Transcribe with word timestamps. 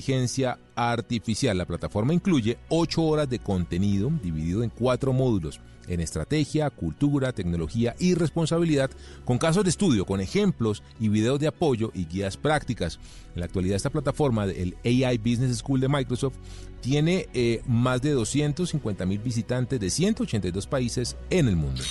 inteligencia 0.00 0.58
artificial. 0.80 1.58
La 1.58 1.66
plataforma 1.66 2.14
incluye 2.14 2.58
ocho 2.68 3.02
horas 3.02 3.28
de 3.28 3.38
contenido 3.38 4.10
dividido 4.22 4.62
en 4.62 4.70
cuatro 4.70 5.12
módulos 5.12 5.60
en 5.90 6.00
estrategia, 6.00 6.70
cultura, 6.70 7.32
tecnología 7.32 7.94
y 7.98 8.14
responsabilidad, 8.14 8.90
con 9.24 9.38
casos 9.38 9.64
de 9.64 9.70
estudio, 9.70 10.06
con 10.06 10.20
ejemplos 10.20 10.82
y 10.98 11.08
videos 11.08 11.40
de 11.40 11.48
apoyo 11.48 11.90
y 11.94 12.06
guías 12.06 12.36
prácticas. 12.36 12.98
En 13.34 13.40
la 13.40 13.46
actualidad 13.46 13.76
esta 13.76 13.90
plataforma, 13.90 14.44
el 14.44 14.76
AI 14.84 15.18
Business 15.18 15.58
School 15.58 15.80
de 15.80 15.88
Microsoft, 15.88 16.36
tiene 16.80 17.28
eh, 17.34 17.62
más 17.66 18.00
de 18.00 18.12
250 18.12 19.04
mil 19.04 19.18
visitantes 19.18 19.78
de 19.78 19.90
182 19.90 20.66
países 20.66 21.16
en 21.28 21.48
el 21.48 21.56
mundo. 21.56 21.82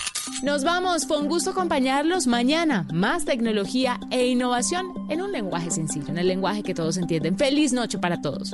Nos 0.44 0.64
vamos, 0.64 1.06
fue 1.06 1.20
un 1.20 1.28
gusto 1.28 1.52
acompañarlos 1.52 2.26
mañana. 2.26 2.88
Más 2.94 3.26
tecnología 3.26 4.00
e 4.10 4.28
innovación 4.28 4.88
en 5.10 5.22
un 5.22 5.32
lenguaje 5.32 5.70
sencillo, 5.70 6.08
en 6.08 6.18
el 6.18 6.28
lenguaje 6.28 6.64
que 6.64 6.74
todos 6.74 6.98
entienden. 6.98 7.38
Feliz 7.38 7.74
noche 7.74 8.00
para 8.00 8.22
todos. 8.22 8.54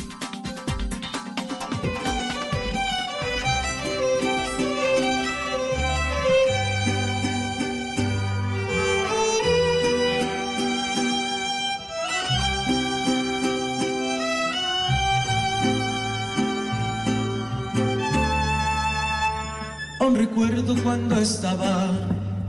Cuando 20.91 21.21
estaba 21.21 21.89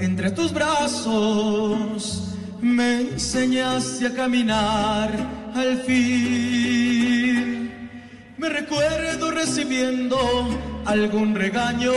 entre 0.00 0.32
tus 0.32 0.52
brazos 0.52 2.34
me 2.60 3.02
enseñaste 3.02 4.08
a 4.08 4.14
caminar 4.14 5.10
al 5.54 5.78
fin. 5.82 7.70
Me 8.38 8.48
recuerdo 8.48 9.30
recibiendo 9.30 10.18
algún 10.84 11.36
regaño. 11.36 11.92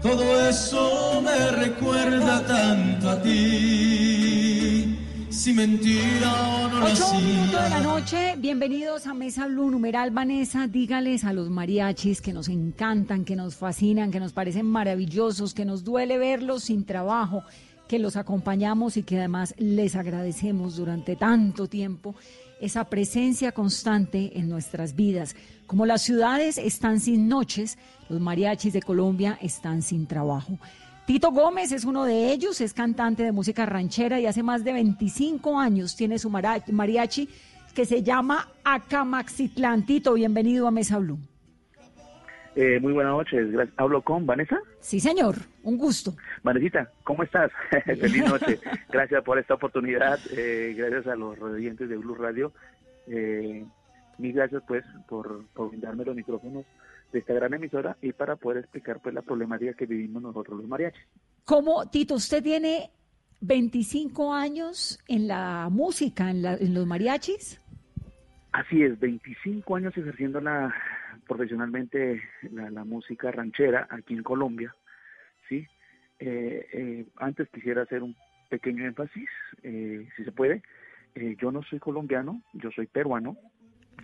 Todo 0.00 0.48
eso 0.48 1.20
me 1.22 1.50
recuerda 1.50 2.46
tanto 2.46 3.10
a 3.10 3.20
ti. 3.20 4.07
Si 5.38 5.52
mentira 5.52 6.32
o 6.50 6.68
no 6.68 6.80
lo 6.80 7.20
minutos 7.20 7.62
de 7.62 7.70
la 7.70 7.80
noche, 7.80 8.34
bienvenidos 8.38 9.06
a 9.06 9.14
Mesa 9.14 9.46
Blue 9.46 9.70
numeral 9.70 10.10
Vanessa. 10.10 10.66
Dígales 10.66 11.22
a 11.22 11.32
los 11.32 11.48
mariachis 11.48 12.20
que 12.20 12.32
nos 12.32 12.48
encantan, 12.48 13.24
que 13.24 13.36
nos 13.36 13.54
fascinan, 13.54 14.10
que 14.10 14.18
nos 14.18 14.32
parecen 14.32 14.66
maravillosos, 14.66 15.54
que 15.54 15.64
nos 15.64 15.84
duele 15.84 16.18
verlos 16.18 16.64
sin 16.64 16.84
trabajo 16.84 17.44
que 17.86 18.00
los 18.00 18.16
acompañamos 18.16 18.96
y 18.96 19.04
que 19.04 19.16
además 19.16 19.54
les 19.58 19.94
agradecemos 19.94 20.76
durante 20.76 21.14
tanto 21.14 21.68
tiempo 21.68 22.16
esa 22.60 22.90
presencia 22.90 23.52
constante 23.52 24.40
en 24.40 24.48
nuestras 24.48 24.96
vidas. 24.96 25.36
Como 25.68 25.86
las 25.86 26.02
ciudades 26.02 26.58
están 26.58 26.98
sin 26.98 27.28
noches, 27.28 27.78
los 28.08 28.20
mariachis 28.20 28.72
de 28.72 28.82
Colombia 28.82 29.38
están 29.40 29.82
sin 29.82 30.08
trabajo. 30.08 30.58
Tito 31.08 31.30
Gómez 31.30 31.72
es 31.72 31.86
uno 31.86 32.04
de 32.04 32.30
ellos, 32.30 32.60
es 32.60 32.74
cantante 32.74 33.22
de 33.22 33.32
música 33.32 33.64
ranchera 33.64 34.20
y 34.20 34.26
hace 34.26 34.42
más 34.42 34.62
de 34.62 34.74
25 34.74 35.58
años 35.58 35.96
tiene 35.96 36.18
su 36.18 36.28
mariachi 36.28 37.30
que 37.74 37.86
se 37.86 38.02
llama 38.02 38.46
Acamaxitlán. 38.62 39.86
Tito, 39.86 40.12
bienvenido 40.12 40.66
a 40.66 40.70
Mesa 40.70 40.98
Blue. 40.98 41.18
Eh, 42.54 42.78
muy 42.82 42.92
buenas 42.92 43.14
noches. 43.14 43.48
¿Hablo 43.78 44.02
con 44.02 44.26
Vanessa? 44.26 44.58
Sí, 44.80 45.00
señor. 45.00 45.36
Un 45.62 45.78
gusto. 45.78 46.14
Vanesita, 46.42 46.90
¿cómo 47.04 47.22
estás? 47.22 47.50
Feliz 47.86 48.24
noche. 48.28 48.60
Gracias 48.90 49.24
por 49.24 49.38
esta 49.38 49.54
oportunidad. 49.54 50.18
Eh, 50.36 50.74
gracias 50.76 51.06
a 51.06 51.16
los 51.16 51.40
oyentes 51.40 51.88
de 51.88 51.96
Blue 51.96 52.16
Radio. 52.16 52.52
Eh, 53.06 53.64
mil 54.18 54.34
gracias, 54.34 54.62
pues, 54.68 54.84
por, 55.08 55.46
por 55.54 55.70
brindarme 55.70 56.04
los 56.04 56.14
micrófonos 56.14 56.66
de 57.12 57.20
esta 57.20 57.34
gran 57.34 57.54
emisora 57.54 57.96
y 58.02 58.12
para 58.12 58.36
poder 58.36 58.58
explicar, 58.58 59.00
pues, 59.00 59.14
la 59.14 59.22
problemática 59.22 59.74
que 59.74 59.86
vivimos 59.86 60.22
nosotros 60.22 60.58
los 60.58 60.68
mariachis. 60.68 61.02
¿Cómo, 61.44 61.88
Tito, 61.88 62.14
usted 62.14 62.42
tiene 62.42 62.90
25 63.40 64.34
años 64.34 64.98
en 65.08 65.28
la 65.28 65.68
música, 65.70 66.30
en, 66.30 66.44
en 66.44 66.74
los 66.74 66.86
mariachis? 66.86 67.60
Así 68.52 68.82
es, 68.82 68.98
25 68.98 69.76
años 69.76 69.96
ejerciendo 69.96 70.40
la, 70.40 70.74
profesionalmente 71.28 72.22
la, 72.50 72.84
música 72.84 73.30
ranchera 73.30 73.86
aquí 73.90 74.14
en 74.14 74.22
Colombia, 74.22 74.74
¿sí? 75.48 75.66
Eh, 76.18 76.66
eh, 76.72 77.06
antes 77.16 77.48
quisiera 77.50 77.82
hacer 77.82 78.02
un 78.02 78.16
pequeño 78.48 78.84
énfasis, 78.86 79.28
eh, 79.62 80.08
si 80.16 80.24
se 80.24 80.32
puede. 80.32 80.62
yo 81.38 81.52
no 81.52 81.62
soy 81.62 81.78
colombiano, 81.78 82.42
yo 82.54 82.70
soy 82.70 82.86
peruano. 82.86 83.36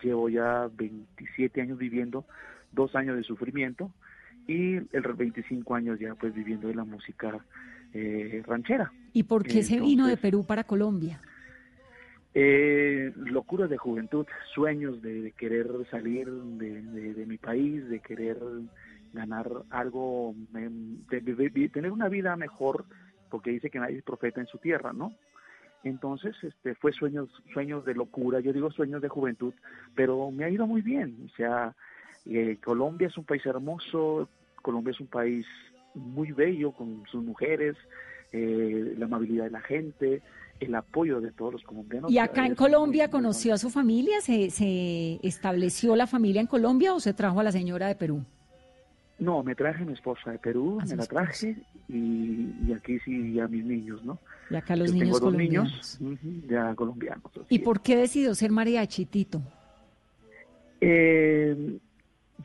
Llevo 0.03 0.29
ya 0.29 0.69
27 0.73 1.61
años 1.63 1.79
viviendo, 1.79 2.27
dos 2.75 2.95
años 2.95 3.17
de 3.17 3.23
sufrimiento 3.23 3.91
y 4.47 4.75
el 4.75 5.03
25 5.17 5.75
años 5.75 5.99
ya 5.99 6.15
pues 6.15 6.35
viviendo 6.35 6.69
de 6.69 6.75
la 6.75 6.85
música 6.85 7.45
ranchera. 8.47 8.93
¿Y 9.13 9.23
por 9.23 9.45
qué 9.45 9.63
se 9.63 9.79
vino 9.79 10.09
de 10.09 10.17
Perú 10.17 10.45
para 10.45 10.65
Colombia? 10.65 11.21
Eh, 12.37 13.13
locuras 13.15 13.71
de 13.71 13.77
juventud, 13.77 14.27
sueños 14.53 15.01
de, 15.01 15.33
querer 15.39 15.69
salir 15.89 16.29
de, 16.29 17.25
mi 17.27 17.39
país, 17.39 17.89
de 17.89 18.01
querer 18.01 18.37
ganar 19.13 19.49
algo, 19.71 20.35
de, 20.51 21.71
tener 21.73 21.93
una 21.93 22.09
vida 22.09 22.35
mejor, 22.35 22.87
porque 23.31 23.53
dice 23.53 23.71
que 23.71 23.79
nadie 23.79 23.99
es 23.99 24.03
profeta 24.03 24.41
en 24.41 24.49
su 24.49 24.59
tierra, 24.59 24.93
¿no? 24.93 25.15
Entonces, 25.85 26.35
este, 26.43 26.75
fue 26.75 26.93
sueños, 26.93 27.29
sueños 27.53 27.85
de 27.85 27.95
locura, 27.95 28.41
yo 28.41 28.53
digo 28.53 28.73
sueños 28.73 29.01
de 29.01 29.09
juventud, 29.09 29.55
pero 29.95 30.33
me 30.33 30.45
ha 30.45 30.51
ido 30.51 30.67
muy 30.67 30.83
bien. 30.83 31.29
O 31.33 31.37
sea, 31.37 31.73
eh, 32.27 32.59
Colombia 32.63 33.09
es 33.09 33.17
un 33.19 33.25
país 33.25 33.45
hermoso, 33.47 34.29
Colombia 34.63 34.93
es 34.93 35.01
un 35.01 35.07
país 35.07 35.47
muy 35.95 36.33
bello 36.33 36.73
con 36.73 37.05
sus 37.11 37.23
mujeres, 37.23 37.77
eh, 38.33 38.95
la 38.99 39.07
amabilidad 39.07 39.45
de 39.45 39.51
la 39.51 39.61
gente, 39.61 40.23
el 40.61 40.75
apoyo 40.75 41.21
de 41.21 41.33
todos 41.33 41.55
los 41.55 41.63
colombianos. 41.63 42.11
¿Y 42.11 42.19
acá 42.19 42.47
en 42.47 42.55
Colombia 42.55 43.11
conoció 43.11 43.55
a 43.55 43.59
su 43.59 43.71
familia? 43.71 44.21
¿Se, 44.21 44.51
¿Se 44.51 45.21
estableció 45.23 45.97
la 45.97 46.07
familia 46.07 46.41
en 46.41 46.47
Colombia 46.47 46.95
o 46.95 47.01
se 47.01 47.13
trajo 47.13 47.41
a 47.41 47.45
la 47.45 47.53
señora 47.53 47.89
de 47.89 47.95
Perú? 47.95 48.25
No, 49.19 49.43
me 49.45 49.55
traje 49.55 49.85
a 49.85 49.87
mi 49.87 49.93
esposa 49.93 50.33
de 50.33 50.39
Perú, 50.39 50.81
me 50.85 50.97
la 50.97 51.07
traje 51.07 51.57
y, 51.89 52.73
aquí 52.73 52.99
sí 53.01 53.39
a 53.39 53.47
mis 53.47 53.65
niños, 53.65 54.05
¿no? 54.05 54.19
Y 54.51 54.57
acá 54.57 54.75
los 54.75 54.93
niños 54.93 55.19
tengo 55.19 55.21
colombianos. 55.21 56.01
niños 56.01 56.21
ya 56.49 56.75
colombianos. 56.75 57.23
¿Y 57.49 57.61
por 57.61 57.81
qué 57.81 57.97
decidió 57.97 58.35
ser 58.35 58.51
mariachi, 58.51 59.07
Tito? 59.07 59.41
Eh, 60.81 61.79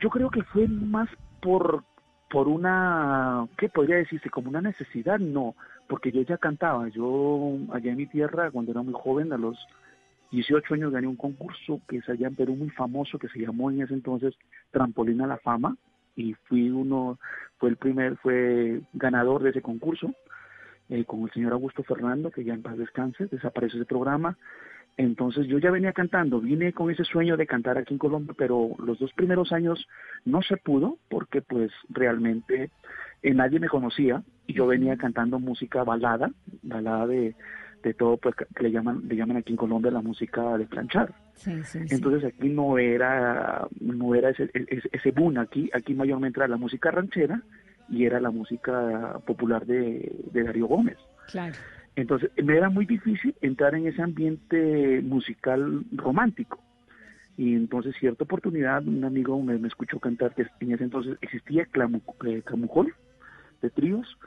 yo 0.00 0.10
creo 0.10 0.30
que 0.30 0.42
fue 0.44 0.66
más 0.68 1.08
por, 1.40 1.84
por 2.30 2.48
una, 2.48 3.46
¿qué 3.56 3.68
podría 3.68 3.96
decirse? 3.96 4.30
Como 4.30 4.48
una 4.48 4.60
necesidad, 4.60 5.18
no 5.18 5.54
porque 5.90 6.12
yo 6.12 6.22
ya 6.22 6.38
cantaba. 6.38 6.88
Yo 6.88 7.58
allá 7.72 7.90
en 7.90 7.98
mi 7.98 8.06
tierra, 8.06 8.50
cuando 8.52 8.70
era 8.70 8.80
muy 8.80 8.94
joven, 8.94 9.32
a 9.32 9.36
los 9.36 9.58
18 10.30 10.74
años 10.74 10.92
gané 10.92 11.08
un 11.08 11.16
concurso 11.16 11.80
que 11.88 11.96
es 11.96 12.08
allá 12.08 12.28
en 12.28 12.36
Perú 12.36 12.54
muy 12.54 12.70
famoso, 12.70 13.18
que 13.18 13.28
se 13.28 13.40
llamó 13.40 13.70
en 13.70 13.82
ese 13.82 13.94
entonces 13.94 14.34
Trampolín 14.70 15.20
a 15.20 15.26
la 15.26 15.38
Fama, 15.38 15.76
y 16.14 16.34
fui 16.44 16.70
uno, 16.70 17.18
fue 17.58 17.70
el 17.70 17.76
primer, 17.76 18.16
fue 18.18 18.80
ganador 18.92 19.42
de 19.42 19.50
ese 19.50 19.62
concurso, 19.62 20.14
eh, 20.88 21.04
con 21.04 21.22
el 21.22 21.32
señor 21.32 21.52
Augusto 21.52 21.82
Fernando, 21.82 22.30
que 22.30 22.44
ya 22.44 22.54
en 22.54 22.62
paz 22.62 22.78
descanse, 22.78 23.26
desaparece 23.26 23.76
ese 23.76 23.86
programa. 23.86 24.38
Entonces 24.96 25.46
yo 25.46 25.58
ya 25.58 25.70
venía 25.70 25.92
cantando, 25.92 26.40
vine 26.40 26.72
con 26.72 26.90
ese 26.90 27.04
sueño 27.04 27.36
de 27.36 27.46
cantar 27.46 27.78
aquí 27.78 27.94
en 27.94 27.98
Colombia, 27.98 28.34
pero 28.36 28.70
los 28.84 28.98
dos 28.98 29.12
primeros 29.14 29.52
años 29.52 29.86
no 30.24 30.42
se 30.42 30.56
pudo 30.56 30.98
porque 31.08 31.40
pues 31.40 31.70
realmente 31.88 32.70
eh, 33.22 33.34
nadie 33.34 33.60
me 33.60 33.68
conocía 33.68 34.22
y 34.46 34.52
yo 34.52 34.66
venía 34.66 34.96
cantando 34.96 35.38
música 35.38 35.84
balada, 35.84 36.30
balada 36.62 37.06
de, 37.06 37.34
de 37.82 37.94
todo, 37.94 38.16
pues 38.16 38.34
que 38.34 38.62
le 38.62 38.70
llaman, 38.70 39.02
le 39.08 39.16
llaman 39.16 39.38
aquí 39.38 39.52
en 39.52 39.56
Colombia 39.56 39.90
la 39.90 40.02
música 40.02 40.56
de 40.58 40.66
planchar. 40.66 41.14
Entonces 41.46 42.24
aquí 42.24 42.48
no 42.48 42.78
era, 42.78 43.66
no 43.80 44.14
era 44.14 44.30
ese, 44.30 44.50
ese, 44.52 45.10
boom, 45.12 45.38
aquí, 45.38 45.70
aquí 45.72 45.94
mayormente 45.94 46.40
era 46.40 46.48
la 46.48 46.56
música 46.56 46.90
ranchera 46.90 47.42
y 47.88 48.04
era 48.04 48.20
la 48.20 48.30
música 48.30 49.18
popular 49.26 49.64
de, 49.64 50.12
de 50.32 50.42
Darío 50.42 50.66
Gómez. 50.66 50.98
Claro. 51.28 51.56
Entonces 52.00 52.30
me 52.42 52.56
era 52.56 52.70
muy 52.70 52.86
difícil 52.86 53.34
entrar 53.42 53.74
en 53.74 53.86
ese 53.86 54.00
ambiente 54.00 55.00
musical 55.02 55.84
romántico. 55.92 56.58
Y 57.36 57.54
entonces 57.54 57.94
cierta 57.98 58.24
oportunidad 58.24 58.86
un 58.86 59.04
amigo 59.04 59.40
me, 59.42 59.54
escuchó 59.66 59.98
cantar 59.98 60.34
que 60.34 60.46
en 60.60 60.72
ese 60.72 60.84
entonces 60.84 61.16
existía 61.20 61.66
Clamu, 61.66 62.00
eh, 62.26 62.42
de 63.62 63.70
tríos 63.70 64.18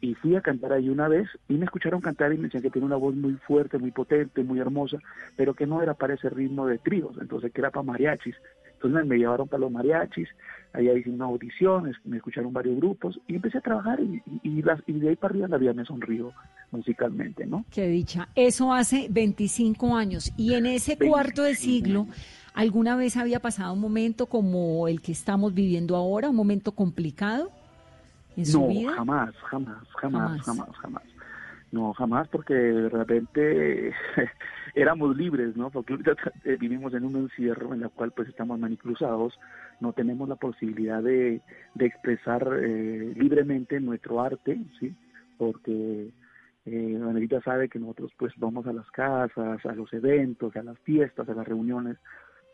y 0.00 0.14
fui 0.14 0.36
a 0.36 0.40
cantar 0.40 0.72
ahí 0.72 0.88
una 0.88 1.08
vez 1.08 1.28
y 1.48 1.54
me 1.54 1.64
escucharon 1.64 2.00
cantar 2.00 2.32
y 2.32 2.36
me 2.36 2.44
decían 2.44 2.62
que 2.62 2.70
tiene 2.70 2.86
una 2.86 2.96
voz 2.96 3.14
muy 3.14 3.34
fuerte, 3.46 3.78
muy 3.78 3.92
potente, 3.92 4.42
muy 4.42 4.58
hermosa, 4.58 4.98
pero 5.36 5.54
que 5.54 5.66
no 5.66 5.80
era 5.80 5.94
para 5.94 6.14
ese 6.14 6.28
ritmo 6.28 6.66
de 6.66 6.78
tríos, 6.78 7.16
entonces 7.20 7.52
que 7.52 7.60
era 7.60 7.70
para 7.70 7.84
mariachis. 7.84 8.36
Entonces 8.82 9.08
me 9.08 9.16
llevaron 9.16 9.46
para 9.46 9.60
los 9.60 9.70
mariachis, 9.70 10.28
allá 10.72 10.92
hice 10.94 11.10
una 11.10 11.26
audición, 11.26 11.92
me 12.04 12.16
escucharon 12.16 12.52
varios 12.52 12.76
grupos 12.76 13.20
y 13.28 13.36
empecé 13.36 13.58
a 13.58 13.60
trabajar 13.60 14.00
y, 14.00 14.22
y, 14.42 14.62
de 14.62 15.08
ahí 15.08 15.16
para 15.16 15.32
arriba 15.32 15.48
la 15.48 15.58
vida 15.58 15.72
me 15.72 15.84
sonrió 15.84 16.32
musicalmente, 16.72 17.46
¿no? 17.46 17.64
Qué 17.70 17.86
dicha. 17.86 18.28
Eso 18.34 18.72
hace 18.72 19.06
25 19.10 19.96
años. 19.96 20.32
Y 20.36 20.54
en 20.54 20.66
ese 20.66 20.96
cuarto 20.98 21.42
de 21.42 21.54
siglo... 21.54 22.06
¿Alguna 22.54 22.96
vez 22.96 23.16
había 23.16 23.40
pasado 23.40 23.72
un 23.72 23.80
momento 23.80 24.26
como 24.26 24.86
el 24.86 25.00
que 25.00 25.12
estamos 25.12 25.54
viviendo 25.54 25.96
ahora, 25.96 26.28
un 26.28 26.36
momento 26.36 26.72
complicado 26.72 27.50
en 28.36 28.44
su 28.44 28.60
no, 28.60 28.92
Jamás, 28.92 29.34
jamás, 29.36 29.78
jamás, 29.96 30.42
jamás, 30.42 30.76
jamás, 30.76 31.02
No, 31.70 31.94
jamás, 31.94 32.28
porque 32.28 32.52
de 32.52 32.88
repente 32.90 33.94
éramos 34.74 35.16
libres, 35.16 35.56
¿no? 35.56 35.70
Porque 35.70 35.94
eh, 36.44 36.56
vivimos 36.58 36.94
en 36.94 37.04
un 37.04 37.16
encierro 37.16 37.74
en 37.74 37.82
el 37.82 37.90
cual 37.90 38.12
pues 38.12 38.28
estamos 38.28 38.58
manicruzados, 38.58 39.38
no 39.80 39.92
tenemos 39.92 40.28
la 40.28 40.36
posibilidad 40.36 41.02
de, 41.02 41.40
expresar 41.78 42.48
eh, 42.62 43.12
libremente 43.16 43.80
nuestro 43.80 44.20
arte, 44.20 44.58
¿sí? 44.78 44.94
Porque 45.38 46.10
eh, 46.66 47.40
sabe 47.44 47.68
que 47.68 47.78
nosotros 47.78 48.12
pues 48.16 48.32
vamos 48.36 48.66
a 48.66 48.72
las 48.72 48.88
casas, 48.90 49.64
a 49.64 49.72
los 49.72 49.92
eventos, 49.92 50.54
a 50.56 50.62
las 50.62 50.78
fiestas, 50.80 51.28
a 51.28 51.34
las 51.34 51.46
reuniones, 51.46 51.96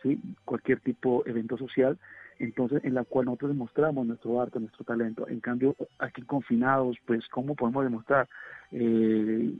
¿sí? 0.02 0.20
cualquier 0.44 0.80
tipo 0.80 1.22
de 1.24 1.32
evento 1.32 1.58
social, 1.58 1.98
entonces 2.38 2.82
en 2.84 2.94
la 2.94 3.04
cual 3.04 3.26
nosotros 3.26 3.50
demostramos 3.50 4.06
nuestro 4.06 4.40
arte, 4.40 4.60
nuestro 4.60 4.84
talento. 4.84 5.28
En 5.28 5.40
cambio, 5.40 5.74
aquí 5.98 6.22
confinados, 6.22 6.96
pues, 7.06 7.26
¿cómo 7.28 7.54
podemos 7.54 7.84
demostrar? 7.84 8.28
Eh, 8.70 9.52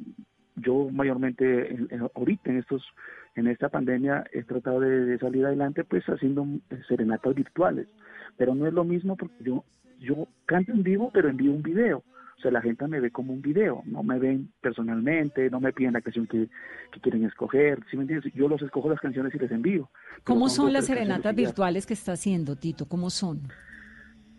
yo 0.61 0.89
mayormente 0.91 1.77
ahorita 2.15 2.51
en 2.51 2.59
estos 2.59 2.83
en 3.35 3.47
esta 3.47 3.69
pandemia 3.69 4.25
he 4.33 4.43
tratado 4.43 4.81
de, 4.81 5.19
salir 5.19 5.47
adelante 5.47 5.85
pues 5.85 6.05
haciendo 6.07 6.47
serenatas 6.87 7.35
virtuales 7.35 7.89
pero 8.37 8.55
no 8.55 8.67
es 8.67 8.73
lo 8.73 8.85
mismo 8.85 9.17
porque 9.17 9.45
yo 9.45 9.65
yo 9.99 10.29
canto 10.47 10.73
en 10.73 10.83
vivo 10.83 11.11
pero 11.13 11.29
envío 11.29 11.53
un 11.53 11.63
video 11.63 12.03
o 12.39 12.41
sea, 12.41 12.53
la 12.53 12.63
gente 12.63 12.87
me 12.87 13.01
ve 13.01 13.11
como 13.11 13.33
un 13.33 13.43
video, 13.43 13.83
no 13.85 14.05
me 14.05 14.17
ven 14.17 14.53
personalmente, 14.61 15.51
no 15.51 15.59
me 15.59 15.73
piden 15.73 15.95
la 15.95 16.01
canción 16.01 16.29
que, 16.29 16.49
quieren 17.03 17.25
escoger, 17.25 17.81
¿sí 17.91 17.97
me 17.97 18.03
entiendes? 18.03 18.33
Yo 18.33 18.49
los 18.49 18.63
escojo 18.63 18.89
las 18.89 19.01
canciones 19.01 19.35
y 19.35 19.39
les 19.39 19.51
envío. 19.51 19.91
¿Cómo 20.23 20.49
son 20.49 20.73
las 20.73 20.87
serenatas 20.87 21.35
virtuales 21.35 21.85
que 21.85 21.95
está 21.95 22.13
haciendo, 22.13 22.55
Tito? 22.55 22.87
¿Cómo 22.87 23.11
son? 23.11 23.41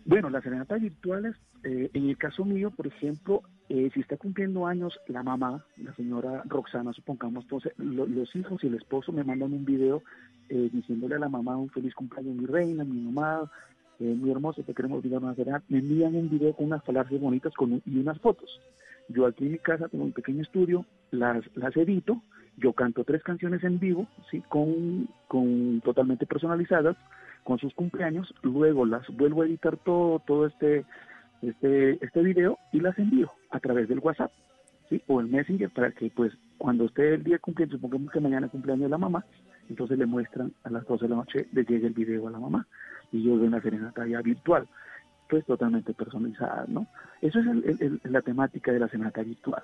Bueno, 0.06 0.30
las 0.30 0.42
serenatas 0.42 0.80
virtuales, 0.80 1.36
eh, 1.62 1.90
en 1.92 2.08
el 2.08 2.16
caso 2.16 2.44
mío, 2.44 2.70
por 2.70 2.86
ejemplo, 2.86 3.42
eh, 3.70 3.88
si 3.94 4.00
está 4.00 4.16
cumpliendo 4.16 4.66
años 4.66 4.98
la 5.06 5.22
mamá, 5.22 5.64
la 5.76 5.94
señora 5.94 6.42
Roxana, 6.46 6.92
supongamos, 6.92 7.44
entonces 7.44 7.72
los 7.78 8.34
hijos 8.34 8.64
y 8.64 8.66
el 8.66 8.74
esposo 8.74 9.12
me 9.12 9.22
mandan 9.22 9.52
un 9.52 9.64
video 9.64 10.02
eh, 10.48 10.68
diciéndole 10.72 11.14
a 11.14 11.20
la 11.20 11.28
mamá 11.28 11.56
un 11.56 11.70
feliz 11.70 11.94
cumpleaños, 11.94 12.34
mi 12.34 12.46
reina, 12.46 12.82
mi 12.82 13.00
mamá, 13.00 13.48
eh, 14.00 14.12
muy 14.18 14.32
hermoso, 14.32 14.64
te 14.64 14.74
queremos 14.74 15.04
video 15.04 15.20
una 15.20 15.36
me 15.68 15.78
envían 15.78 16.16
un 16.16 16.28
video 16.28 16.52
con 16.52 16.66
unas 16.66 16.82
palabras 16.82 17.20
bonitas 17.20 17.54
con 17.54 17.80
y 17.86 17.98
unas 17.98 18.18
fotos. 18.18 18.60
Yo 19.08 19.24
aquí 19.24 19.46
en 19.46 19.52
mi 19.52 19.58
casa 19.58 19.88
tengo 19.88 20.02
un 20.02 20.12
pequeño 20.12 20.42
estudio, 20.42 20.84
las, 21.12 21.44
las 21.54 21.76
edito, 21.76 22.20
yo 22.56 22.72
canto 22.72 23.04
tres 23.04 23.22
canciones 23.22 23.62
en 23.62 23.78
vivo, 23.78 24.08
sí, 24.32 24.42
con, 24.48 25.08
con 25.28 25.80
totalmente 25.84 26.26
personalizadas, 26.26 26.96
con 27.44 27.60
sus 27.60 27.72
cumpleaños, 27.74 28.34
luego 28.42 28.84
las 28.84 29.06
vuelvo 29.16 29.42
a 29.42 29.46
editar 29.46 29.76
todo, 29.76 30.18
todo 30.26 30.46
este, 30.46 30.84
este, 31.42 32.04
este 32.04 32.22
video 32.22 32.58
y 32.72 32.80
las 32.80 32.98
envío 32.98 33.30
a 33.50 33.60
través 33.60 33.88
del 33.88 34.00
WhatsApp, 34.00 34.32
sí, 34.88 35.02
o 35.06 35.20
el 35.20 35.28
Messenger 35.28 35.70
para 35.70 35.90
que 35.92 36.10
pues 36.10 36.32
cuando 36.58 36.86
esté 36.86 37.14
el 37.14 37.24
día 37.24 37.38
cumpliendo, 37.38 37.76
supongamos 37.76 38.12
que 38.12 38.20
mañana 38.20 38.48
cumpleaños 38.48 38.84
de 38.84 38.90
la 38.90 38.98
mamá, 38.98 39.24
entonces 39.68 39.98
le 39.98 40.06
muestran 40.06 40.52
a 40.64 40.70
las 40.70 40.86
12 40.86 41.04
de 41.04 41.08
la 41.08 41.16
noche, 41.16 41.48
le 41.52 41.64
llega 41.64 41.86
el 41.86 41.94
video 41.94 42.28
a 42.28 42.30
la 42.30 42.38
mamá 42.38 42.66
y 43.12 43.22
yo 43.22 43.36
veo 43.36 43.46
una 43.46 43.62
serenata 43.62 44.04
virtual, 44.04 44.68
pues 45.28 45.44
totalmente 45.46 45.94
personalizada, 45.94 46.64
¿no? 46.68 46.86
Eso 47.20 47.38
es 47.38 48.10
la 48.10 48.20
temática 48.22 48.72
de 48.72 48.80
la 48.80 48.88
serenata 48.88 49.22
virtual. 49.22 49.62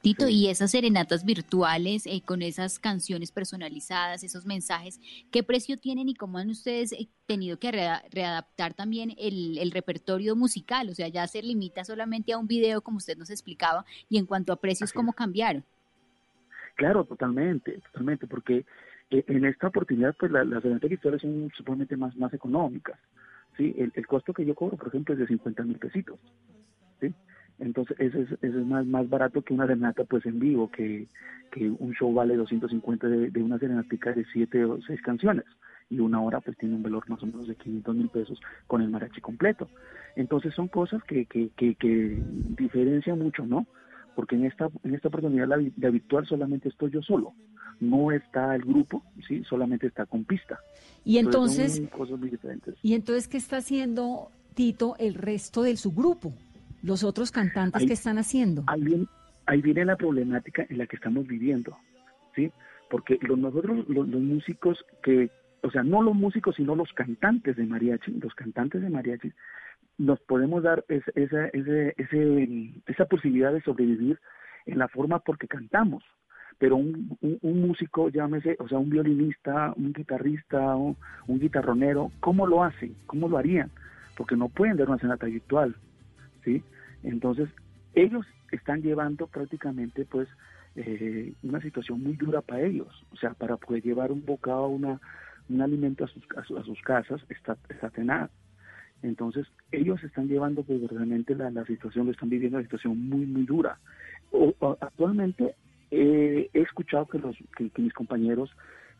Tito, 0.00 0.28
y 0.28 0.48
esas 0.48 0.72
serenatas 0.72 1.24
virtuales 1.24 2.06
eh, 2.06 2.22
con 2.24 2.42
esas 2.42 2.78
canciones 2.78 3.30
personalizadas, 3.30 4.24
esos 4.24 4.44
mensajes, 4.46 5.00
¿qué 5.30 5.42
precio 5.42 5.76
tienen 5.76 6.08
y 6.08 6.14
cómo 6.14 6.38
han 6.38 6.50
ustedes 6.50 6.92
eh, 6.92 7.08
tenido 7.26 7.58
que 7.58 7.70
readaptar 7.70 8.74
también 8.74 9.14
el, 9.16 9.70
repertorio 9.70 10.34
musical? 10.34 10.88
O 10.88 10.94
sea, 10.94 11.08
ya 11.08 11.26
se 11.28 11.42
limita 11.42 11.84
solamente 11.84 12.32
a 12.32 12.38
un 12.38 12.48
video, 12.48 12.80
como 12.80 12.96
usted 12.96 13.16
nos 13.16 13.30
explicaba, 13.30 13.84
y 14.08 14.18
en 14.18 14.26
cuanto 14.26 14.52
a 14.52 14.56
precios, 14.56 14.92
¿cómo 14.92 15.12
cambiaron? 15.12 15.64
Claro, 16.74 17.04
totalmente, 17.04 17.80
totalmente, 17.92 18.26
porque 18.26 18.64
eh, 19.10 19.24
en 19.28 19.44
esta 19.44 19.68
oportunidad, 19.68 20.16
pues 20.18 20.32
las 20.32 20.48
serenatas 20.48 20.90
virtuales 20.90 21.22
son 21.22 21.50
supuestamente 21.56 21.96
más, 21.96 22.16
más 22.16 22.32
económicas. 22.34 22.98
¿sí? 23.56 23.74
El, 23.78 24.06
costo 24.06 24.32
que 24.32 24.44
yo 24.44 24.54
cobro, 24.54 24.76
por 24.76 24.88
ejemplo, 24.88 25.14
es 25.14 25.20
de 25.20 25.26
50 25.26 25.62
mil 25.62 25.78
pesitos. 25.78 26.18
¿sí? 27.00 27.14
Entonces, 27.62 27.96
ese 28.00 28.22
es, 28.22 28.28
es 28.42 28.54
más, 28.66 28.84
más 28.86 29.08
barato 29.08 29.40
que 29.42 29.54
una 29.54 29.66
serenata 29.66 30.02
pues 30.04 30.26
en 30.26 30.40
vivo, 30.40 30.68
que, 30.68 31.06
que 31.52 31.70
un 31.70 31.94
show 31.94 32.12
vale 32.12 32.36
250 32.36 33.06
de, 33.06 33.30
de 33.30 33.42
una 33.42 33.58
serenatica 33.58 34.12
de 34.12 34.24
7 34.32 34.64
o 34.64 34.82
6 34.82 35.00
canciones. 35.02 35.44
Y 35.88 36.00
una 36.00 36.20
hora 36.20 36.40
pues 36.40 36.56
tiene 36.58 36.74
un 36.74 36.82
valor 36.82 37.08
más 37.08 37.22
o 37.22 37.26
menos 37.26 37.46
de 37.46 37.54
500 37.54 37.94
mil 37.94 38.08
pesos 38.08 38.40
con 38.66 38.82
el 38.82 38.88
mariachi 38.90 39.20
completo. 39.20 39.68
Entonces 40.16 40.52
son 40.54 40.66
cosas 40.68 41.04
que, 41.04 41.26
que, 41.26 41.50
que, 41.56 41.76
que 41.76 42.20
diferencian 42.56 43.20
mucho, 43.20 43.46
¿no? 43.46 43.66
Porque 44.16 44.34
en 44.34 44.44
esta, 44.44 44.68
en 44.82 44.94
esta 44.94 45.08
oportunidad 45.08 45.46
la, 45.46 45.62
la 45.76 45.90
virtual 45.90 46.26
solamente 46.26 46.68
estoy 46.68 46.90
yo 46.90 47.00
solo 47.00 47.32
no 47.80 48.12
está 48.12 48.54
el 48.54 48.62
grupo, 48.62 49.02
sí, 49.26 49.42
solamente 49.42 49.88
está 49.88 50.06
con 50.06 50.24
pista. 50.24 50.60
Y 51.04 51.18
entonces, 51.18 51.82
y 52.82 52.94
entonces 52.94 53.26
qué 53.26 53.36
está 53.38 53.56
haciendo 53.56 54.30
Tito 54.54 54.94
el 54.98 55.14
resto 55.14 55.62
de 55.62 55.76
su 55.76 55.90
grupo, 55.90 56.32
los 56.82 57.04
otros 57.04 57.30
cantantes 57.30 57.86
que 57.86 57.92
están 57.92 58.18
haciendo. 58.18 58.64
Ahí 58.66 58.82
viene, 58.82 59.06
ahí 59.46 59.62
viene 59.62 59.84
la 59.84 59.96
problemática 59.96 60.66
en 60.68 60.78
la 60.78 60.86
que 60.86 60.96
estamos 60.96 61.26
viviendo, 61.26 61.76
sí, 62.34 62.50
porque 62.90 63.18
los, 63.22 63.38
nosotros 63.38 63.88
los, 63.88 64.06
músicos 64.08 64.84
que, 65.02 65.30
o 65.62 65.70
sea, 65.70 65.82
no 65.82 66.02
los 66.02 66.14
músicos 66.14 66.56
sino 66.56 66.74
los 66.74 66.92
cantantes 66.92 67.56
de 67.56 67.64
mariachi, 67.64 68.12
los 68.20 68.34
cantantes 68.34 68.82
de 68.82 68.90
mariachi 68.90 69.32
nos 69.98 70.20
podemos 70.20 70.62
dar 70.62 70.84
esa, 70.88 71.46
ese, 71.52 71.94
ese, 71.96 72.72
esa 72.86 73.04
posibilidad 73.06 73.52
de 73.52 73.62
sobrevivir 73.62 74.18
en 74.66 74.78
la 74.78 74.88
forma 74.88 75.20
porque 75.20 75.48
cantamos, 75.48 76.02
pero 76.58 76.76
un, 76.76 77.16
un, 77.20 77.60
músico, 77.60 78.08
llámese, 78.08 78.56
o 78.58 78.68
sea, 78.68 78.78
un 78.78 78.90
violinista, 78.90 79.72
un 79.76 79.92
guitarrista, 79.92 80.76
un, 80.76 80.96
guitarronero, 81.26 82.10
¿cómo 82.20 82.46
lo 82.46 82.62
hacen? 82.62 82.94
¿Cómo 83.06 83.28
lo 83.28 83.38
harían? 83.38 83.70
Porque 84.16 84.36
no 84.36 84.48
pueden 84.48 84.76
dar 84.76 84.88
una 84.88 84.98
sonata 84.98 85.26
virtual, 85.26 85.74
¿sí? 86.44 86.62
Entonces, 87.02 87.48
ellos 87.94 88.26
están 88.50 88.82
llevando 88.82 89.26
prácticamente, 89.26 90.04
pues, 90.04 90.28
eh, 90.76 91.34
una 91.42 91.60
situación 91.60 92.02
muy 92.02 92.14
dura 92.14 92.40
para 92.40 92.62
ellos, 92.62 93.04
o 93.12 93.16
sea, 93.16 93.34
para 93.34 93.56
poder 93.56 93.82
llevar 93.82 94.10
un 94.10 94.24
bocado, 94.24 94.68
una, 94.68 95.00
un 95.48 95.60
alimento 95.60 96.04
a 96.04 96.08
sus, 96.08 96.24
a, 96.36 96.64
sus 96.64 96.80
casas, 96.82 97.20
está, 97.28 97.56
está 97.68 97.90
tenaz. 97.90 98.30
Entonces, 99.02 99.46
ellos 99.72 100.02
están 100.04 100.28
llevando, 100.28 100.62
pues, 100.62 100.80
realmente 100.88 101.34
la, 101.34 101.50
la 101.50 101.64
situación 101.66 102.06
que 102.06 102.12
están 102.12 102.30
viviendo, 102.30 102.58
una 102.58 102.64
situación 102.64 103.08
muy, 103.08 103.26
muy 103.26 103.44
dura. 103.44 103.78
O, 104.30 104.54
actualmente 104.80 105.54
he 105.90 106.48
escuchado 106.54 107.06
que, 107.06 107.18
los, 107.18 107.36
que, 107.56 107.70
mis 107.76 107.92
compañeros 107.92 108.50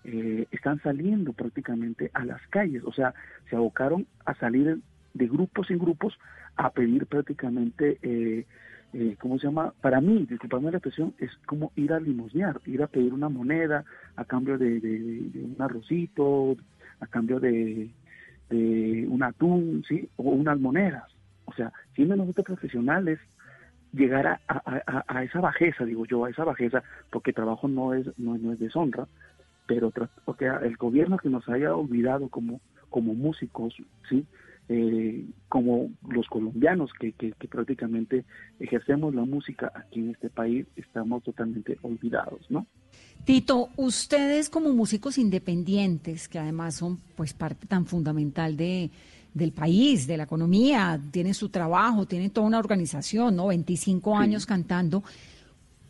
eh, 0.05 0.47
están 0.51 0.81
saliendo 0.83 1.33
prácticamente 1.33 2.11
a 2.13 2.25
las 2.25 2.45
calles, 2.49 2.83
o 2.85 2.93
sea, 2.93 3.15
se 3.49 3.57
abocaron 3.57 4.07
a 4.27 4.35
salir 4.35 4.79
de 5.15 5.27
grupos 5.27 5.71
en 5.71 5.79
grupos 5.79 6.19
a 6.57 6.71
pedir 6.71 7.07
prácticamente, 7.07 7.99
eh, 8.03 8.47
eh, 8.93 9.17
¿cómo 9.19 9.39
se 9.39 9.47
llama? 9.47 9.73
Para 9.81 10.01
mí, 10.01 10.27
disculpadme 10.29 10.71
la 10.71 10.79
expresión, 10.79 11.15
es 11.19 11.31
como 11.47 11.73
ir 11.77 11.93
a 11.93 12.01
limosnear, 12.01 12.61
ir 12.67 12.83
a 12.83 12.87
pedir 12.87 13.13
una 13.13 13.29
moneda 13.29 13.85
a 14.17 14.25
cambio 14.25 14.59
de, 14.59 15.31
un 15.35 15.57
arrocito, 15.59 16.57
a 17.01 17.07
cambio 17.07 17.41
de, 17.41 17.91
de 18.51 19.07
un 19.09 19.23
atún, 19.23 19.85
¿sí? 19.89 20.09
O 20.17 20.31
unas 20.31 20.59
monedas. 20.61 21.05
O 21.47 21.53
sea, 21.55 21.73
siendo 21.95 22.17
nosotros 22.17 22.47
profesionales, 22.47 23.19
llegar 23.93 24.27
a, 24.27 24.41
a, 24.49 25.05
a, 25.07 25.25
esa 25.25 25.41
bajeza, 25.41 25.85
digo 25.85 26.07
yo, 26.07 26.25
a 26.25 26.31
esa 26.31 26.45
bajeza, 26.45 26.83
porque 27.11 27.33
trabajo 27.33 27.69
no 27.69 27.95
es, 27.95 28.07
no, 28.19 28.39
no 28.39 28.53
es 28.53 28.59
deshonra, 28.59 29.07
pero 29.67 29.93
porque 30.25 30.47
el 30.47 30.77
gobierno 30.77 31.19
que 31.19 31.29
nos 31.29 31.49
haya 31.49 31.75
olvidado 31.75 32.29
como, 32.29 32.61
como 32.89 33.15
músicos, 33.15 33.75
¿sí? 34.09 34.27
Eh, 34.75 35.27
como 35.51 35.91
los 36.09 36.27
colombianos 36.29 36.91
que, 36.99 37.13
que, 37.13 37.35
prácticamente 37.47 38.25
ejercemos 38.59 39.15
la 39.15 39.23
música 39.23 39.71
aquí 39.75 40.01
en 40.01 40.11
este 40.11 40.31
país, 40.31 40.67
estamos 40.77 41.23
totalmente 41.23 41.77
olvidados, 41.83 42.41
¿no? 42.49 42.67
Tito, 43.27 43.69
ustedes 43.77 44.49
como 44.49 44.73
músicos 44.73 45.19
independientes, 45.19 46.27
que 46.27 46.39
además 46.39 46.77
son 46.77 46.99
pues 47.17 47.35
parte 47.35 47.67
tan 47.67 47.85
fundamental 47.85 48.57
de, 48.57 48.91
del 49.35 49.53
país, 49.53 50.07
de 50.07 50.17
la 50.17 50.23
economía, 50.23 50.99
tienen 51.11 51.35
su 51.35 51.51
trabajo, 51.51 52.07
tienen 52.07 52.31
toda 52.31 52.47
una 52.47 52.59
organización, 52.59 53.37
¿no? 53.37 53.49
25 53.49 54.17
años 54.17 54.47
cantando. 54.47 55.05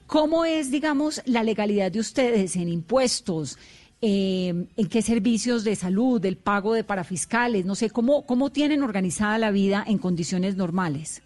¿Cómo 0.08 0.44
es, 0.44 0.72
digamos, 0.72 1.22
la 1.24 1.44
legalidad 1.44 1.92
de 1.92 2.00
ustedes 2.00 2.56
en 2.56 2.68
impuestos, 2.68 3.58
eh, 4.02 4.66
en 4.76 4.88
qué 4.88 5.00
servicios 5.00 5.62
de 5.62 5.76
salud, 5.76 6.20
del 6.20 6.36
pago 6.36 6.74
de 6.74 6.82
parafiscales, 6.82 7.64
no 7.64 7.76
sé, 7.76 7.88
¿cómo, 7.88 8.26
cómo 8.26 8.50
tienen 8.50 8.82
organizada 8.82 9.38
la 9.38 9.52
vida 9.52 9.84
en 9.86 9.98
condiciones 9.98 10.56
normales? 10.56 11.22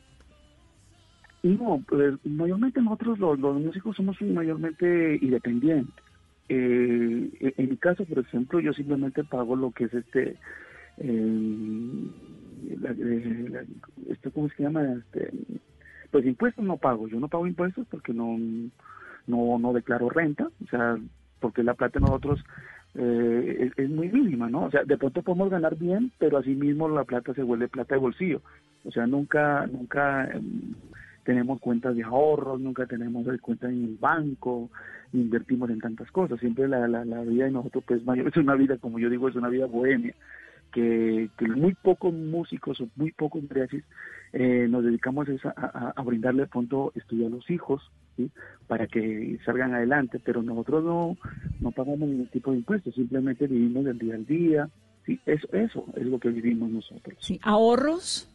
No, 1.43 1.83
pues 1.89 2.15
mayormente 2.25 2.83
nosotros 2.83 3.19
los, 3.19 3.39
músicos 3.39 3.97
somos 3.97 4.21
mayormente 4.21 5.19
independientes. 5.23 6.05
Eh, 6.51 7.55
en 7.57 7.71
mi 7.71 7.77
caso, 7.79 8.05
por 8.05 8.19
ejemplo, 8.19 8.61
yo 8.61 8.75
simplemente 8.75 9.25
pago 9.25 9.57
lo 9.57 9.71
que 9.71 9.85
es 9.85 9.95
este, 9.95 10.37
eh, 10.99 12.11
este 14.11 14.31
¿cómo 14.33 14.49
se 14.51 14.63
llama? 14.63 14.83
Este, 14.99 15.33
pues 16.11 16.27
impuestos 16.27 16.65
no 16.65 16.77
pago. 16.77 17.09
Yo 17.09 17.19
no 17.21 17.29
pago 17.29 17.47
impuestos 17.47 17.87
porque 17.91 18.13
no, 18.13 18.37
no, 19.27 19.59
no 19.59 19.73
declaro 19.73 20.11
renta. 20.11 20.49
O 20.65 20.69
sea, 20.69 20.99
porque 21.41 21.63
la 21.63 21.75
plata 21.75 22.01
nosotros 22.01 22.43
eh, 22.95 23.71
es, 23.77 23.91
muy 23.91 24.09
mínima, 24.09 24.49
¿no? 24.49 24.65
O 24.65 24.71
sea, 24.71 24.85
de 24.85 24.97
pronto 24.97 25.23
podemos 25.23 25.51
ganar 25.51 25.77
bien, 25.77 26.13
pero 26.19 26.39
así 26.39 26.55
mismo 26.55 26.89
la 26.89 27.05
plata 27.05 27.35
se 27.35 27.43
vuelve 27.43 27.69
plata 27.69 27.95
de 27.95 28.01
bolsillo. 28.01 28.41
O 28.85 28.91
sea, 28.91 29.07
nunca, 29.07 29.67
nunca 29.67 30.25
em, 30.33 30.75
tenemos 31.25 31.61
cuentas 31.61 31.95
de 31.95 32.05
ahorros, 32.05 32.61
nunca 32.61 32.87
tenemos 32.87 33.27
cuentas 33.41 33.71
en 33.71 33.85
el 33.85 33.97
banco, 33.97 34.71
invertimos 35.13 35.69
en 35.71 35.81
tantas 35.81 36.11
cosas. 36.11 36.41
Siempre 36.41 36.69
la, 36.69 36.89
la, 36.89 37.21
vida 37.23 37.45
de 37.45 37.51
nosotros, 37.51 37.85
pues, 37.87 38.05
mayor, 38.05 38.29
es 38.29 38.37
una 38.37 38.55
vida, 38.55 38.79
como 38.79 38.99
yo 38.99 39.11
digo, 39.11 39.29
es 39.29 39.37
una 39.37 39.49
vida 39.49 39.67
bohemia. 39.67 40.15
Que, 40.73 41.31
que 41.39 41.49
muy 41.49 41.75
pocos 41.75 42.13
músicos 42.13 42.81
o 42.81 42.89
muy 42.97 43.13
pocos 43.13 43.43
mariachis 43.45 43.85
eh, 44.33 44.67
nos 44.69 44.85
dedicamos 44.85 45.27
a, 45.45 45.93
a, 45.97 46.03
brindarle 46.03 46.43
de 46.43 46.49
pronto 46.49 46.93
estudio 46.95 47.29
a 47.29 47.31
los 47.31 47.49
hijos, 47.51 47.91
para 48.67 48.87
que 48.87 49.39
salgan 49.45 49.75
adelante, 49.75 50.21
pero 50.25 50.43
nosotros 50.43 50.85
no, 50.85 51.17
no 51.61 51.71
pagamos 51.71 52.09
ningún 52.09 52.29
tipo 52.29 52.51
de 52.51 52.59
impuestos, 52.59 52.95
simplemente 52.95 53.47
vivimos 53.47 53.85
del 53.85 53.99
día 53.99 54.15
al 54.15 54.27
día, 54.27 54.69
¿sí? 55.05 55.21
eso, 55.27 55.49
eso 55.53 55.85
es 55.97 56.07
lo 56.07 56.19
que 56.19 56.29
vivimos 56.31 56.71
nosotros. 56.71 57.17
Sí. 57.21 57.39
¿Ahorros? 57.43 58.29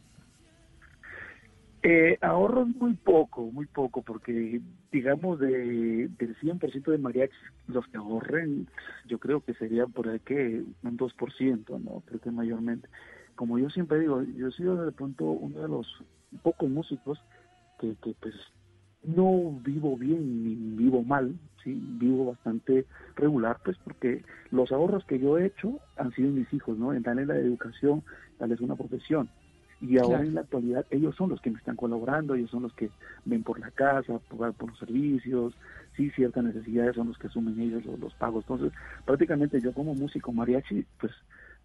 Eh, 1.84 2.16
ahorros 2.20 2.68
muy 2.68 2.94
poco, 2.94 3.42
muy 3.50 3.66
poco, 3.66 4.02
porque 4.02 4.60
digamos 4.92 5.40
de, 5.40 6.08
del 6.16 6.36
100% 6.36 6.90
de 6.92 6.98
mariachis, 6.98 7.36
los 7.66 7.84
que 7.88 7.96
ahorren, 7.96 8.68
yo 9.08 9.18
creo 9.18 9.40
que 9.40 9.54
sería 9.54 9.86
por 9.86 10.08
ahí 10.08 10.20
que 10.20 10.62
un 10.84 10.96
2%, 10.96 11.80
¿no? 11.82 12.02
Creo 12.06 12.20
que 12.20 12.30
mayormente. 12.30 12.88
Como 13.34 13.58
yo 13.58 13.68
siempre 13.68 13.98
digo, 13.98 14.22
yo 14.22 14.48
he 14.48 14.52
sido 14.52 14.84
de 14.84 14.92
pronto 14.92 15.24
uno 15.24 15.60
de 15.60 15.68
los 15.68 15.88
pocos 16.44 16.70
músicos 16.70 17.20
que, 17.80 17.96
que 18.00 18.14
pues 18.20 18.34
no 19.04 19.58
vivo 19.62 19.96
bien 19.96 20.44
ni 20.44 20.54
vivo 20.76 21.02
mal, 21.02 21.34
sí, 21.62 21.80
vivo 21.98 22.26
bastante 22.26 22.86
regular, 23.16 23.58
pues 23.64 23.76
porque 23.84 24.24
los 24.50 24.70
ahorros 24.72 25.04
que 25.04 25.18
yo 25.18 25.38
he 25.38 25.46
hecho 25.46 25.78
han 25.96 26.12
sido 26.12 26.30
mis 26.30 26.52
hijos, 26.52 26.78
¿no? 26.78 26.92
En 26.92 27.02
darles 27.02 27.26
la 27.26 27.36
educación, 27.36 28.02
darles 28.38 28.60
una 28.60 28.76
profesión. 28.76 29.28
Y 29.80 29.98
ahora 29.98 30.20
en 30.20 30.34
la 30.34 30.42
actualidad 30.42 30.86
ellos 30.90 31.16
son 31.16 31.30
los 31.30 31.40
que 31.40 31.50
me 31.50 31.58
están 31.58 31.74
colaborando, 31.74 32.34
ellos 32.34 32.50
son 32.50 32.62
los 32.62 32.72
que 32.74 32.88
ven 33.24 33.42
por 33.42 33.58
la 33.58 33.72
casa, 33.72 34.20
por, 34.28 34.52
por 34.54 34.70
los 34.70 34.78
servicios, 34.78 35.54
sí, 35.96 36.08
ciertas 36.10 36.44
necesidades 36.44 36.94
son 36.94 37.08
los 37.08 37.18
que 37.18 37.26
asumen 37.26 37.58
ellos 37.58 37.84
los, 37.84 37.98
los, 37.98 38.14
pagos. 38.14 38.44
Entonces, 38.48 38.72
prácticamente 39.04 39.60
yo 39.60 39.72
como 39.72 39.94
músico 39.94 40.32
mariachi, 40.32 40.86
pues 41.00 41.12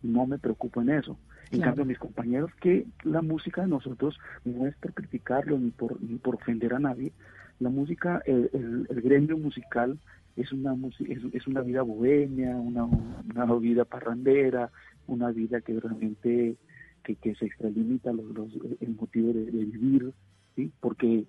no 0.01 0.25
me 0.25 0.38
preocupo 0.38 0.82
en 0.82 0.89
eso. 0.89 1.18
En 1.51 1.62
cambio, 1.62 1.86
mis 1.86 1.98
compañeros, 1.98 2.51
que 2.60 2.86
la 3.04 3.22
música 3.22 3.62
de 3.62 3.68
nosotros 3.68 4.20
no 4.44 4.68
es 4.68 4.75
por 4.75 4.94
criticarlo 4.94 5.58
ni 5.58 5.72
por, 5.72 6.01
ni 6.01 6.18
por 6.18 6.36
ofender 6.36 6.74
a 6.74 6.80
nadie. 6.80 7.13
La 7.60 7.70
música, 7.70 8.22
el, 8.25 8.50
el, 8.54 9.01
gremio 9.01 9.38
musical 9.38 9.98
es 10.36 10.51
una, 10.51 10.75
es, 11.08 11.20
es 11.34 11.48
una 11.48 11.62
vida 11.62 11.82
bohemia, 11.84 12.56
una, 12.56 12.84
una 12.84 13.46
vida 13.56 13.86
parrandera, 13.86 14.72
una 15.08 15.32
vida 15.32 15.62
que 15.62 15.80
realmente 15.80 16.58
que, 17.04 17.16
que 17.16 17.36
se 17.36 17.46
extralimita 17.46 18.12
los, 18.12 18.25
los, 18.32 18.50
el 18.82 18.96
motivo 18.96 19.32
de, 19.32 19.46
vivir, 19.46 20.12
¿sí? 20.56 20.72
Porque, 20.82 21.24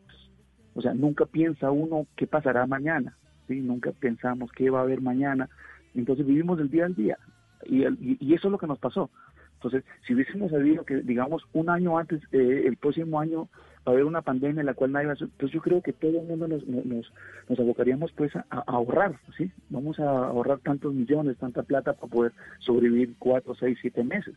o 0.75 0.83
sea, 0.83 0.93
nunca 0.93 1.27
piensa 1.27 1.71
uno 1.71 2.07
qué 2.17 2.27
pasará 2.27 2.67
mañana, 2.67 3.17
¿sí? 3.47 3.61
Nunca 3.61 3.93
pensamos 3.93 4.51
qué 4.53 4.71
va 4.71 4.81
a 4.81 4.83
haber 4.83 5.01
mañana. 5.01 5.49
Entonces 5.95 6.27
vivimos 6.27 6.59
el 6.61 6.69
día 6.69 6.87
al 6.87 6.95
día. 6.95 7.17
Y, 7.65 7.85
y, 8.21 8.35
eso 8.35 8.49
es 8.49 8.53
lo 8.53 8.59
que 8.59 8.67
nos 8.67 8.79
pasó. 8.79 9.11
Entonces, 9.55 9.85
si 10.07 10.15
hubiésemos 10.15 10.51
sabido 10.51 10.85
que, 10.85 10.97
digamos, 10.97 11.43
un 11.53 11.69
año 11.69 11.99
antes, 11.99 12.23
eh, 12.33 12.65
el 12.67 12.77
próximo 12.77 13.19
año, 13.19 13.49
va 13.87 13.87
a 13.87 13.91
haber 13.91 14.05
una 14.05 14.23
pandemia 14.23 14.61
en 14.61 14.67
la 14.67 14.75
cual 14.75 14.93
nadie 14.93 15.09
va 15.09 15.15
a... 15.15 15.29
Pues 15.37 15.51
yo 15.51 15.61
creo 15.61 15.83
que 15.83 15.93
todo 15.93 16.21
el 16.21 16.27
mundo 16.27 16.47
nos, 16.47 16.65
nos, 16.67 17.13
nos 17.49 17.59
abocaríamos 17.59 18.13
pues 18.13 18.37
a, 18.37 18.45
ahorrar, 18.67 19.19
¿sí? 19.37 19.51
Vamos 19.71 19.99
a 19.99 20.09
ahorrar 20.09 20.61
tantos 20.61 20.95
millones, 20.95 21.39
tanta 21.39 21.63
plata 21.65 21.95
para 21.95 22.13
poder 22.13 22.33
sobrevivir 22.61 23.17
cuatro, 23.19 23.55
seis, 23.57 23.79
siete 23.81 24.05
meses. 24.05 24.37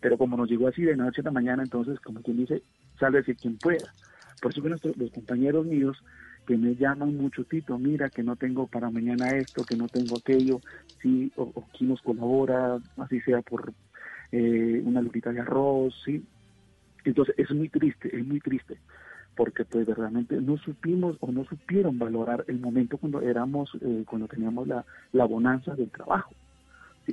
Pero 0.00 0.16
como 0.16 0.36
nos 0.36 0.48
llegó 0.48 0.68
así 0.68 0.82
de 0.82 0.96
noche 0.96 1.20
a 1.20 1.24
la 1.24 1.30
mañana, 1.30 1.62
entonces, 1.62 2.00
como 2.00 2.22
quien 2.22 2.38
dice, 2.38 2.62
decir 3.12 3.36
quien 3.36 3.58
pueda. 3.58 3.92
Por 4.40 4.52
eso 4.52 4.62
que 4.62 4.68
nuestros, 4.68 4.96
los 4.96 5.10
compañeros 5.10 5.66
míos 5.66 6.02
que 6.46 6.56
me 6.56 6.74
llaman 6.74 7.16
mucho, 7.16 7.44
Tito, 7.44 7.78
mira 7.78 8.10
que 8.10 8.22
no 8.22 8.36
tengo 8.36 8.66
para 8.66 8.90
mañana 8.90 9.36
esto, 9.36 9.64
que 9.64 9.76
no 9.76 9.88
tengo 9.88 10.16
aquello, 10.16 10.62
sí, 11.00 11.32
o, 11.36 11.50
o 11.54 11.68
quién 11.76 11.90
nos 11.90 12.02
colabora, 12.02 12.78
así 12.96 13.20
sea 13.22 13.42
por 13.42 13.72
eh, 14.32 14.82
una 14.84 15.00
lupita 15.00 15.32
de 15.32 15.40
arroz, 15.40 15.94
sí. 16.04 16.24
Entonces 17.04 17.34
es 17.38 17.50
muy 17.50 17.68
triste, 17.68 18.14
es 18.16 18.26
muy 18.26 18.40
triste, 18.40 18.80
porque 19.36 19.64
pues 19.64 19.86
realmente 19.86 20.40
no 20.40 20.56
supimos 20.58 21.16
o 21.20 21.30
no 21.32 21.44
supieron 21.44 21.98
valorar 21.98 22.44
el 22.48 22.58
momento 22.60 22.98
cuando 22.98 23.20
éramos, 23.20 23.70
eh, 23.80 24.04
cuando 24.06 24.28
teníamos 24.28 24.66
la, 24.66 24.84
la 25.12 25.24
bonanza 25.24 25.74
del 25.74 25.90
trabajo. 25.90 26.34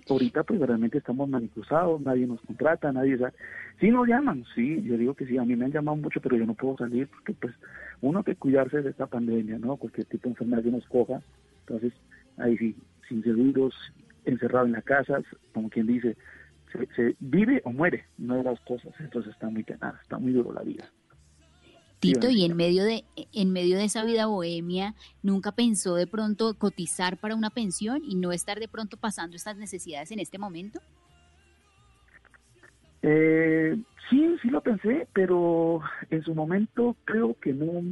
Ahorita 0.09 0.43
pues 0.43 0.59
realmente 0.59 0.97
estamos 0.97 1.27
manipusados, 1.29 2.01
nadie 2.01 2.27
nos 2.27 2.41
contrata, 2.41 2.91
nadie 2.91 3.17
sabe. 3.17 3.33
Sí 3.79 3.89
nos 3.89 4.07
llaman, 4.07 4.45
sí, 4.55 4.81
yo 4.83 4.97
digo 4.97 5.13
que 5.13 5.25
sí, 5.25 5.37
a 5.37 5.43
mí 5.43 5.55
me 5.55 5.65
han 5.65 5.71
llamado 5.71 5.97
mucho, 5.97 6.21
pero 6.21 6.37
yo 6.37 6.45
no 6.45 6.53
puedo 6.53 6.77
salir 6.77 7.07
porque 7.07 7.33
pues 7.33 7.53
uno 8.01 8.23
que 8.23 8.35
cuidarse 8.35 8.81
de 8.81 8.89
esta 8.89 9.07
pandemia, 9.07 9.57
¿no? 9.59 9.77
Cualquier 9.77 10.07
tipo 10.07 10.23
de 10.23 10.31
enfermedad 10.31 10.63
que 10.63 10.71
nos 10.71 10.87
coja, 10.87 11.21
entonces 11.61 11.93
ahí 12.37 12.57
sí, 12.57 12.75
sin 13.07 13.23
seguros, 13.23 13.73
encerrado 14.25 14.65
en 14.65 14.73
la 14.73 14.81
casa, 14.81 15.21
como 15.53 15.69
quien 15.69 15.87
dice, 15.87 16.15
se, 16.95 17.15
vive 17.19 17.61
o 17.65 17.71
muere, 17.71 18.05
no 18.17 18.35
de 18.35 18.43
las 18.43 18.59
cosas, 18.61 18.93
entonces 18.99 19.33
está 19.33 19.49
muy 19.49 19.63
tenaz, 19.63 19.95
está 20.01 20.17
muy 20.17 20.31
duro 20.31 20.53
la 20.53 20.61
vida. 20.61 20.85
Tito, 22.01 22.31
y 22.31 22.45
en 22.45 22.57
medio 22.57 22.83
de 22.83 23.05
en 23.31 23.53
medio 23.53 23.77
de 23.77 23.83
esa 23.83 24.03
vida 24.03 24.25
bohemia, 24.25 24.95
nunca 25.21 25.51
pensó 25.51 25.93
de 25.93 26.07
pronto 26.07 26.55
cotizar 26.55 27.17
para 27.17 27.35
una 27.35 27.51
pensión 27.51 28.01
y 28.03 28.15
no 28.15 28.31
estar 28.31 28.59
de 28.59 28.67
pronto 28.67 28.97
pasando 28.97 29.35
estas 29.35 29.55
necesidades 29.55 30.11
en 30.11 30.19
este 30.19 30.39
momento. 30.39 30.81
Eh, 33.03 33.77
sí, 34.09 34.35
sí 34.41 34.49
lo 34.49 34.61
pensé, 34.61 35.07
pero 35.13 35.81
en 36.09 36.23
su 36.23 36.33
momento 36.33 36.95
creo 37.05 37.35
que 37.39 37.53
no 37.53 37.83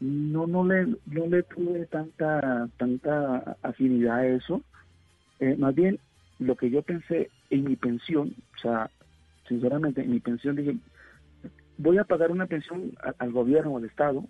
no 0.00 0.48
no 0.48 0.64
le 0.64 0.86
no 1.06 1.26
le 1.28 1.44
tuve 1.44 1.86
tanta 1.86 2.68
tanta 2.76 3.56
afinidad 3.62 4.18
a 4.18 4.26
eso. 4.26 4.62
Eh, 5.38 5.54
más 5.56 5.76
bien 5.76 6.00
lo 6.40 6.56
que 6.56 6.70
yo 6.70 6.82
pensé 6.82 7.30
en 7.50 7.64
mi 7.64 7.76
pensión, 7.76 8.34
o 8.56 8.60
sea, 8.60 8.90
sinceramente, 9.46 10.02
en 10.02 10.10
mi 10.10 10.20
pensión 10.20 10.56
dije, 10.56 10.76
voy 11.80 11.98
a 11.98 12.04
pagar 12.04 12.30
una 12.30 12.46
pensión 12.46 12.92
al 13.18 13.32
gobierno 13.32 13.72
o 13.72 13.78
al 13.78 13.84
Estado. 13.84 14.24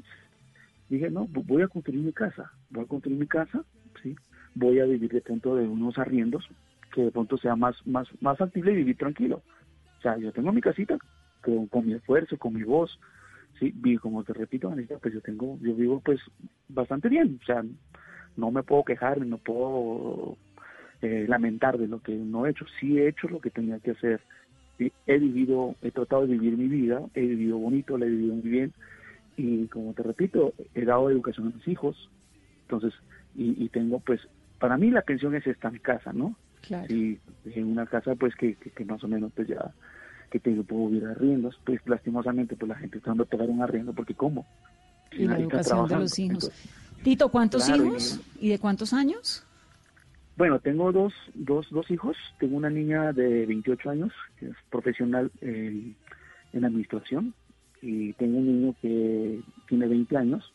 Dije, 0.88 1.10
no, 1.10 1.26
voy 1.28 1.62
a 1.62 1.68
construir 1.68 2.00
mi 2.00 2.12
casa, 2.12 2.50
voy 2.70 2.84
a 2.84 2.88
construir 2.88 3.18
mi 3.18 3.26
casa, 3.26 3.64
¿sí? 4.02 4.16
Voy 4.54 4.80
a 4.80 4.84
vivir 4.84 5.10
de 5.12 5.20
pronto 5.20 5.56
de 5.56 5.66
unos 5.66 5.98
arriendos, 5.98 6.48
que 6.92 7.02
de 7.02 7.10
pronto 7.10 7.36
sea 7.38 7.54
más, 7.56 7.76
más, 7.86 8.08
más 8.20 8.38
factible 8.38 8.72
vivir 8.72 8.96
tranquilo. 8.96 9.42
O 9.98 10.02
sea, 10.02 10.16
yo 10.16 10.32
tengo 10.32 10.52
mi 10.52 10.60
casita 10.60 10.98
con, 11.42 11.86
mi 11.86 11.94
esfuerzo, 11.94 12.36
con 12.38 12.54
mi 12.54 12.62
voz, 12.62 12.98
sí, 13.58 13.72
y 13.84 13.96
como 13.96 14.24
te 14.24 14.32
repito, 14.32 14.72
pues 15.00 15.14
yo 15.14 15.20
tengo, 15.20 15.58
yo 15.60 15.74
vivo 15.74 16.00
pues 16.00 16.20
bastante 16.68 17.08
bien, 17.08 17.38
o 17.42 17.44
sea, 17.44 17.64
no 18.36 18.50
me 18.50 18.62
puedo 18.62 18.84
quejar, 18.84 19.24
no 19.24 19.38
puedo 19.38 20.36
eh, 21.02 21.26
lamentar 21.28 21.78
de 21.78 21.88
lo 21.88 22.00
que 22.00 22.14
no 22.14 22.46
he 22.46 22.50
hecho. 22.50 22.64
Sí 22.78 22.98
he 22.98 23.08
hecho 23.08 23.28
lo 23.28 23.40
que 23.40 23.50
tenía 23.50 23.78
que 23.78 23.92
hacer. 23.92 24.20
He 25.06 25.18
vivido, 25.18 25.74
he 25.82 25.90
tratado 25.90 26.26
de 26.26 26.32
vivir 26.34 26.56
mi 26.56 26.68
vida, 26.68 27.02
he 27.14 27.20
vivido 27.20 27.58
bonito, 27.58 27.98
la 27.98 28.06
he 28.06 28.10
vivido 28.10 28.34
muy 28.34 28.48
bien. 28.48 28.72
Y 29.36 29.66
como 29.66 29.92
te 29.92 30.02
repito, 30.02 30.54
he 30.74 30.84
dado 30.84 31.10
educación 31.10 31.48
a 31.48 31.56
mis 31.56 31.68
hijos. 31.68 32.08
Entonces, 32.62 32.94
y, 33.34 33.68
tengo 33.68 34.00
pues, 34.00 34.20
para 34.58 34.76
mí 34.76 34.90
la 34.90 35.02
pensión 35.02 35.34
es 35.34 35.46
esta 35.46 35.70
mi 35.70 35.78
casa, 35.78 36.12
¿no? 36.12 36.34
Claro. 36.62 36.92
Y 36.94 37.18
en 37.46 37.64
una 37.64 37.86
casa 37.86 38.14
pues 38.14 38.34
que, 38.34 38.54
que, 38.54 38.84
más 38.84 39.02
o 39.02 39.08
menos 39.08 39.32
pues 39.34 39.48
ya 39.48 39.72
que 40.30 40.38
te 40.38 40.50
puedo 40.62 40.88
vivir 40.88 41.06
arriendos, 41.06 41.58
pues 41.64 41.80
lastimosamente 41.86 42.54
pues 42.54 42.68
la 42.68 42.76
gente 42.76 42.98
está 42.98 43.10
dando 43.10 43.24
pagar 43.24 43.48
un 43.48 43.62
arriendo 43.62 43.92
porque 43.92 44.14
¿cómo? 44.14 44.46
y 45.12 45.26
la 45.26 45.38
educación 45.38 45.88
de 45.88 45.96
los 45.96 46.18
hijos. 46.18 46.50
Tito, 47.02 47.28
¿cuántos 47.30 47.68
hijos 47.68 48.20
y 48.38 48.50
de 48.50 48.58
cuántos 48.58 48.92
años? 48.92 49.44
Bueno, 50.40 50.58
tengo 50.58 50.90
dos, 50.90 51.12
dos, 51.34 51.66
dos 51.68 51.90
hijos. 51.90 52.16
Tengo 52.38 52.56
una 52.56 52.70
niña 52.70 53.12
de 53.12 53.44
28 53.44 53.90
años, 53.90 54.10
que 54.38 54.46
es 54.46 54.56
profesional 54.70 55.30
en, 55.42 55.94
administración, 56.54 57.34
y 57.82 58.14
tengo 58.14 58.38
un 58.38 58.46
niño 58.46 58.74
que 58.80 59.40
tiene 59.68 59.86
20 59.86 60.16
años, 60.16 60.50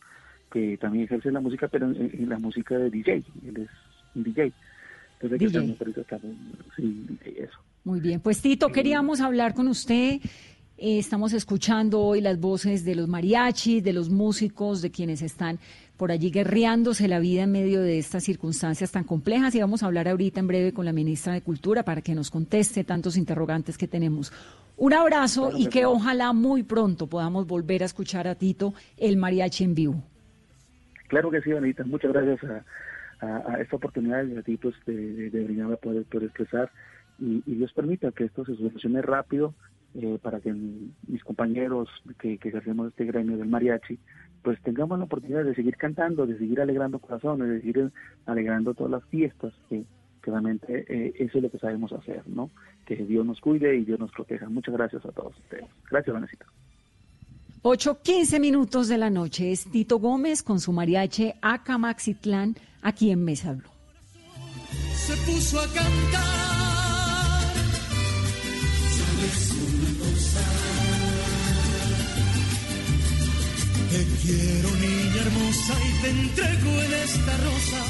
que 0.50 0.76
también 0.78 1.04
ejerce 1.04 1.30
la 1.30 1.38
música, 1.38 1.68
pero 1.68 1.86
en, 1.86 2.28
la 2.28 2.36
música 2.40 2.76
de 2.76 2.90
DJ. 2.90 3.22
Él 3.46 3.58
es 3.58 3.70
un 4.16 4.24
DJ. 4.24 4.52
Que 5.20 5.26
estamos 5.36 5.80
ahorita 5.80 6.00
estamos, 6.00 6.34
sí, 6.76 7.06
eso. 7.36 7.58
Muy 7.84 8.00
bien, 8.00 8.18
pues 8.18 8.42
Tito, 8.42 8.70
queríamos 8.70 9.20
hablar 9.20 9.54
con 9.54 9.68
usted. 9.68 10.18
Eh, 10.78 10.98
estamos 10.98 11.32
escuchando 11.32 12.02
hoy 12.02 12.20
las 12.20 12.38
voces 12.38 12.84
de 12.84 12.94
los 12.94 13.08
mariachis, 13.08 13.82
de 13.82 13.94
los 13.94 14.10
músicos, 14.10 14.82
de 14.82 14.90
quienes 14.90 15.22
están 15.22 15.58
por 15.96 16.12
allí 16.12 16.30
guerreándose 16.30 17.08
la 17.08 17.18
vida 17.18 17.44
en 17.44 17.52
medio 17.52 17.80
de 17.80 17.98
estas 17.98 18.24
circunstancias 18.24 18.92
tan 18.92 19.04
complejas 19.04 19.54
y 19.54 19.60
vamos 19.60 19.82
a 19.82 19.86
hablar 19.86 20.06
ahorita 20.06 20.40
en 20.40 20.46
breve 20.46 20.72
con 20.74 20.84
la 20.84 20.92
ministra 20.92 21.32
de 21.32 21.40
Cultura 21.40 21.82
para 21.82 22.02
que 22.02 22.14
nos 22.14 22.30
conteste 22.30 22.84
tantos 22.84 23.16
interrogantes 23.16 23.78
que 23.78 23.88
tenemos. 23.88 24.30
Un 24.76 24.92
abrazo 24.92 25.50
y 25.56 25.68
que 25.68 25.86
ojalá 25.86 26.34
muy 26.34 26.62
pronto 26.62 27.06
podamos 27.06 27.46
volver 27.46 27.82
a 27.82 27.86
escuchar 27.86 28.28
a 28.28 28.34
Tito 28.34 28.74
el 28.98 29.16
mariachi 29.16 29.64
en 29.64 29.74
vivo. 29.74 30.02
Claro 31.08 31.30
que 31.30 31.40
sí, 31.40 31.52
Anita. 31.52 31.84
Muchas 31.84 32.12
gracias 32.12 32.38
a, 33.22 33.58
esta 33.62 33.76
oportunidad 33.76 34.24
de 34.24 34.42
ti 34.42 34.58
pues, 34.58 34.74
de, 34.84 35.30
de, 35.30 35.76
poder, 35.80 36.04
expresar 36.24 36.70
y, 37.18 37.40
Dios 37.46 37.72
permita 37.72 38.12
que 38.12 38.24
esto 38.24 38.44
se 38.44 38.54
solucione 38.56 39.00
rápido 39.00 39.54
eh, 39.98 40.18
para 40.20 40.40
que 40.40 40.52
mis 40.52 41.24
compañeros 41.24 41.88
que, 42.18 42.38
que 42.38 42.48
ejercemos 42.48 42.88
este 42.88 43.04
gremio 43.04 43.36
del 43.36 43.48
mariachi 43.48 43.98
pues 44.46 44.62
tengamos 44.62 44.96
la 44.96 45.06
oportunidad 45.06 45.42
de 45.42 45.56
seguir 45.56 45.76
cantando, 45.76 46.24
de 46.24 46.38
seguir 46.38 46.60
alegrando 46.60 47.00
corazones, 47.00 47.48
de 47.48 47.60
seguir 47.62 47.90
alegrando 48.26 48.74
todas 48.74 48.92
las 48.92 49.04
fiestas, 49.06 49.52
que, 49.68 49.84
realmente 50.22 50.84
eh, 50.88 51.14
eso 51.18 51.38
es 51.38 51.42
lo 51.42 51.50
que 51.50 51.58
sabemos 51.58 51.92
hacer, 51.92 52.22
¿no? 52.28 52.50
Que 52.84 52.94
Dios 52.94 53.26
nos 53.26 53.40
cuide 53.40 53.76
y 53.76 53.84
Dios 53.84 53.98
nos 53.98 54.12
proteja. 54.12 54.48
Muchas 54.48 54.74
gracias 54.74 55.04
a 55.04 55.10
todos 55.10 55.36
ustedes. 55.36 55.66
Gracias, 55.90 56.14
Vanesita. 56.14 56.46
8.15 57.62 58.38
minutos 58.38 58.86
de 58.86 58.98
la 58.98 59.10
noche 59.10 59.50
es 59.50 59.64
Tito 59.68 59.98
Gómez 59.98 60.44
con 60.44 60.60
su 60.60 60.72
mariache 60.72 61.34
Acamaxitlán 61.42 62.54
aquí 62.82 63.10
en 63.10 63.24
Mesa 63.24 63.52
Blue. 63.52 63.70
Se 64.94 65.16
puso 65.28 65.58
a 65.58 65.66
cantar. 65.66 66.75
Te 73.96 74.04
quiero, 74.26 74.68
niña 74.76 75.22
hermosa, 75.22 75.74
y 75.88 76.02
te 76.02 76.10
entrego 76.10 76.82
en 76.82 76.92
esta 77.02 77.36
rosa 77.38 77.84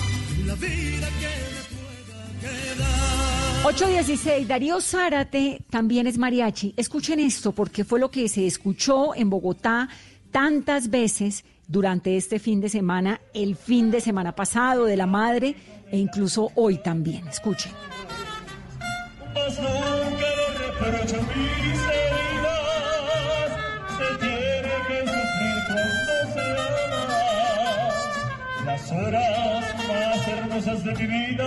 la 0.46 0.54
vida 0.54 1.08
que 1.18 1.32
me 1.50 1.62
pueda 1.74 2.74
quedar. 2.74 3.66
816, 3.66 4.46
Darío 4.46 4.80
Zárate 4.80 5.64
también 5.68 6.06
es 6.06 6.16
mariachi. 6.16 6.74
Escuchen 6.76 7.18
esto, 7.18 7.50
porque 7.50 7.82
fue 7.82 7.98
lo 7.98 8.12
que 8.12 8.28
se 8.28 8.46
escuchó 8.46 9.16
en 9.16 9.30
Bogotá 9.30 9.88
tantas 10.30 10.90
veces 10.90 11.44
durante 11.66 12.16
este 12.16 12.38
fin 12.38 12.60
de 12.60 12.68
semana, 12.68 13.20
el 13.34 13.56
fin 13.56 13.90
de 13.90 14.00
semana 14.00 14.32
pasado 14.32 14.84
de 14.84 14.96
la 14.96 15.08
madre 15.08 15.56
e 15.90 15.98
incluso 15.98 16.52
hoy 16.54 16.78
también. 16.78 17.26
Escuchen. 17.26 17.72
las 19.34 19.58
horas 28.96 29.64
más 29.88 30.28
hermosas 30.28 30.84
de 30.84 30.94
mi 30.94 31.06
vida 31.06 31.46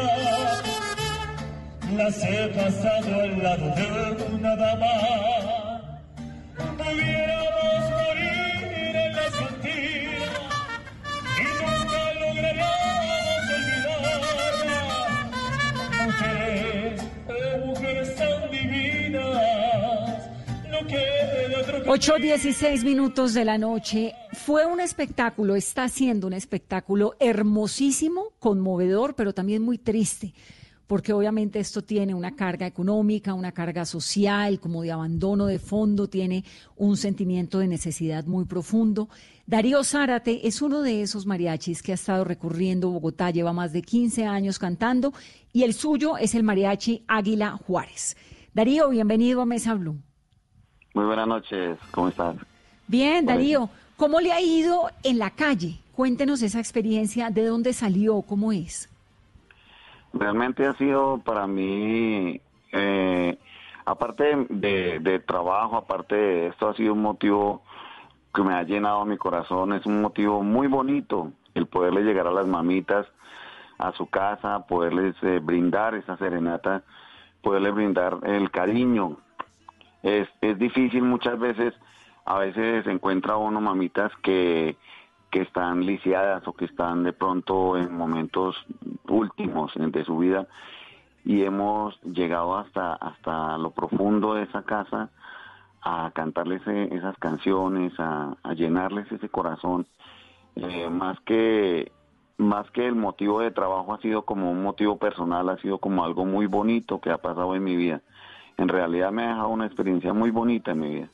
las 1.96 2.24
he 2.24 2.48
pasado 2.50 3.22
al 3.22 3.44
lado 3.44 3.76
de 3.76 4.24
una 4.34 4.56
dama. 4.56 6.02
Pudiéramos 6.78 7.82
morir 7.92 8.96
en 8.96 9.16
las 9.16 9.32
cantinas 9.36 10.32
y 11.40 11.46
nunca 11.60 12.14
lograríamos 12.22 13.44
olvidarla. 13.58 14.14
Mujeres, 16.06 17.02
oh, 17.28 17.66
mujeres 17.66 18.16
tan 18.16 18.52
divinas, 18.52 20.30
queda 20.88 21.60
otro 21.62 21.84
8.16 21.86 22.84
minutos 22.84 23.34
de 23.34 23.46
la 23.46 23.58
noche. 23.58 24.16
Fue 24.50 24.66
un 24.66 24.80
espectáculo, 24.80 25.56
está 25.56 25.88
siendo 25.90 26.26
un 26.26 26.34
espectáculo 26.34 27.14
hermosísimo, 27.20 28.34
conmovedor, 28.40 29.14
pero 29.14 29.32
también 29.32 29.62
muy 29.62 29.78
triste, 29.78 30.34
porque 30.88 31.14
obviamente 31.14 31.60
esto 31.60 31.84
tiene 31.84 32.16
una 32.16 32.36
carga 32.36 32.66
económica, 32.66 33.36
una 33.36 33.52
carga 33.52 33.86
social, 33.86 34.60
como 34.60 34.82
de 34.82 34.92
abandono 34.92 35.46
de 35.46 35.60
fondo, 35.60 36.10
tiene 36.10 36.44
un 36.78 36.98
sentimiento 36.98 37.60
de 37.60 37.68
necesidad 37.68 38.26
muy 38.26 38.46
profundo. 38.46 39.08
Darío 39.46 39.84
Zárate 39.84 40.48
es 40.48 40.64
uno 40.64 40.82
de 40.82 41.04
esos 41.04 41.28
mariachis 41.28 41.84
que 41.84 41.92
ha 41.92 41.94
estado 41.94 42.24
recorriendo 42.24 42.90
Bogotá, 42.90 43.30
lleva 43.30 43.54
más 43.54 43.72
de 43.72 43.84
15 43.84 44.26
años 44.26 44.58
cantando, 44.58 45.14
y 45.54 45.62
el 45.62 45.76
suyo 45.76 46.18
es 46.18 46.34
el 46.34 46.42
mariachi 46.42 47.04
Águila 47.08 47.52
Juárez. 47.52 48.18
Darío, 48.56 48.90
bienvenido 48.90 49.42
a 49.42 49.46
Mesa 49.46 49.76
Blue. 49.76 50.02
Muy 50.96 51.06
buenas 51.06 51.28
noches, 51.28 51.78
¿cómo 51.92 52.10
estás? 52.10 52.36
Bien, 52.88 53.28
Darío, 53.28 53.70
¿cómo 54.00 54.22
le 54.22 54.32
ha 54.32 54.42
ido 54.42 54.90
en 55.04 55.20
la 55.20 55.30
calle? 55.30 55.78
Cuéntenos 55.94 56.42
esa 56.42 56.60
experiencia, 56.60 57.30
¿de 57.30 57.46
dónde 57.46 57.74
salió? 57.74 58.22
¿Cómo 58.22 58.54
es? 58.54 58.90
Realmente 60.14 60.66
ha 60.66 60.74
sido 60.76 61.20
para 61.20 61.46
mí, 61.46 62.40
eh, 62.72 63.38
aparte 63.86 64.48
de, 64.50 65.20
trabajo, 65.28 65.76
aparte 65.76 66.16
de 66.16 66.48
esto, 66.48 66.70
ha 66.70 66.76
sido 66.76 66.94
un 66.94 67.02
motivo 67.02 67.62
que 68.34 68.42
me 68.42 68.54
ha 68.54 68.64
llenado 68.64 69.06
mi 69.06 69.18
corazón, 69.18 69.74
es 69.74 69.86
un 69.86 70.02
motivo 70.02 70.42
muy 70.42 70.68
bonito 70.68 71.34
el 71.54 71.68
poderle 71.68 72.04
llegar 72.04 72.26
a 72.26 72.32
las 72.32 72.48
mamitas 72.48 73.06
a 73.78 73.92
su 73.92 74.08
casa, 74.08 74.66
poderles 74.68 75.16
eh, 75.24 75.40
brindar 75.44 75.96
esa 75.96 76.16
serenata, 76.18 76.84
poderles 77.42 77.74
brindar 77.74 78.20
el 78.24 78.50
cariño 78.50 79.18
es, 80.04 80.28
es 80.42 80.58
difícil 80.58 81.04
muchas 81.04 81.38
veces, 81.40 81.74
a 82.30 82.38
veces 82.38 82.86
encuentra 82.86 83.38
uno 83.38 83.60
mamitas 83.60 84.12
que, 84.22 84.78
que 85.32 85.42
están 85.42 85.84
lisiadas 85.84 86.48
o 86.48 86.54
que 86.54 86.66
están 86.66 87.04
de 87.04 87.12
pronto 87.12 87.76
en 87.76 87.92
momentos 87.92 88.56
últimos 89.08 89.72
de 89.76 90.06
su 90.06 90.20
vida. 90.20 90.48
Y 91.26 91.42
hemos 91.42 92.00
llegado 92.04 92.56
hasta, 92.56 92.94
hasta 92.94 93.58
lo 93.58 93.72
profundo 93.72 94.36
de 94.36 94.44
esa 94.44 94.62
casa 94.62 95.10
a 95.82 96.12
cantarles 96.14 96.62
e, 96.68 96.96
esas 96.96 97.18
canciones, 97.18 97.94
a, 97.98 98.38
llenarles 98.56 99.12
ese 99.12 99.30
corazón, 99.30 99.88
eh, 100.56 100.88
más 100.88 101.20
que 101.22 101.92
más 102.38 102.70
que 102.72 102.86
el 102.86 102.96
motivo 102.96 103.40
de 103.40 103.50
trabajo 103.50 103.94
ha 103.94 104.02
sido 104.02 104.22
como 104.22 104.52
un 104.52 104.62
motivo 104.62 104.98
personal, 104.98 105.50
ha 105.50 105.58
sido 105.58 105.80
como 105.80 106.06
algo 106.06 106.26
muy 106.26 106.46
bonito 106.46 107.02
que 107.02 107.10
ha 107.10 107.18
pasado 107.18 107.56
en 107.56 107.64
mi 107.64 107.76
vida. 107.76 108.02
En 108.56 108.68
realidad 108.68 109.12
me 109.12 109.24
ha 109.24 109.30
dejado 109.30 109.50
una 109.50 109.66
experiencia 109.66 110.14
muy 110.14 110.30
bonita 110.30 110.72
en 110.72 110.80
mi 110.80 110.90
vida. 110.94 111.10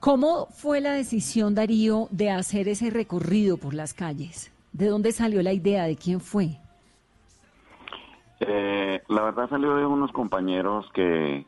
¿Cómo 0.00 0.46
fue 0.46 0.80
la 0.80 0.92
decisión, 0.92 1.56
Darío, 1.56 2.06
de 2.12 2.30
hacer 2.30 2.68
ese 2.68 2.90
recorrido 2.90 3.56
por 3.56 3.74
las 3.74 3.94
calles? 3.94 4.52
¿De 4.72 4.86
dónde 4.86 5.10
salió 5.10 5.42
la 5.42 5.52
idea? 5.52 5.84
¿De 5.84 5.96
quién 5.96 6.20
fue? 6.20 6.60
Eh, 8.38 9.02
la 9.08 9.22
verdad 9.22 9.48
salió 9.48 9.74
de 9.74 9.84
unos 9.84 10.12
compañeros 10.12 10.86
que 10.94 11.44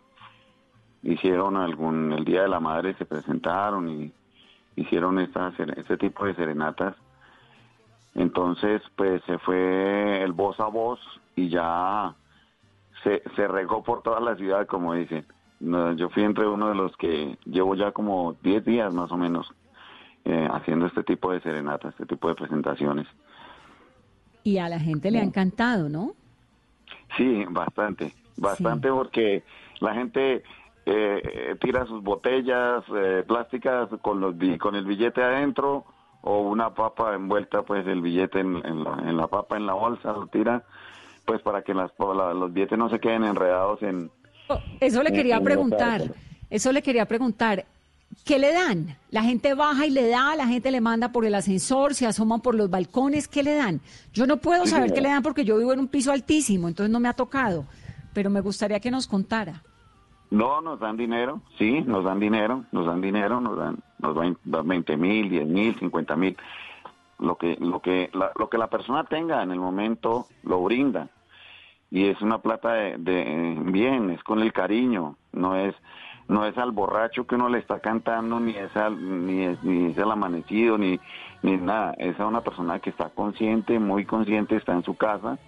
hicieron 1.04 1.56
algún, 1.56 2.12
el 2.12 2.24
Día 2.24 2.42
de 2.42 2.48
la 2.48 2.58
Madre 2.58 2.94
se 2.94 3.04
presentaron 3.04 3.88
y 3.88 4.12
hicieron 4.74 5.20
esta, 5.20 5.52
este 5.76 5.96
tipo 5.96 6.26
de 6.26 6.34
serenatas. 6.34 6.96
Entonces, 8.16 8.82
pues 8.96 9.22
se 9.26 9.38
fue 9.38 10.24
el 10.24 10.32
voz 10.32 10.58
a 10.58 10.66
voz 10.66 10.98
y 11.36 11.50
ya 11.50 12.16
se, 13.04 13.22
se 13.36 13.46
regó 13.46 13.84
por 13.84 14.02
toda 14.02 14.18
la 14.18 14.34
ciudad, 14.34 14.66
como 14.66 14.94
dicen. 14.94 15.24
Yo 15.60 16.08
fui 16.10 16.22
entre 16.22 16.46
uno 16.46 16.68
de 16.68 16.74
los 16.74 16.96
que 16.96 17.36
llevo 17.44 17.74
ya 17.74 17.92
como 17.92 18.34
10 18.42 18.64
días 18.64 18.94
más 18.94 19.12
o 19.12 19.16
menos 19.16 19.52
eh, 20.24 20.48
haciendo 20.50 20.86
este 20.86 21.02
tipo 21.02 21.32
de 21.32 21.40
serenatas, 21.40 21.92
este 21.92 22.06
tipo 22.06 22.28
de 22.28 22.34
presentaciones. 22.34 23.06
Y 24.42 24.58
a 24.58 24.68
la 24.68 24.80
gente 24.80 25.10
le 25.10 25.20
ha 25.20 25.22
encantado, 25.22 25.88
¿no? 25.88 26.12
Sí, 27.16 27.44
bastante, 27.50 28.12
bastante 28.36 28.90
porque 28.90 29.44
la 29.80 29.94
gente 29.94 30.42
eh, 30.86 31.56
tira 31.60 31.84
sus 31.86 32.02
botellas 32.02 32.82
eh, 32.96 33.22
plásticas 33.26 33.88
con, 34.00 34.20
los, 34.20 34.34
con 34.58 34.74
el 34.74 34.86
billete 34.86 35.22
adentro 35.22 35.84
o 36.22 36.40
una 36.40 36.74
papa 36.74 37.14
envuelta, 37.14 37.62
pues 37.62 37.86
el 37.86 38.00
billete 38.00 38.40
en, 38.40 38.84
la, 38.84 39.02
en 39.06 39.16
la 39.16 39.26
papa, 39.26 39.56
en 39.56 39.66
la 39.66 39.74
bolsa, 39.74 40.12
lo 40.12 40.26
tira 40.26 40.64
pues 41.30 41.42
para 41.42 41.62
que 41.62 41.74
las, 41.74 41.92
los 41.98 42.52
billetes 42.52 42.76
no 42.76 42.88
se 42.88 42.98
queden 42.98 43.22
enredados 43.22 43.80
en... 43.82 44.10
Eso 44.80 45.02
le 45.02 45.12
quería 45.12 45.40
preguntar, 45.40 46.14
eso 46.48 46.72
le 46.72 46.82
quería 46.82 47.06
preguntar. 47.06 47.66
¿Qué 48.24 48.38
le 48.38 48.52
dan? 48.52 48.96
La 49.10 49.22
gente 49.22 49.54
baja 49.54 49.86
y 49.86 49.90
le 49.90 50.08
da, 50.08 50.34
la 50.34 50.46
gente 50.46 50.70
le 50.70 50.80
manda 50.80 51.12
por 51.12 51.24
el 51.24 51.34
ascensor, 51.34 51.94
se 51.94 52.06
asoman 52.06 52.40
por 52.40 52.54
los 52.54 52.68
balcones, 52.68 53.28
¿qué 53.28 53.42
le 53.42 53.54
dan? 53.54 53.80
Yo 54.12 54.26
no 54.26 54.38
puedo 54.38 54.66
saber 54.66 54.92
qué 54.92 55.00
le 55.00 55.08
dan 55.08 55.22
porque 55.22 55.44
yo 55.44 55.56
vivo 55.58 55.72
en 55.72 55.78
un 55.78 55.88
piso 55.88 56.10
altísimo, 56.10 56.66
entonces 56.68 56.90
no 56.90 56.98
me 56.98 57.08
ha 57.08 57.12
tocado, 57.12 57.66
pero 58.12 58.28
me 58.28 58.40
gustaría 58.40 58.80
que 58.80 58.90
nos 58.90 59.06
contara. 59.06 59.62
No, 60.30 60.60
nos 60.60 60.80
dan 60.80 60.96
dinero, 60.96 61.40
sí, 61.58 61.82
nos 61.82 62.04
dan 62.04 62.20
dinero, 62.20 62.64
nos 62.72 62.86
dan 62.86 63.00
dinero, 63.00 63.40
nos 63.40 63.56
dan, 63.56 63.78
nos 63.98 64.14
dan 64.14 64.68
20 64.68 64.96
mil, 64.96 65.30
10 65.30 65.46
mil, 65.46 65.78
50 65.78 66.16
mil, 66.16 66.36
lo 67.18 67.36
que, 67.36 67.56
lo 67.60 67.80
que, 67.80 68.10
lo 68.12 68.48
que 68.48 68.58
la 68.58 68.68
persona 68.68 69.04
tenga 69.04 69.42
en 69.42 69.52
el 69.52 69.58
momento 69.58 70.26
lo 70.42 70.62
brinda 70.62 71.08
y 71.90 72.06
es 72.06 72.20
una 72.22 72.38
plata 72.38 72.72
de, 72.72 72.98
de 72.98 73.56
bien, 73.64 74.10
es 74.10 74.22
con 74.22 74.40
el 74.40 74.52
cariño, 74.52 75.16
no 75.32 75.56
es 75.56 75.74
no 76.30 76.46
es 76.46 76.56
al 76.58 76.70
borracho 76.70 77.26
que 77.26 77.34
uno 77.34 77.48
le 77.48 77.58
está 77.58 77.80
cantando, 77.80 78.38
ni 78.38 78.52
es 78.52 78.74
al, 78.76 79.26
ni 79.26 79.42
es, 79.42 79.62
ni 79.64 79.86
es 79.86 79.98
al 79.98 80.12
amanecido, 80.12 80.78
ni, 80.78 81.00
ni 81.42 81.56
nada. 81.56 81.94
Es 81.98 82.18
a 82.20 82.26
una 82.26 82.40
persona 82.40 82.78
que 82.78 82.90
está 82.90 83.10
consciente, 83.10 83.80
muy 83.80 84.04
consciente, 84.04 84.54
está 84.54 84.72
en 84.72 84.84
su 84.84 84.96
casa 84.96 85.38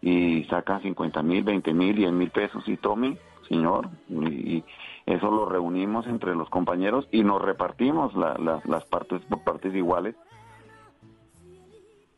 y 0.00 0.44
saca 0.44 0.80
50 0.80 1.22
mil, 1.22 1.44
20 1.44 1.74
mil, 1.74 1.94
10 1.94 2.10
mil 2.12 2.30
pesos 2.30 2.66
y 2.66 2.78
tome, 2.78 3.18
señor. 3.48 3.90
Y, 4.08 4.64
eso 5.04 5.32
lo 5.32 5.46
reunimos 5.46 6.06
entre 6.06 6.34
los 6.36 6.48
compañeros 6.48 7.08
y 7.10 7.24
nos 7.24 7.42
repartimos 7.42 8.14
las 8.14 8.84
partes 8.84 9.20
por 9.22 9.42
partes 9.42 9.74
iguales 9.74 10.14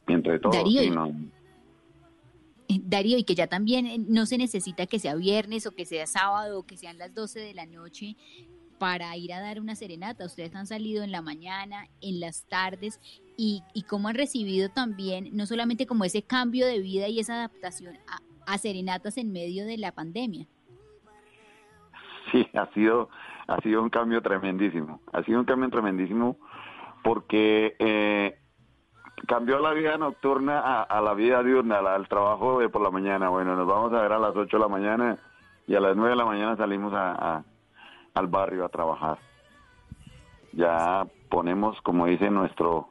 entre 0.07 0.39
todos. 0.39 0.55
Eh, 0.55 0.93
Darío, 2.85 3.19
y 3.19 3.25
que 3.25 3.35
ya 3.35 3.47
también 3.47 3.87
eh, 3.87 3.99
no 3.99 4.27
se 4.27 4.39
necesita 4.39 4.87
que 4.87 4.99
sea 4.99 5.15
viernes 5.15 5.67
o 5.67 5.73
que 5.73 5.87
sea 5.87 6.07
sábado 6.07 6.61
o 6.61 6.67
que 6.67 6.77
sean 6.77 6.99
las 6.99 7.15
12 7.15 7.41
de 7.41 7.55
la 7.55 7.67
noche 7.67 8.17
para 8.79 9.17
ir 9.17 9.33
a 9.33 9.41
dar 9.41 9.61
una 9.61 9.75
serenata. 9.77 10.27
Ustedes 10.27 10.55
han 10.55 10.67
salido 10.67 11.03
en 11.03 11.13
la 11.13 11.23
mañana, 11.23 11.87
en 12.01 12.21
las 12.21 12.47
tardes, 12.49 13.01
y, 13.37 13.63
cómo 13.89 14.09
han 14.09 14.15
recibido 14.15 14.69
también, 14.69 15.31
no 15.33 15.47
solamente 15.47 15.87
como 15.87 16.05
ese 16.05 16.23
cambio 16.23 16.67
de 16.67 16.81
vida 16.81 17.09
y 17.09 17.19
esa 17.19 17.35
adaptación 17.35 17.99
a, 18.47 18.59
serenatas 18.59 19.17
en 19.17 19.33
medio 19.33 19.65
de 19.65 19.79
la 19.79 19.93
pandemia. 19.93 20.47
Sí, 22.31 22.47
ha 22.55 22.73
sido, 22.75 23.09
ha 23.47 23.61
sido 23.63 23.83
un 23.83 23.91
cambio 23.91 24.21
tremendísimo. 24.21 25.01
Ha 25.13 25.23
sido 25.25 25.41
un 25.41 25.45
cambio 25.45 25.71
tremendísimo 25.71 26.37
porque 27.03 27.77
eh, 27.79 28.39
cambió 29.27 29.59
la 29.59 29.73
vida 29.73 29.97
nocturna 29.97 30.83
a, 30.83 31.01
la 31.01 31.15
vida 31.15 31.43
diurna, 31.43 31.79
al 31.79 32.09
trabajo 32.09 32.61
de 32.61 32.69
por 32.69 32.83
la 32.83 32.91
mañana. 32.91 33.29
Bueno, 33.29 33.57
nos 33.57 33.67
vamos 33.67 33.93
a 33.93 34.03
ver 34.03 34.13
a 34.13 34.19
las 34.19 34.35
8 34.35 34.57
de 34.57 34.63
la 34.63 34.69
mañana 34.69 35.19
y 35.67 35.75
a 35.75 35.81
las 35.81 35.97
9 35.97 36.11
de 36.11 36.17
la 36.17 36.25
mañana 36.25 36.57
salimos 36.57 36.93
a, 36.95 37.43
al 38.15 38.27
barrio 38.27 38.65
a 38.65 38.69
trabajar. 38.69 39.19
Ya 40.53 41.07
ponemos, 41.29 41.81
como 41.83 42.07
dice 42.07 42.31
nuestro 42.31 42.89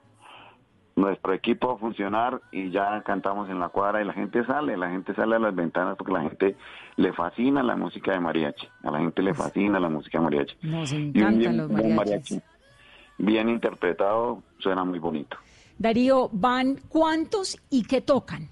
nuestro 0.95 1.33
equipo 1.33 1.71
a 1.71 1.77
funcionar 1.79 2.39
y 2.51 2.69
ya 2.69 3.01
cantamos 3.01 3.49
en 3.49 3.59
la 3.59 3.69
cuadra 3.69 4.03
y 4.03 4.05
la 4.05 4.13
gente 4.13 4.45
sale, 4.45 4.77
la 4.77 4.91
gente 4.91 5.15
sale 5.15 5.37
a 5.37 5.39
las 5.39 5.55
ventanas 5.55 5.95
porque 5.97 6.13
la 6.13 6.21
gente 6.21 6.55
le 6.97 7.11
fascina 7.13 7.63
la 7.63 7.75
música 7.75 8.11
de 8.11 8.19
mariachi, 8.19 8.67
a 8.83 8.91
la 8.91 8.99
gente 8.99 9.23
le 9.23 9.33
fascina 9.33 9.79
la 9.79 9.89
música 9.89 10.19
de 10.19 10.23
mariachi. 10.23 10.55
Nos 10.61 10.91
encantan 10.93 11.57
los 11.57 11.71
mariachis. 11.71 12.43
bien 13.17 13.49
interpretado 13.49 14.43
suena 14.59 14.83
muy 14.83 14.99
bonito. 14.99 15.35
Darío, 15.77 16.29
¿van 16.31 16.77
cuántos 16.89 17.57
y 17.69 17.83
qué 17.83 18.01
tocan? 18.01 18.49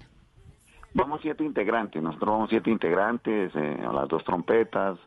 Vamos 0.94 1.20
siete 1.22 1.44
integrantes, 1.44 2.02
nosotros 2.02 2.30
vamos 2.30 2.50
siete 2.50 2.70
integrantes, 2.70 3.50
eh, 3.54 3.78
las 3.92 4.08
dos 4.08 4.22
trompetas, 4.24 4.98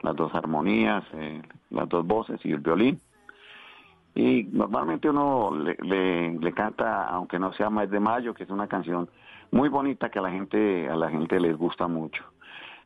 las 0.00 0.16
dos 0.16 0.34
armonías, 0.34 1.04
eh, 1.12 1.42
las 1.68 1.88
dos 1.88 2.06
voces 2.06 2.40
y 2.44 2.52
el 2.52 2.60
violín. 2.60 2.98
Y 4.14 4.44
normalmente 4.44 5.10
uno 5.10 5.50
le, 5.54 6.32
le, 6.32 6.52
canta, 6.52 7.06
aunque 7.06 7.38
no 7.38 7.52
sea 7.52 7.70
Mes 7.70 7.90
de 7.90 8.00
Mayo, 8.00 8.34
que 8.34 8.44
es 8.44 8.50
una 8.50 8.66
canción 8.66 9.08
muy 9.50 9.68
bonita 9.68 10.08
que 10.10 10.18
a 10.18 10.22
la 10.22 10.30
gente, 10.30 10.88
a 10.88 10.96
la 10.96 11.10
gente 11.10 11.38
les 11.38 11.56
gusta 11.56 11.86
mucho. 11.86 12.24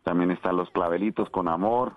También 0.02 0.32
están 0.32 0.56
los 0.56 0.68
clavelitos 0.70 1.30
con 1.30 1.48
amor, 1.48 1.94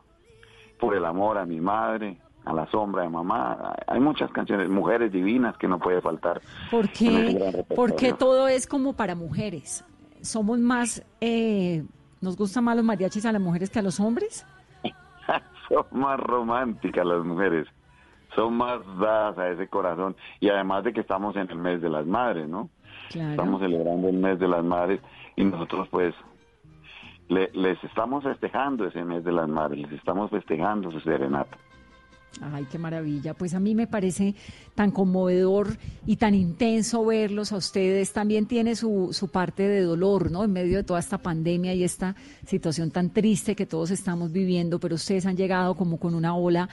por 0.79 0.95
el 0.95 1.03
amor 1.03 1.37
a 1.37 1.45
mi 1.45 1.59
madre, 1.59 2.17
a 2.47 2.53
la 2.53 2.65
sombra 2.67 3.03
de 3.03 3.09
mamá. 3.09 3.75
Hay 3.87 3.99
muchas 3.99 4.31
canciones, 4.31 4.69
mujeres 4.69 5.11
divinas 5.11 5.57
que 5.57 5.67
no 5.67 5.79
puede 5.79 6.01
faltar. 6.01 6.41
¿Por 6.71 6.89
qué? 6.89 7.65
Porque 7.75 8.13
todo 8.13 8.47
es 8.47 8.65
como 8.65 8.93
para 8.93 9.15
mujeres. 9.15 9.83
Somos 10.21 10.59
más, 10.59 11.03
eh, 11.19 11.83
nos 12.21 12.37
gustan 12.37 12.63
más 12.63 12.77
los 12.77 12.85
mariachis 12.85 13.25
a 13.25 13.31
las 13.31 13.41
mujeres 13.41 13.69
que 13.69 13.79
a 13.79 13.81
los 13.81 13.99
hombres. 13.99 14.45
Son 15.69 15.85
más 15.91 16.17
románticas 16.19 17.05
las 17.05 17.25
mujeres, 17.25 17.67
son 18.33 18.55
más 18.55 18.79
dadas 18.99 19.37
a 19.37 19.49
ese 19.49 19.67
corazón 19.67 20.15
y 20.39 20.47
además 20.47 20.85
de 20.85 20.93
que 20.93 21.01
estamos 21.01 21.35
en 21.35 21.49
el 21.51 21.57
mes 21.57 21.81
de 21.81 21.89
las 21.89 22.05
madres, 22.05 22.47
¿no? 22.47 22.69
Estamos 23.09 23.59
celebrando 23.59 24.07
el 24.07 24.17
mes 24.17 24.39
de 24.39 24.47
las 24.47 24.63
madres 24.63 25.01
y 25.35 25.43
nosotros 25.43 25.89
pues 25.89 26.15
les 27.27 27.83
estamos 27.83 28.23
festejando 28.23 28.85
ese 28.85 29.03
mes 29.03 29.25
de 29.25 29.33
las 29.33 29.49
madres, 29.49 29.81
les 29.81 29.99
estamos 29.99 30.29
festejando 30.31 30.89
su 30.89 31.01
serenata. 31.01 31.57
Ay, 32.41 32.67
qué 32.71 32.77
maravilla. 32.77 33.33
Pues 33.33 33.53
a 33.53 33.59
mí 33.59 33.73
me 33.73 33.87
parece 33.87 34.35
tan 34.75 34.91
conmovedor 34.91 35.77
y 36.05 36.17
tan 36.17 36.35
intenso 36.35 37.03
verlos 37.03 37.51
a 37.51 37.57
ustedes. 37.57 38.13
También 38.13 38.45
tiene 38.45 38.75
su, 38.75 39.09
su 39.11 39.29
parte 39.29 39.67
de 39.67 39.81
dolor, 39.81 40.29
¿no? 40.29 40.43
En 40.43 40.51
medio 40.51 40.77
de 40.77 40.83
toda 40.83 40.99
esta 40.99 41.17
pandemia 41.17 41.73
y 41.73 41.83
esta 41.83 42.15
situación 42.45 42.91
tan 42.91 43.09
triste 43.09 43.55
que 43.55 43.65
todos 43.65 43.91
estamos 43.91 44.31
viviendo, 44.31 44.79
pero 44.79 44.95
ustedes 44.95 45.25
han 45.25 45.35
llegado 45.35 45.75
como 45.75 45.97
con 45.97 46.13
una 46.13 46.35
ola 46.35 46.69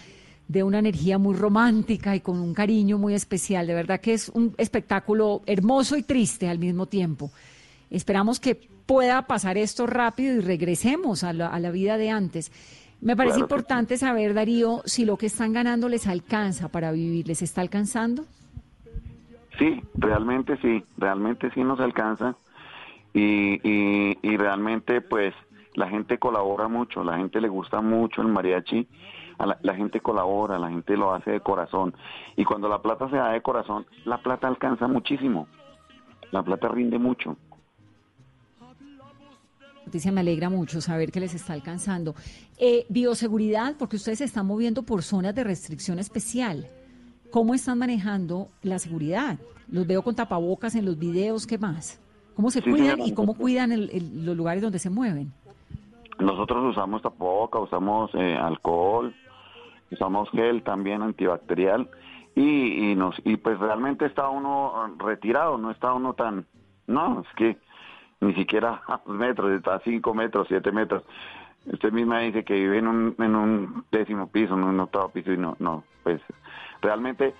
de 0.49 0.63
una 0.63 0.79
energía 0.79 1.17
muy 1.17 1.35
romántica 1.35 2.15
y 2.15 2.21
con 2.21 2.39
un 2.39 2.53
cariño 2.53 2.99
muy 2.99 3.15
especial. 3.15 3.67
De 3.67 3.75
verdad 3.75 4.01
que 4.01 4.13
es 4.13 4.29
un 4.29 4.55
espectáculo 4.59 5.43
hermoso 5.47 5.97
y 5.97 6.03
triste 6.03 6.49
al 6.49 6.59
mismo 6.59 6.87
tiempo. 6.87 7.33
Esperamos 7.91 8.41
que 8.41 8.55
pueda 8.87 9.27
pasar 9.27 9.57
esto 9.57 9.87
rápido 9.87 10.35
y 10.35 10.41
regresemos 10.41 11.25
a 11.25 11.33
la, 11.33 11.49
a 11.49 11.59
la 11.59 11.71
vida 11.71 11.97
de 11.97 12.11
antes. 12.11 12.53
Me 13.05 13.17
parece 13.17 13.39
importante 13.39 13.99
saber, 13.99 14.33
Darío, 14.33 14.81
si 14.87 15.05
lo 15.05 15.19
que 15.19 15.27
están 15.27 15.53
ganando 15.53 15.91
les 15.91 16.07
alcanza 16.07 16.69
para 16.69 16.91
vivir, 16.91 17.29
¿les 17.29 17.43
está 17.43 17.61
alcanzando? 17.61 18.25
Sí, 19.59 19.83
realmente 19.93 20.57
sí, 20.63 20.83
realmente 20.97 21.51
sí 21.51 21.63
nos 21.63 21.81
alcanza. 21.81 22.35
Y, 23.13 23.61
y, 23.63 24.37
realmente 24.39 25.03
pues 25.03 25.35
la 25.75 25.89
gente 25.89 26.19
colabora 26.19 26.67
mucho, 26.67 27.05
la 27.05 27.19
gente 27.19 27.43
le 27.43 27.49
gusta 27.49 27.83
mucho 27.83 28.23
el 28.23 28.29
mariachi, 28.29 28.89
la, 29.39 29.59
la, 29.61 29.75
gente 29.75 30.01
colabora, 30.01 30.59
la 30.59 30.71
gente 30.71 30.97
lo 30.97 31.13
hace 31.13 31.33
de 31.33 31.41
corazón. 31.41 31.95
Y 32.37 32.45
cuando 32.45 32.71
la 32.71 32.81
plata 32.81 33.11
se 33.11 33.17
da 33.17 33.33
de 33.33 33.43
corazón, 33.43 33.85
la 34.07 34.17
plata 34.17 34.49
alcanza 34.49 34.89
muchísimo, 34.89 35.47
la 36.33 36.43
plata 36.43 36.69
rinde 36.69 36.99
mucho 36.99 37.37
noticia 39.87 40.13
me 40.13 40.21
alegra 40.21 40.49
mucho 40.49 40.81
saber 40.81 41.11
que 41.13 41.21
les 41.21 41.35
está 41.35 41.53
alcanzando. 41.53 42.15
Eh, 42.59 42.87
bioseguridad, 42.89 43.77
porque 43.79 43.97
ustedes 43.97 44.19
se 44.19 44.25
están 44.25 44.47
moviendo 44.47 44.83
por 44.83 45.03
zonas 45.03 45.35
de 45.35 45.45
restricción 45.45 45.99
especial. 45.99 46.67
¿Cómo 47.31 47.55
están 47.55 47.79
manejando 47.79 48.49
la 48.63 48.79
seguridad? 48.79 49.39
Los 49.69 49.87
veo 49.87 50.03
con 50.03 50.15
tapabocas 50.15 50.75
en 50.75 50.85
los 50.85 50.99
videos, 50.99 51.47
¿qué 51.47 51.59
más? 51.59 52.01
¿Cómo 52.35 52.51
se 52.51 52.63
cuidan 52.63 53.01
y 53.01 53.13
cómo 53.13 53.35
cuidan 53.35 53.89
los 54.25 54.37
lugares 54.37 54.63
donde 54.63 54.79
se 54.79 54.91
mueven? 54.91 55.33
Nosotros 56.19 56.71
usamos 56.71 57.03
tapabocas, 57.03 57.63
usamos 57.63 58.11
eh, 58.15 58.37
alcohol, 58.37 59.15
usamos 59.91 60.31
gel 60.31 60.63
también 60.63 61.03
antibacterial 61.03 61.89
y, 62.35 62.91
y, 62.91 62.95
nos 62.95 63.17
y 63.25 63.37
pues 63.37 63.59
realmente 63.59 64.07
está 64.07 64.29
uno 64.29 64.95
retirado, 64.99 65.59
no 65.59 65.71
está 65.71 65.93
uno 65.93 66.15
tan... 66.15 66.47
No, 66.87 67.21
es 67.21 67.29
que 67.37 67.57
ni 68.25 68.35
siquiera 68.35 68.83
metros, 69.07 69.53
está 69.53 69.75
a 69.77 69.81
cinco 69.81 70.15
metros, 70.15 70.49
siete 70.49 70.73
metros. 70.73 71.03
Usted 71.67 71.93
misma 71.93 72.21
dice 72.21 72.45
que 72.45 72.55
vive 72.55 72.79
en 72.79 72.89
un, 72.89 73.15
en 73.19 73.35
un 73.35 73.85
décimo 73.91 74.27
piso, 74.29 74.55
en 74.55 74.65
un 74.65 74.81
octavo 74.81 75.09
piso 75.09 75.33
y 75.33 75.39
no, 75.39 75.57
no, 75.59 75.83
pues 76.03 76.21
realmente 76.83 77.35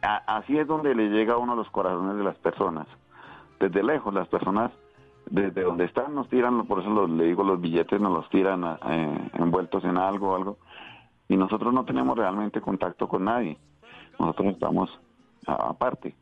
así 0.00 0.56
es 0.56 0.66
donde 0.66 0.94
le 0.94 1.08
llega 1.08 1.34
a 1.34 1.38
uno 1.38 1.56
los 1.56 1.68
corazones 1.70 2.16
de 2.16 2.24
las 2.24 2.36
personas. 2.36 2.86
Desde 3.58 3.82
lejos, 3.82 4.14
las 4.14 4.28
personas 4.28 4.70
desde 5.30 5.62
donde 5.62 5.84
están 5.84 6.14
nos 6.14 6.28
tiran, 6.28 6.66
por 6.66 6.80
eso 6.80 7.06
le 7.06 7.24
digo, 7.24 7.42
los 7.42 7.60
billetes 7.60 8.00
nos 8.00 8.12
los 8.12 8.28
tiran 8.30 8.64
envueltos 9.34 9.84
en 9.84 9.98
algo, 9.98 10.34
algo, 10.34 10.58
y 11.28 11.36
nosotros 11.36 11.74
no 11.74 11.84
tenemos 11.84 12.16
realmente 12.16 12.60
contacto 12.60 13.08
con 13.08 13.24
nadie. 13.24 13.58
Nosotros 14.18 14.54
estamos 14.54 15.00
aparte. 15.46 16.14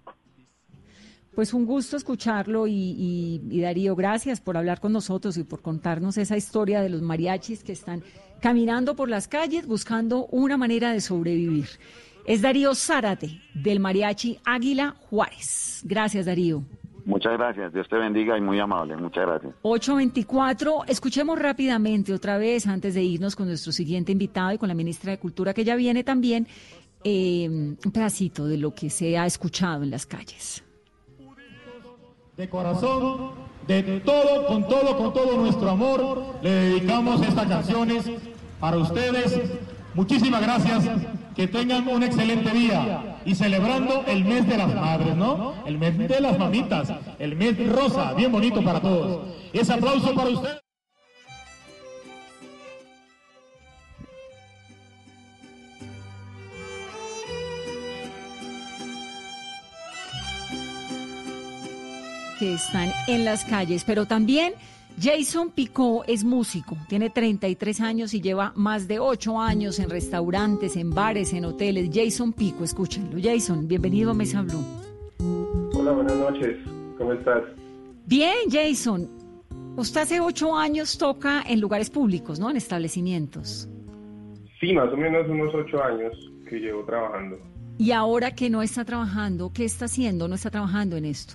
Pues 1.37 1.53
un 1.53 1.67
gusto 1.67 1.99
escucharlo 1.99 2.67
y, 2.67 3.61
Darío, 3.61 3.95
gracias 3.95 4.41
por 4.41 4.57
hablar 4.57 4.81
con 4.81 4.91
nosotros 4.95 5.37
y 5.37 5.45
por 5.45 5.61
contarnos 5.61 6.17
esa 6.17 6.35
historia 6.35 6.81
de 6.81 6.89
los 6.89 7.03
mariachis 7.03 7.63
que 7.63 7.73
están 7.73 8.03
caminando 8.41 8.97
por 8.97 9.11
las 9.11 9.29
calles 9.29 9.67
buscando 9.67 10.25
una 10.29 10.57
manera 10.57 10.93
de 10.93 11.03
sobrevivir. 11.03 11.67
Es 12.25 12.41
Darío 12.41 12.75
Zárate 12.75 13.43
del 13.53 13.81
mariachi 13.81 14.39
Águila 14.47 14.97
Juárez. 15.11 15.83
Gracias, 15.85 16.25
Darío. 16.25 16.65
Muchas 17.05 17.35
gracias, 17.35 17.71
Dios 17.71 17.87
te 17.87 17.97
bendiga 17.97 18.39
y 18.39 18.41
muy 18.41 18.59
amable, 18.59 18.97
muchas 18.97 19.27
gracias. 19.27 19.53
824, 19.61 20.85
escuchemos 20.89 21.39
rápidamente 21.39 22.15
otra 22.15 22.39
vez, 22.39 22.67
antes 22.67 22.95
de 22.95 23.03
irnos 23.03 23.37
con 23.37 23.47
nuestro 23.47 23.73
siguiente 23.73 24.11
invitado 24.11 24.53
y 24.53 24.59
con 24.59 24.69
la 24.69 24.75
ministra 24.75 25.11
de 25.11 25.19
Cultura 25.19 25.53
que 25.53 25.65
ya 25.65 25.77
viene 25.77 26.03
también, 26.03 26.49
eh, 27.05 27.47
un 27.47 27.93
pedacito 27.93 28.47
de 28.47 28.57
lo 28.57 28.75
que 28.75 28.89
se 28.89 29.19
ha 29.19 29.27
escuchado 29.27 29.83
en 29.83 29.91
las 29.91 30.07
calles 30.07 30.66
de 32.37 32.49
corazón, 32.51 33.31
de 33.67 33.83
todo, 34.01 34.47
con 34.47 34.69
todo, 34.69 34.97
con 34.99 35.13
todo 35.13 35.37
nuestro 35.39 35.71
amor, 35.71 36.35
le 36.43 36.51
dedicamos 36.51 37.23
estas 37.23 37.47
canciones 37.47 38.05
para 38.61 38.77
ustedes. 38.77 39.41
Muchísimas 39.95 40.43
gracias 40.43 40.85
que 41.35 41.49
tengan 41.49 41.89
un 41.89 42.03
excelente 42.03 42.51
día 42.51 43.19
y 43.25 43.35
celebrando 43.35 44.05
el 44.07 44.25
mes 44.25 44.47
de 44.47 44.59
las 44.59 44.75
madres, 44.75 45.17
¿no? 45.17 45.55
El 45.65 45.79
mes 45.79 45.97
de 45.97 46.21
las 46.21 46.39
mamitas, 46.39 46.93
el 47.19 47.37
mes 47.37 47.57
rosa, 47.73 48.13
bien 48.13 48.31
bonito 48.31 48.63
para 48.63 48.81
todos. 48.81 49.29
Ese 49.53 49.73
aplauso 49.73 50.15
para 50.15 50.31
usted. 50.31 50.66
Que 62.39 62.55
están 62.55 62.91
en 63.09 63.25
las 63.25 63.45
calles, 63.45 63.85
pero 63.85 64.07
también 64.07 64.55
Jason 65.01 65.51
Picó 65.51 66.05
es 66.07 66.25
músico, 66.25 66.77
tiene 66.89 67.11
33 67.11 67.81
años 67.83 68.15
y 68.15 68.23
lleva 68.23 68.53
más 68.57 68.89
de 68.89 68.99
8 68.99 69.39
años 69.39 69.79
en 69.79 69.91
restaurantes, 69.91 70.77
en 70.77 70.91
bares, 70.91 71.35
en 71.35 71.45
hoteles. 71.45 71.91
Jason 71.93 72.33
Pico, 72.33 72.65
escúchenlo. 72.65 73.19
Jason, 73.23 73.69
bienvenido 73.69 74.11
a 74.11 74.15
Mesa 74.15 74.41
Blue. 74.41 74.65
Hola, 75.75 75.93
buenas 75.93 76.17
noches. 76.17 76.57
¿Cómo 76.97 77.13
estás? 77.13 77.43
Bien, 78.07 78.51
Jason. 78.51 79.09
Usted 79.77 80.01
hace 80.01 80.21
8 80.21 80.57
años 80.57 80.97
toca 80.97 81.43
en 81.47 81.61
lugares 81.61 81.91
públicos, 81.91 82.41
¿no? 82.41 82.49
En 82.49 82.57
establecimientos. 82.57 83.69
Sí, 84.59 84.73
más 84.73 84.91
o 84.91 84.97
menos 84.97 85.29
unos 85.29 85.55
8 85.55 85.85
años 85.85 86.13
que 86.49 86.57
llevo 86.57 86.83
trabajando. 86.85 87.39
Y 87.77 87.91
ahora 87.91 88.35
que 88.35 88.49
no 88.49 88.63
está 88.63 88.87
trabajando, 88.87 89.53
¿qué 89.53 89.67
está 89.67 89.85
haciendo? 89.85 90.29
¿No 90.29 90.37
está 90.37 90.51
trabajando 90.51 90.97
en 90.97 91.05
esto? 91.05 91.35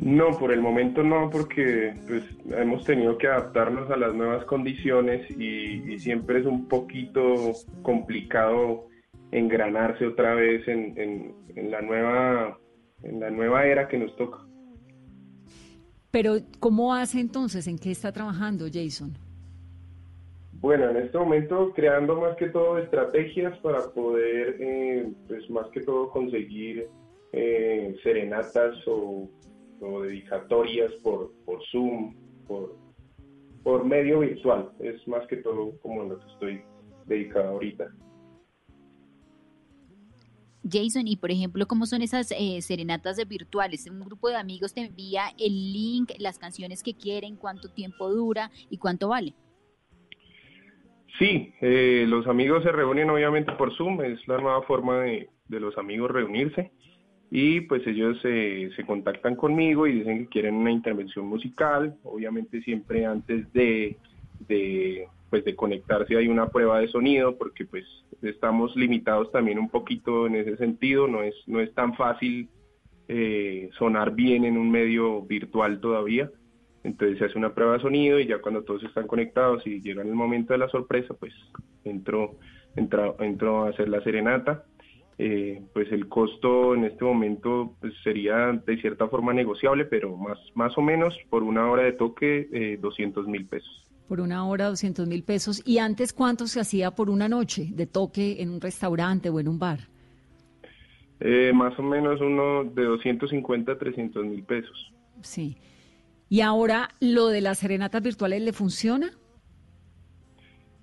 No, 0.00 0.30
por 0.38 0.52
el 0.52 0.60
momento 0.60 1.02
no, 1.02 1.28
porque 1.28 1.92
pues, 2.06 2.22
hemos 2.56 2.84
tenido 2.84 3.18
que 3.18 3.26
adaptarnos 3.26 3.90
a 3.90 3.96
las 3.96 4.14
nuevas 4.14 4.44
condiciones 4.44 5.28
y, 5.30 5.98
siempre 5.98 6.38
es 6.38 6.46
un 6.46 6.68
poquito 6.68 7.52
complicado 7.82 8.86
engranarse 9.32 10.06
otra 10.06 10.34
vez 10.34 10.66
en, 10.68 11.34
la 11.56 11.82
nueva 11.82 12.56
en 13.02 13.20
la 13.20 13.30
nueva 13.30 13.66
era 13.66 13.88
que 13.88 13.98
nos 13.98 14.14
toca. 14.16 14.38
Pero 16.12 16.36
¿cómo 16.60 16.94
hace 16.94 17.18
entonces? 17.20 17.66
¿En 17.66 17.78
qué 17.78 17.90
está 17.90 18.12
trabajando 18.12 18.66
Jason? 18.72 19.18
Bueno, 20.60 20.90
en 20.90 20.96
este 20.96 21.18
momento 21.18 21.72
creando 21.74 22.20
más 22.20 22.36
que 22.36 22.48
todo 22.48 22.78
estrategias 22.78 23.58
para 23.58 23.90
poder, 23.90 24.56
eh, 24.60 25.12
pues 25.26 25.48
más 25.50 25.66
que 25.70 25.80
todo 25.80 26.10
conseguir 26.10 26.88
eh, 27.32 27.94
serenatas 28.02 28.76
o 28.86 29.28
o 29.80 30.02
dedicatorias 30.02 30.92
por, 31.02 31.32
por 31.44 31.62
Zoom, 31.70 32.14
por, 32.46 32.76
por 33.62 33.84
medio 33.84 34.20
virtual. 34.20 34.70
Es 34.80 35.06
más 35.06 35.26
que 35.26 35.36
todo 35.36 35.78
como 35.80 36.02
en 36.02 36.08
lo 36.10 36.20
que 36.20 36.32
estoy 36.32 36.62
dedicado 37.06 37.48
ahorita. 37.50 37.88
Jason, 40.70 41.06
y 41.08 41.16
por 41.16 41.30
ejemplo, 41.30 41.66
¿cómo 41.66 41.86
son 41.86 42.02
esas 42.02 42.30
eh, 42.32 42.60
serenatas 42.60 43.16
virtuales? 43.26 43.88
Un 43.90 44.00
grupo 44.00 44.28
de 44.28 44.36
amigos 44.36 44.74
te 44.74 44.82
envía 44.82 45.22
el 45.38 45.72
link, 45.72 46.12
las 46.18 46.38
canciones 46.38 46.82
que 46.82 46.94
quieren, 46.94 47.36
cuánto 47.36 47.70
tiempo 47.70 48.10
dura 48.10 48.50
y 48.68 48.76
cuánto 48.76 49.08
vale. 49.08 49.34
Sí, 51.18 51.52
eh, 51.60 52.04
los 52.06 52.26
amigos 52.26 52.62
se 52.62 52.70
reúnen 52.70 53.08
obviamente 53.08 53.52
por 53.52 53.74
Zoom, 53.76 54.02
es 54.02 54.18
la 54.28 54.38
nueva 54.38 54.62
forma 54.62 55.00
de, 55.00 55.30
de 55.48 55.60
los 55.60 55.76
amigos 55.78 56.10
reunirse 56.10 56.70
y 57.30 57.60
pues 57.62 57.86
ellos 57.86 58.18
se 58.22 58.84
contactan 58.86 59.36
conmigo 59.36 59.86
y 59.86 59.92
dicen 59.92 60.18
que 60.18 60.28
quieren 60.28 60.54
una 60.54 60.70
intervención 60.70 61.26
musical, 61.26 61.94
obviamente 62.02 62.62
siempre 62.62 63.04
antes 63.04 63.52
de, 63.52 63.98
de, 64.48 65.06
pues 65.28 65.44
de 65.44 65.54
conectarse 65.54 66.16
hay 66.16 66.28
una 66.28 66.48
prueba 66.48 66.80
de 66.80 66.88
sonido 66.88 67.36
porque 67.36 67.66
pues 67.66 67.84
estamos 68.22 68.74
limitados 68.76 69.30
también 69.30 69.58
un 69.58 69.68
poquito 69.68 70.26
en 70.26 70.36
ese 70.36 70.56
sentido, 70.56 71.06
no 71.06 71.22
es, 71.22 71.34
no 71.46 71.60
es 71.60 71.72
tan 71.74 71.94
fácil 71.94 72.48
eh, 73.08 73.68
sonar 73.78 74.14
bien 74.14 74.44
en 74.44 74.56
un 74.56 74.70
medio 74.70 75.22
virtual 75.22 75.80
todavía, 75.80 76.30
entonces 76.82 77.18
se 77.18 77.26
hace 77.26 77.38
una 77.38 77.54
prueba 77.54 77.74
de 77.74 77.80
sonido 77.80 78.18
y 78.18 78.26
ya 78.26 78.38
cuando 78.40 78.64
todos 78.64 78.82
están 78.84 79.06
conectados 79.06 79.66
y 79.66 79.82
llega 79.82 80.02
el 80.02 80.14
momento 80.14 80.54
de 80.54 80.60
la 80.60 80.68
sorpresa 80.68 81.12
pues 81.12 81.34
entro, 81.84 82.36
entro, 82.74 83.16
entro 83.20 83.64
a 83.64 83.70
hacer 83.70 83.90
la 83.90 84.02
serenata 84.02 84.64
eh, 85.20 85.60
pues 85.72 85.90
el 85.90 86.08
costo 86.08 86.76
en 86.76 86.84
este 86.84 87.04
momento 87.04 87.74
pues, 87.80 87.92
sería 88.04 88.52
de 88.64 88.80
cierta 88.80 89.08
forma 89.08 89.32
negociable, 89.32 89.84
pero 89.84 90.16
más, 90.16 90.38
más 90.54 90.78
o 90.78 90.80
menos 90.80 91.12
por 91.28 91.42
una 91.42 91.68
hora 91.68 91.82
de 91.82 91.92
toque 91.92 92.48
eh, 92.52 92.78
200 92.80 93.26
mil 93.26 93.44
pesos. 93.46 93.84
Por 94.06 94.20
una 94.20 94.46
hora 94.46 94.68
200 94.68 95.08
mil 95.08 95.24
pesos. 95.24 95.60
¿Y 95.66 95.78
antes 95.78 96.12
cuánto 96.12 96.46
se 96.46 96.60
hacía 96.60 96.92
por 96.92 97.10
una 97.10 97.28
noche 97.28 97.68
de 97.72 97.86
toque 97.86 98.40
en 98.40 98.50
un 98.50 98.60
restaurante 98.60 99.28
o 99.28 99.40
en 99.40 99.48
un 99.48 99.58
bar? 99.58 99.80
Eh, 101.20 101.52
más 101.52 101.76
o 101.78 101.82
menos 101.82 102.20
uno 102.20 102.62
de 102.64 102.84
250 102.84 103.72
a 103.72 103.76
300 103.76 104.24
mil 104.24 104.44
pesos. 104.44 104.92
Sí. 105.20 105.56
¿Y 106.28 106.42
ahora 106.42 106.90
lo 107.00 107.26
de 107.26 107.40
las 107.40 107.58
serenatas 107.58 108.02
virtuales 108.02 108.40
le 108.40 108.52
funciona? 108.52 109.10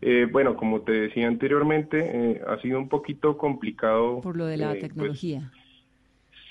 Eh, 0.08 0.28
bueno, 0.32 0.56
como 0.56 0.82
te 0.82 0.92
decía 0.92 1.28
anteriormente, 1.28 1.98
eh, 2.00 2.42
ha 2.46 2.62
sido 2.62 2.78
un 2.78 2.90
poquito 2.90 3.40
complicado. 3.40 4.22
Por 4.22 4.38
lo 4.38 4.46
de 4.46 4.58
la 4.58 4.66
eh, 4.66 4.78
pues, 4.80 4.82
tecnología. 4.82 5.52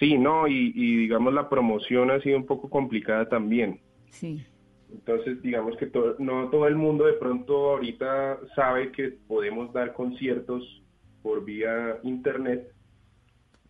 sí, 0.01 0.19
no, 0.19 0.49
y, 0.49 0.73
digamos 0.73 1.33
la 1.33 1.49
promoción 1.49 2.11
ha 2.11 2.21
sido 2.21 2.37
un 2.37 2.47
poco 2.47 2.69
complicada 2.69 3.29
también. 3.29 3.79
Sí. 4.11 4.45
Entonces, 4.91 5.41
digamos 5.41 5.77
que 5.77 5.89
no 6.19 6.51
todo 6.51 6.67
el 6.67 6.75
mundo 6.75 7.07
de 7.07 7.13
pronto 7.13 7.71
ahorita 7.71 8.41
sabe 8.57 8.91
que 8.91 9.11
podemos 9.29 9.73
dar 9.73 9.93
conciertos 9.93 10.83
por 11.23 11.45
vía 11.45 12.01
internet. 12.03 12.73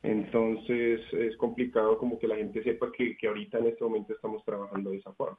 Entonces 0.03 1.03
es 1.13 1.37
complicado 1.37 1.99
como 1.99 2.19
que 2.19 2.27
la 2.27 2.37
gente 2.37 2.63
sepa 2.63 2.91
que, 2.91 3.19
que 3.19 3.29
ahorita 3.29 3.59
en 3.59 3.67
este 3.67 3.85
momento 3.85 4.15
estamos 4.15 4.43
trabajando 4.47 4.93
de 4.93 4.97
esa 4.97 5.13
forma. 5.13 5.39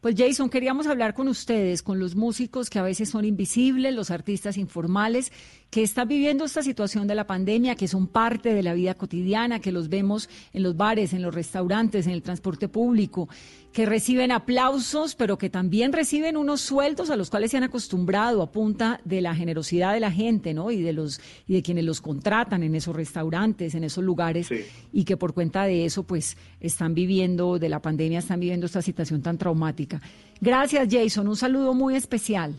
Pues 0.00 0.14
Jason, 0.16 0.48
queríamos 0.48 0.86
hablar 0.86 1.12
con 1.12 1.28
ustedes, 1.28 1.82
con 1.82 1.98
los 1.98 2.14
músicos 2.16 2.70
que 2.70 2.78
a 2.78 2.82
veces 2.82 3.10
son 3.10 3.26
invisibles, 3.26 3.94
los 3.94 4.10
artistas 4.10 4.56
informales, 4.56 5.30
que 5.72 5.82
están 5.82 6.06
viviendo 6.06 6.44
esta 6.44 6.62
situación 6.62 7.06
de 7.06 7.14
la 7.14 7.26
pandemia, 7.26 7.76
que 7.76 7.88
son 7.88 8.06
parte 8.06 8.52
de 8.52 8.62
la 8.62 8.74
vida 8.74 8.92
cotidiana, 8.92 9.58
que 9.58 9.72
los 9.72 9.88
vemos 9.88 10.28
en 10.52 10.64
los 10.64 10.76
bares, 10.76 11.14
en 11.14 11.22
los 11.22 11.34
restaurantes, 11.34 12.06
en 12.06 12.12
el 12.12 12.20
transporte 12.20 12.68
público, 12.68 13.30
que 13.72 13.86
reciben 13.86 14.32
aplausos, 14.32 15.14
pero 15.14 15.38
que 15.38 15.48
también 15.48 15.94
reciben 15.94 16.36
unos 16.36 16.60
sueldos 16.60 17.08
a 17.08 17.16
los 17.16 17.30
cuales 17.30 17.52
se 17.52 17.56
han 17.56 17.62
acostumbrado 17.62 18.42
a 18.42 18.52
punta 18.52 19.00
de 19.06 19.22
la 19.22 19.34
generosidad 19.34 19.94
de 19.94 20.00
la 20.00 20.12
gente, 20.12 20.52
¿no? 20.52 20.70
Y 20.70 20.82
de 20.82 20.92
los 20.92 21.22
y 21.48 21.54
de 21.54 21.62
quienes 21.62 21.84
los 21.84 22.02
contratan 22.02 22.62
en 22.62 22.74
esos 22.74 22.94
restaurantes, 22.94 23.74
en 23.74 23.84
esos 23.84 24.04
lugares, 24.04 24.50
y 24.92 25.04
que 25.04 25.16
por 25.16 25.32
cuenta 25.32 25.64
de 25.64 25.86
eso, 25.86 26.02
pues, 26.02 26.36
están 26.60 26.92
viviendo 26.92 27.58
de 27.58 27.70
la 27.70 27.80
pandemia, 27.80 28.18
están 28.18 28.40
viviendo 28.40 28.66
esta 28.66 28.82
situación 28.82 29.22
tan 29.22 29.38
traumática. 29.38 30.02
Gracias, 30.38 30.86
Jason. 30.90 31.28
Un 31.28 31.36
saludo 31.36 31.72
muy 31.72 31.96
especial. 31.96 32.56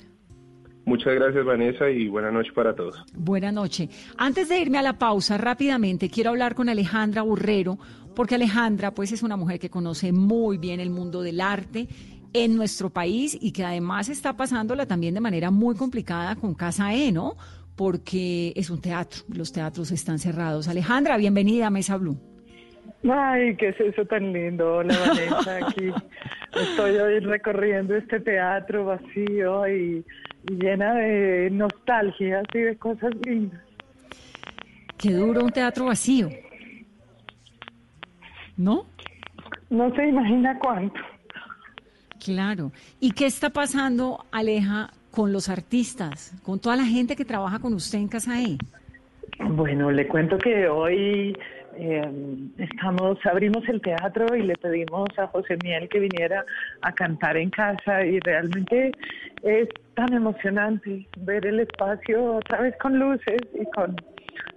Muchas 0.85 1.15
gracias, 1.15 1.45
Vanessa, 1.45 1.89
y 1.89 2.07
buena 2.09 2.31
noche 2.31 2.51
para 2.53 2.75
todos. 2.75 3.05
Buena 3.13 3.51
noche. 3.51 3.89
Antes 4.17 4.49
de 4.49 4.59
irme 4.59 4.77
a 4.77 4.81
la 4.81 4.97
pausa, 4.99 5.37
rápidamente 5.37 6.09
quiero 6.09 6.31
hablar 6.31 6.55
con 6.55 6.67
Alejandra 6.67 7.21
Burrero, 7.21 7.77
porque 8.15 8.35
Alejandra, 8.35 8.91
pues, 8.91 9.11
es 9.11 9.23
una 9.23 9.37
mujer 9.37 9.59
que 9.59 9.69
conoce 9.69 10.11
muy 10.11 10.57
bien 10.57 10.79
el 10.79 10.89
mundo 10.89 11.21
del 11.21 11.39
arte 11.39 11.87
en 12.33 12.55
nuestro 12.55 12.89
país 12.89 13.37
y 13.39 13.53
que 13.53 13.63
además 13.63 14.09
está 14.09 14.35
pasándola 14.35 14.85
también 14.85 15.13
de 15.13 15.21
manera 15.21 15.51
muy 15.51 15.75
complicada 15.75 16.35
con 16.35 16.53
Casa 16.53 16.93
E, 16.93 17.11
¿no? 17.11 17.35
Porque 17.75 18.53
es 18.55 18.69
un 18.69 18.81
teatro, 18.81 19.21
los 19.33 19.53
teatros 19.53 19.91
están 19.91 20.19
cerrados. 20.19 20.67
Alejandra, 20.67 21.15
bienvenida 21.17 21.67
a 21.67 21.69
Mesa 21.69 21.97
Blue. 21.97 22.17
Ay, 23.09 23.55
qué 23.55 23.69
es 23.69 23.79
eso 23.79 24.05
tan 24.05 24.31
lindo, 24.31 24.77
hola 24.77 24.97
Vanessa, 24.97 25.57
aquí 25.57 25.91
estoy 26.55 26.95
hoy 26.95 27.19
recorriendo 27.19 27.95
este 27.95 28.19
teatro 28.19 28.85
vacío 28.85 29.67
y, 29.67 30.05
llena 30.49 30.93
de 30.95 31.49
nostalgia 31.51 32.41
y 32.53 32.59
de 32.59 32.77
cosas 32.77 33.11
lindas. 33.25 33.61
Qué 34.97 35.13
duro 35.13 35.43
un 35.43 35.51
teatro 35.51 35.85
vacío, 35.85 36.29
¿no? 38.55 38.85
No 39.69 39.93
se 39.95 40.07
imagina 40.07 40.57
cuánto. 40.59 40.99
Claro. 42.23 42.71
¿Y 42.99 43.11
qué 43.11 43.25
está 43.25 43.49
pasando, 43.49 44.25
Aleja, 44.31 44.91
con 45.11 45.33
los 45.33 45.49
artistas, 45.49 46.33
con 46.43 46.59
toda 46.59 46.75
la 46.77 46.85
gente 46.85 47.15
que 47.15 47.25
trabaja 47.25 47.59
con 47.59 47.73
usted 47.73 47.97
en 47.97 48.07
Casa 48.07 48.41
E? 48.41 48.57
Bueno, 49.39 49.91
le 49.91 50.07
cuento 50.07 50.37
que 50.37 50.67
hoy 50.67 51.35
eh, 51.77 52.11
estamos, 52.57 53.17
abrimos 53.25 53.67
el 53.67 53.81
teatro 53.81 54.35
y 54.35 54.43
le 54.43 54.55
pedimos 54.55 55.07
a 55.17 55.27
José 55.27 55.57
Miel 55.63 55.89
que 55.89 55.99
viniera 55.99 56.45
a 56.81 56.91
cantar 56.93 57.37
en 57.37 57.49
casa 57.49 58.05
y 58.05 58.19
realmente 58.19 58.91
es 59.41 59.69
tan 59.95 60.13
emocionante 60.13 61.07
ver 61.17 61.45
el 61.45 61.61
espacio 61.61 62.35
otra 62.35 62.61
vez 62.61 62.75
con 62.77 62.97
luces 62.97 63.41
y 63.53 63.65
con, 63.71 63.95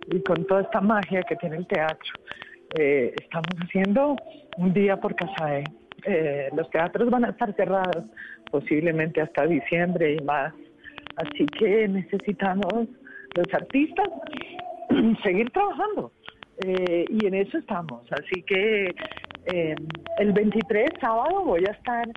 y 0.09 0.23
con 0.23 0.47
toda 0.47 0.63
esta 0.63 0.81
magia 0.81 1.23
que 1.23 1.37
tiene 1.37 1.57
el 1.57 1.67
teatro. 1.67 2.13
Eh, 2.79 3.15
estamos 3.23 3.55
haciendo 3.63 4.17
un 4.59 4.73
día 4.73 4.97
por 4.97 5.15
casa. 5.15 5.63
Eh, 6.05 6.49
los 6.55 6.69
teatros 6.71 7.11
van 7.11 7.25
a 7.25 7.31
estar 7.31 7.55
cerrados 7.55 8.05
posiblemente 8.51 9.21
hasta 9.21 9.47
diciembre 9.47 10.15
y 10.15 10.25
más. 10.25 10.53
Así 11.17 11.47
que 11.47 11.89
necesitamos 11.89 12.89
los 13.35 13.55
artistas, 13.55 14.09
seguir 15.23 15.51
trabajando. 15.51 16.13
Eh, 16.65 17.05
y 17.09 17.27
en 17.27 17.35
eso 17.35 17.59
estamos. 17.59 18.03
Así 18.11 18.43
que 18.43 18.95
eh, 19.47 19.77
el 20.19 20.33
23, 20.33 20.91
sábado, 21.01 21.45
voy 21.45 21.65
a 21.69 21.73
estar 21.73 22.09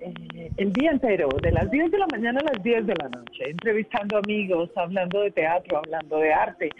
eh, 0.00 0.50
el 0.56 0.72
día 0.72 0.92
entero, 0.92 1.28
de 1.42 1.52
las 1.52 1.70
10 1.70 1.90
de 1.90 1.98
la 1.98 2.06
mañana 2.06 2.40
a 2.40 2.54
las 2.54 2.62
10 2.62 2.86
de 2.86 2.94
la 2.94 3.08
noche, 3.08 3.50
entrevistando 3.50 4.18
amigos, 4.18 4.70
hablando 4.76 5.22
de 5.22 5.30
teatro, 5.32 5.78
hablando 5.78 6.18
de 6.18 6.32
arte, 6.32 6.70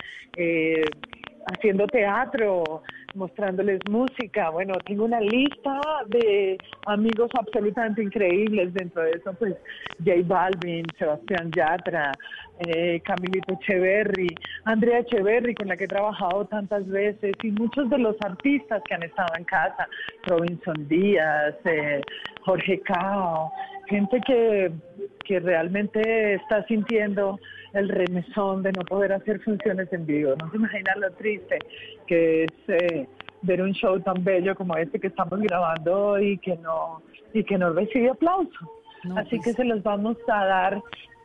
haciendo 1.46 1.87
teatro, 1.87 2.83
mostrándoles 3.14 3.81
música. 3.88 4.50
Bueno, 4.50 4.74
tengo 4.87 5.05
una 5.05 5.20
lista 5.20 5.81
de 6.07 6.59
amigos 6.87 7.31
absolutamente 7.38 8.02
increíbles. 8.02 8.72
Dentro 8.74 9.02
de 9.02 9.12
eso, 9.12 9.33
pues, 9.38 9.55
J 9.98 10.16
Balvin, 10.24 10.85
Sebastián 10.98 11.50
Yatra, 11.52 12.12
eh, 12.66 13.00
Camilito 13.05 13.55
Echeverry, 13.55 14.28
Andrea 14.64 15.00
Echeverry, 15.00 15.55
con 15.55 15.68
la 15.68 15.76
que 15.76 15.85
he 15.85 15.88
trabajado 15.88 16.46
tantas 16.46 16.87
veces, 16.88 17.35
y 17.42 17.50
muchos 17.50 17.90
de 17.90 17.98
los 17.98 18.16
artistas 18.24 18.83
que 18.85 18.94
han 18.94 19.02
estado 19.02 19.33
en 19.37 19.44
casa, 19.44 19.88
Robinson 20.26 20.88
Díaz, 20.88 21.55
eh, 21.64 22.00
Jorge 22.42 22.81
Cao, 22.81 23.52
gente 23.88 24.20
que, 24.26 24.72
que 25.24 25.40
realmente 25.40 26.35
está 26.35 26.64
sintiendo 26.66 27.38
el 27.74 27.88
remesón 27.88 28.62
de 28.62 28.72
no 28.72 28.82
poder 28.82 29.12
hacer 29.12 29.40
funciones 29.40 29.92
en 29.92 30.06
vivo. 30.06 30.35
No 30.38 30.50
se 30.50 30.56
imaginan 30.56 31.00
lo 31.00 31.11
triste 31.12 31.58
que 32.06 32.44
es 32.44 32.52
eh, 32.68 33.06
ver 33.42 33.62
un 33.62 33.72
show 33.72 33.98
tan 34.00 34.22
bello 34.22 34.54
como 34.54 34.76
este 34.76 34.98
que 34.98 35.08
estamos 35.08 35.40
grabando 35.40 36.18
y 36.20 36.38
que 36.38 36.56
no 36.56 37.02
y 37.32 37.44
que 37.44 37.56
no 37.56 37.72
recibe 37.72 38.11
aplauso. 38.11 38.58
Así 39.16 39.37
que 39.38 39.44
pues 39.44 39.56
se 39.56 39.64
los 39.64 39.82
vamos 39.82 40.16
a 40.28 40.44
dar 40.44 40.82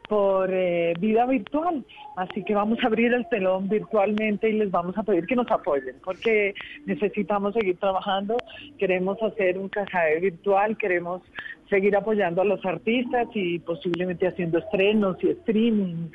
por 0.07 0.49
eh, 0.51 0.93
vida 0.99 1.25
virtual. 1.25 1.83
Así 2.15 2.43
que 2.43 2.55
vamos 2.55 2.79
a 2.83 2.87
abrir 2.87 3.13
el 3.13 3.27
telón 3.29 3.69
virtualmente 3.69 4.49
y 4.49 4.53
les 4.53 4.71
vamos 4.71 4.97
a 4.97 5.03
pedir 5.03 5.25
que 5.25 5.35
nos 5.35 5.49
apoyen 5.51 5.95
porque 6.03 6.53
necesitamos 6.85 7.53
seguir 7.53 7.77
trabajando, 7.77 8.37
queremos 8.79 9.21
hacer 9.21 9.57
un 9.57 9.69
cajae 9.69 10.19
virtual, 10.19 10.77
queremos 10.77 11.21
seguir 11.69 11.95
apoyando 11.95 12.41
a 12.41 12.45
los 12.45 12.65
artistas 12.65 13.27
y 13.33 13.59
posiblemente 13.59 14.27
haciendo 14.27 14.59
estrenos 14.59 15.17
y 15.23 15.33
streamings 15.33 16.11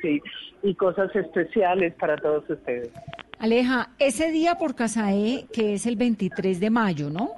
y, 0.63 0.73
cosas 0.75 1.15
especiales 1.15 1.93
para 1.93 2.17
todos 2.17 2.49
ustedes. 2.49 2.89
Aleja, 3.37 3.91
ese 3.99 4.31
día 4.31 4.55
por 4.55 4.75
Casae, 4.75 5.45
que 5.53 5.73
es 5.75 5.85
el 5.85 5.95
23 5.95 6.59
de 6.59 6.69
mayo, 6.69 7.09
¿no? 7.09 7.29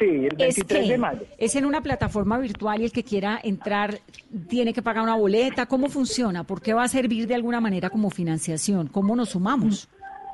Sí, 0.00 0.06
el 0.06 0.34
23 0.34 0.88
de 0.88 0.98
mayo. 0.98 1.20
¿Es 1.36 1.54
en 1.56 1.66
una 1.66 1.82
plataforma 1.82 2.38
virtual 2.38 2.80
y 2.80 2.84
el 2.84 2.92
que 2.92 3.04
quiera 3.04 3.38
entrar 3.42 3.98
tiene 4.48 4.72
que 4.72 4.80
pagar 4.80 5.04
una 5.04 5.14
boleta? 5.14 5.66
¿Cómo 5.66 5.88
funciona? 5.88 6.42
¿Por 6.44 6.62
qué 6.62 6.72
va 6.72 6.84
a 6.84 6.88
servir 6.88 7.26
de 7.26 7.34
alguna 7.34 7.60
manera 7.60 7.90
como 7.90 8.08
financiación? 8.08 8.86
¿Cómo 8.86 9.14
nos 9.14 9.30
sumamos? 9.30 9.90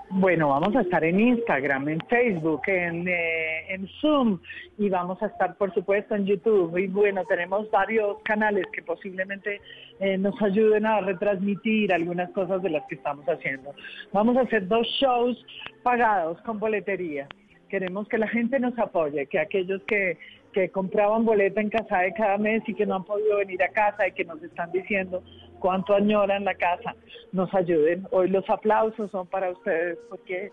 Bueno, 0.09 0.51
vamos 0.51 0.77
a 0.77 0.83
estar 0.83 1.03
en 1.03 1.19
Instagram, 1.19 1.89
en 1.89 2.01
Facebook, 2.09 2.63
en, 2.69 3.09
eh, 3.09 3.75
en 3.75 3.89
Zoom 4.01 4.39
y 4.79 4.89
vamos 4.89 5.21
a 5.21 5.27
estar, 5.27 5.57
por 5.57 5.75
supuesto, 5.75 6.15
en 6.15 6.27
YouTube. 6.27 6.79
Y 6.79 6.87
bueno, 6.87 7.25
tenemos 7.25 7.69
varios 7.73 8.19
canales 8.23 8.67
que 8.73 8.83
posiblemente 8.83 9.61
eh, 9.99 10.17
nos 10.17 10.41
ayuden 10.41 10.87
a 10.87 11.01
retransmitir 11.01 11.93
algunas 11.93 12.31
cosas 12.31 12.63
de 12.63 12.71
las 12.71 12.87
que 12.87 12.95
estamos 12.95 13.27
haciendo. 13.27 13.75
Vamos 14.13 14.37
a 14.37 14.43
hacer 14.43 14.69
dos 14.69 14.87
shows 15.01 15.45
pagados 15.83 16.41
con 16.43 16.61
boletería. 16.61 17.27
Queremos 17.69 18.09
que 18.09 18.19
la 18.19 18.29
gente 18.29 18.59
nos 18.61 18.79
apoye, 18.79 19.27
que 19.27 19.39
aquellos 19.39 19.83
que, 19.85 20.19
que 20.53 20.71
compraban 20.71 21.25
boleta 21.25 21.61
en 21.61 21.71
casa 21.71 21.99
de 21.99 22.13
cada 22.15 22.39
mes 22.39 22.63
y 22.67 22.75
que 22.75 22.87
no 22.87 22.97
han 22.97 23.05
podido 23.05 23.39
venir 23.39 23.63
a 23.63 23.69
casa 23.69 24.07
y 24.07 24.13
que 24.13 24.25
nos 24.25 24.43
están 24.43 24.71
diciendo 24.73 25.23
cuánto 25.59 25.95
añoran 25.95 26.45
la 26.45 26.55
casa, 26.55 26.95
nos 27.33 27.53
ayuden. 27.55 28.07
Hoy 28.11 28.29
los 28.29 28.49
aplausos 28.49 29.11
son 29.11 29.27
para 29.27 29.51
ustedes 29.51 29.99
porque 30.09 30.51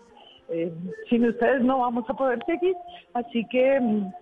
eh, 0.48 0.72
sin 1.08 1.26
ustedes 1.26 1.62
no 1.62 1.78
vamos 1.78 2.04
a 2.08 2.14
poder 2.14 2.38
seguir. 2.46 2.74
Así 3.14 3.46
que 3.50 3.80
mm, 3.80 4.12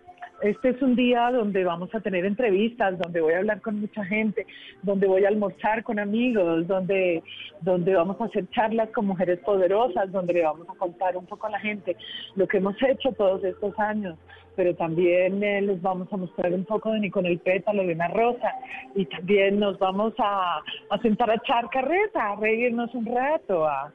este 0.42 0.70
es 0.70 0.82
un 0.82 0.96
día 0.96 1.30
donde 1.30 1.62
vamos 1.64 1.94
a 1.94 2.00
tener 2.00 2.24
entrevistas, 2.24 2.98
donde 2.98 3.20
voy 3.20 3.34
a 3.34 3.38
hablar 3.38 3.60
con 3.60 3.80
mucha 3.80 4.04
gente, 4.04 4.44
donde 4.82 5.06
voy 5.06 5.24
a 5.24 5.28
almorzar 5.28 5.84
con 5.84 6.00
amigos, 6.00 6.66
donde, 6.66 7.22
donde 7.60 7.94
vamos 7.94 8.20
a 8.20 8.24
hacer 8.24 8.48
charlas 8.50 8.90
con 8.90 9.06
mujeres 9.06 9.38
poderosas, 9.40 10.10
donde 10.10 10.34
le 10.34 10.42
vamos 10.42 10.68
a 10.68 10.74
contar 10.74 11.16
un 11.16 11.26
poco 11.26 11.46
a 11.46 11.50
la 11.50 11.60
gente 11.60 11.96
lo 12.34 12.48
que 12.48 12.56
hemos 12.56 12.74
hecho 12.82 13.12
todos 13.12 13.44
estos 13.44 13.78
años, 13.78 14.18
pero 14.56 14.74
también 14.74 15.42
eh, 15.44 15.62
les 15.62 15.80
vamos 15.80 16.12
a 16.12 16.16
mostrar 16.16 16.52
un 16.52 16.64
poco 16.64 16.90
de 16.90 17.00
ni 17.00 17.10
con 17.10 17.24
el 17.24 17.38
pétalo 17.38 17.84
de 17.84 17.94
una 17.94 18.08
rosa 18.08 18.52
y 18.96 19.06
también 19.06 19.60
nos 19.60 19.78
vamos 19.78 20.12
a, 20.18 20.60
sentar 21.02 21.30
a 21.30 21.36
echar 21.36 21.70
carreta, 21.70 22.32
a 22.32 22.36
reírnos 22.36 22.92
un 22.94 23.06
rato, 23.06 23.64
a, 23.64 23.92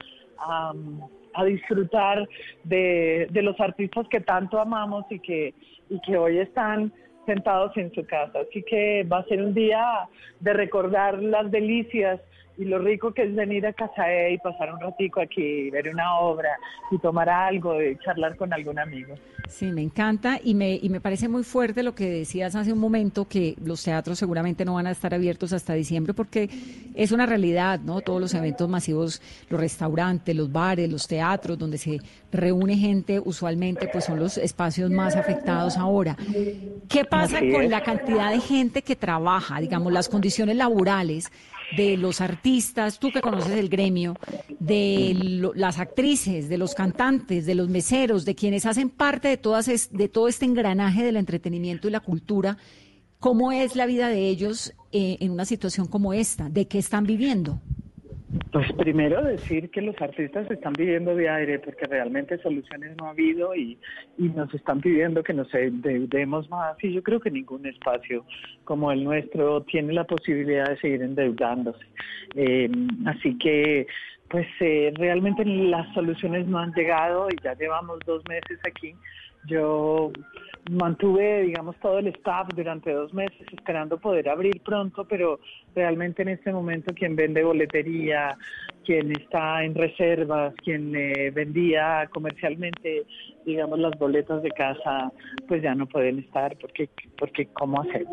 a, 1.34 1.44
disfrutar 1.46 2.28
de, 2.64 3.28
de 3.30 3.42
los 3.44 3.60
artistas 3.60 4.08
que 4.10 4.22
tanto 4.22 4.60
amamos 4.60 5.06
y 5.12 5.20
que, 5.20 5.54
y 5.89 6.00
que 6.02 6.17
hoy 6.17 6.39
están 6.39 6.91
sentados 7.26 7.76
en 7.78 7.93
su 7.93 8.06
casa. 8.06 8.39
Así 8.39 8.63
que 8.63 9.04
va 9.04 9.19
a 9.19 9.26
ser 9.26 9.41
un 9.41 9.54
día 9.54 10.08
de 10.39 10.54
recordar 10.54 11.21
las 11.21 11.52
delicias 11.52 12.19
y 12.58 12.65
lo 12.65 12.80
rico 12.80 13.13
que 13.13 13.24
es 13.24 13.36
venir 13.36 13.65
a 13.67 13.74
Casae 13.74 14.34
y 14.34 14.38
pasar 14.39 14.74
un 14.74 14.80
ratico 14.80 15.22
aquí, 15.22 15.70
ver 15.70 15.89
una 15.89 16.20
obra 16.20 16.50
y 16.91 16.98
tomar 16.98 17.30
algo 17.30 17.82
y 17.82 17.96
charlar 17.98 18.36
con 18.36 18.52
algún 18.52 18.80
amigo. 18.80 19.15
Sí, 19.48 19.72
me 19.72 19.82
encanta 19.82 20.39
y 20.43 20.56
me, 20.56 20.76
y 20.82 20.89
me 20.89 21.00
parece 21.00 21.30
muy 21.30 21.43
fuerte 21.43 21.84
lo 21.84 21.96
que 21.96 22.10
decías 22.10 22.56
hace 22.56 22.74
un 22.74 22.80
momento, 22.80 23.26
que 23.26 23.56
los 23.63 23.84
teatros 23.84 24.17
seguramente 24.20 24.65
no 24.65 24.74
van 24.74 24.88
a 24.88 24.91
estar 24.91 25.13
abiertos 25.13 25.54
hasta 25.54 25.74
diciembre 25.74 26.13
porque 26.13 26.50
es 26.96 27.12
una 27.12 27.26
realidad, 27.26 27.80
¿no? 27.80 28.02
Todos 28.02 28.20
los 28.20 28.34
eventos 28.34 28.67
masivos, 28.67 29.22
los 29.50 29.60
restaurantes, 29.60 30.36
los 30.36 30.52
bares, 30.52 30.91
los 30.91 31.08
teatros, 31.08 31.58
donde 31.58 31.78
se 31.78 32.00
reúne 32.32 32.76
gente 32.76 33.22
usualmente, 33.24 33.88
pues 33.88 34.06
son 34.06 34.20
los 34.20 34.38
espacios 34.38 34.89
más 34.89 35.15
afectados 35.15 35.78
ahora. 35.78 36.17
¿Qué 36.89 37.06
pasa 37.06 37.39
con 37.39 37.70
la 37.70 37.82
cantidad 37.82 38.32
de 38.32 38.39
gente 38.39 38.82
que 38.82 38.96
trabaja, 38.96 39.62
digamos, 39.62 39.93
las 39.93 40.10
condiciones 40.10 40.58
laborales? 40.58 41.32
De 41.76 41.98
los 41.98 42.22
artistas, 42.22 43.00
tú 43.00 43.12
que 43.12 43.22
conoces 43.22 43.52
el 43.52 43.70
gremio, 43.70 44.16
de 44.60 45.52
las 45.56 45.80
actrices, 45.80 46.48
de 46.50 46.58
los 46.58 46.74
cantantes, 46.74 47.46
de 47.46 47.56
los 47.56 47.70
meseros, 47.70 48.26
de 48.26 48.36
quienes 48.36 48.66
hacen 48.66 48.90
parte 48.90 49.28
de, 49.28 49.38
todas 49.38 49.90
de 49.92 50.10
todo 50.10 50.28
este 50.28 50.46
engranaje 50.46 51.04
del 51.04 51.18
entretenimiento 51.18 51.88
y 51.88 51.92
la 51.92 52.00
cultura, 52.00 52.58
¿cómo 53.20 53.52
es 53.52 53.76
la 53.76 53.86
vida 53.86 54.08
de 54.08 54.28
ellos 54.28 54.74
eh, 54.92 55.18
en 55.20 55.32
una 55.32 55.46
situación 55.46 55.88
como 55.88 56.14
esta? 56.14 56.50
¿De 56.50 56.68
qué 56.68 56.80
están 56.80 57.06
viviendo? 57.06 57.60
Pues 58.52 58.74
primero 58.74 59.24
decir 59.24 59.70
que 59.72 59.82
los 59.82 60.00
artistas 60.02 60.52
están 60.52 60.74
viviendo 60.74 61.16
de 61.16 61.30
aire 61.30 61.60
porque 61.60 61.86
realmente 61.86 62.38
soluciones 62.40 62.98
no 62.98 63.06
ha 63.06 63.12
habido 63.12 63.56
y, 63.56 63.80
nos 64.18 64.54
están 64.54 64.82
pidiendo 64.82 65.24
que 65.24 65.34
nos 65.34 65.54
endeudemos 65.54 66.50
más 66.50 66.76
y 66.84 66.94
yo 66.94 67.02
creo 67.04 67.22
que 67.22 67.32
ningún 67.32 67.66
espacio 67.66 68.26
como 68.66 68.92
el 68.92 69.06
nuestro 69.06 69.62
tiene 69.63 69.94
la 69.94 70.04
posibilidad 70.04 70.68
de 70.68 70.78
seguir 70.78 71.04
endeudándose. 71.04 71.86
Eh, 72.36 72.70
así 73.06 73.38
que 73.38 73.88
pues 74.30 74.48
eh, 74.60 74.92
realmente 74.96 75.46
las 75.46 75.94
soluciones 75.94 76.48
no 76.48 76.60
han 76.60 76.74
llegado 76.74 77.30
y 77.30 77.42
ya 77.42 77.54
llevamos 77.54 78.00
dos 78.06 78.22
meses 78.28 78.60
aquí. 78.68 78.94
Yo 79.48 80.12
mantuve, 80.70 81.44
digamos, 81.44 81.76
todo 81.78 82.00
el 82.00 82.08
staff 82.08 82.50
durante 82.56 82.92
dos 82.92 83.14
meses 83.14 83.42
esperando 83.52 83.98
poder 83.98 84.30
abrir 84.30 84.62
pronto, 84.62 85.06
pero 85.06 85.40
realmente 85.76 86.22
en 86.22 86.30
este 86.30 86.52
momento 86.52 86.94
quien 86.94 87.16
vende 87.16 87.44
boletería, 87.44 88.38
quien 88.86 89.12
está 89.12 89.64
en 89.64 89.76
reservas, 89.76 90.54
quien 90.64 90.96
eh, 90.96 91.32
vendía 91.32 92.08
comercialmente, 92.12 93.06
digamos, 93.48 93.80
las 93.80 93.98
boletas 93.98 94.44
de 94.44 94.52
casa, 94.52 95.10
pues 95.48 95.64
ya 95.64 95.74
no 95.74 95.86
pueden 95.86 96.20
estar 96.20 96.58
porque, 96.58 96.90
porque 97.18 97.46
¿cómo 97.54 97.82
hacer? 97.82 98.06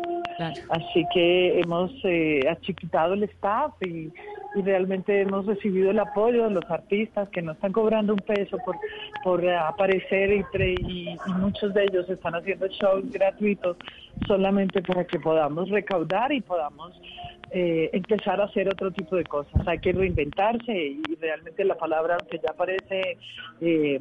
Así 0.69 1.05
que 1.13 1.59
hemos 1.59 1.91
eh, 2.05 2.39
achiquitado 2.49 3.13
el 3.13 3.23
staff 3.23 3.73
y, 3.81 4.11
realmente 4.63 5.19
hemos 5.19 5.45
recibido 5.45 5.91
el 5.91 5.99
apoyo 5.99 6.45
de 6.45 6.51
los 6.51 6.63
artistas 6.71 7.27
que 7.27 7.41
no 7.41 7.51
están 7.51 7.73
cobrando 7.73 8.13
un 8.13 8.19
peso 8.19 8.57
por, 8.65 8.77
por 9.21 9.45
aparecer 9.49 10.31
y, 10.31 10.45
y, 10.87 11.09
y 11.09 11.33
muchos 11.33 11.73
de 11.73 11.83
ellos 11.83 12.09
están 12.09 12.35
haciendo 12.35 12.65
shows 12.67 13.03
gratuitos 13.11 13.75
solamente 14.25 14.81
para 14.81 15.03
que 15.03 15.19
podamos 15.19 15.69
recaudar 15.69 16.31
y 16.31 16.39
podamos 16.39 16.93
eh, 17.57 17.89
empezar 17.93 18.41
a 18.41 18.45
hacer 18.45 18.67
otro 18.67 18.91
tipo 18.91 19.15
de 19.15 19.23
cosas. 19.23 19.65
Hay 19.65 19.79
que 19.79 19.93
reinventarse 19.93 20.73
y 20.73 21.01
realmente 21.21 21.63
la 21.63 21.75
palabra, 21.75 22.17
aunque 22.19 22.37
ya 22.45 22.51
parece 22.51 23.17
eh, 23.61 23.97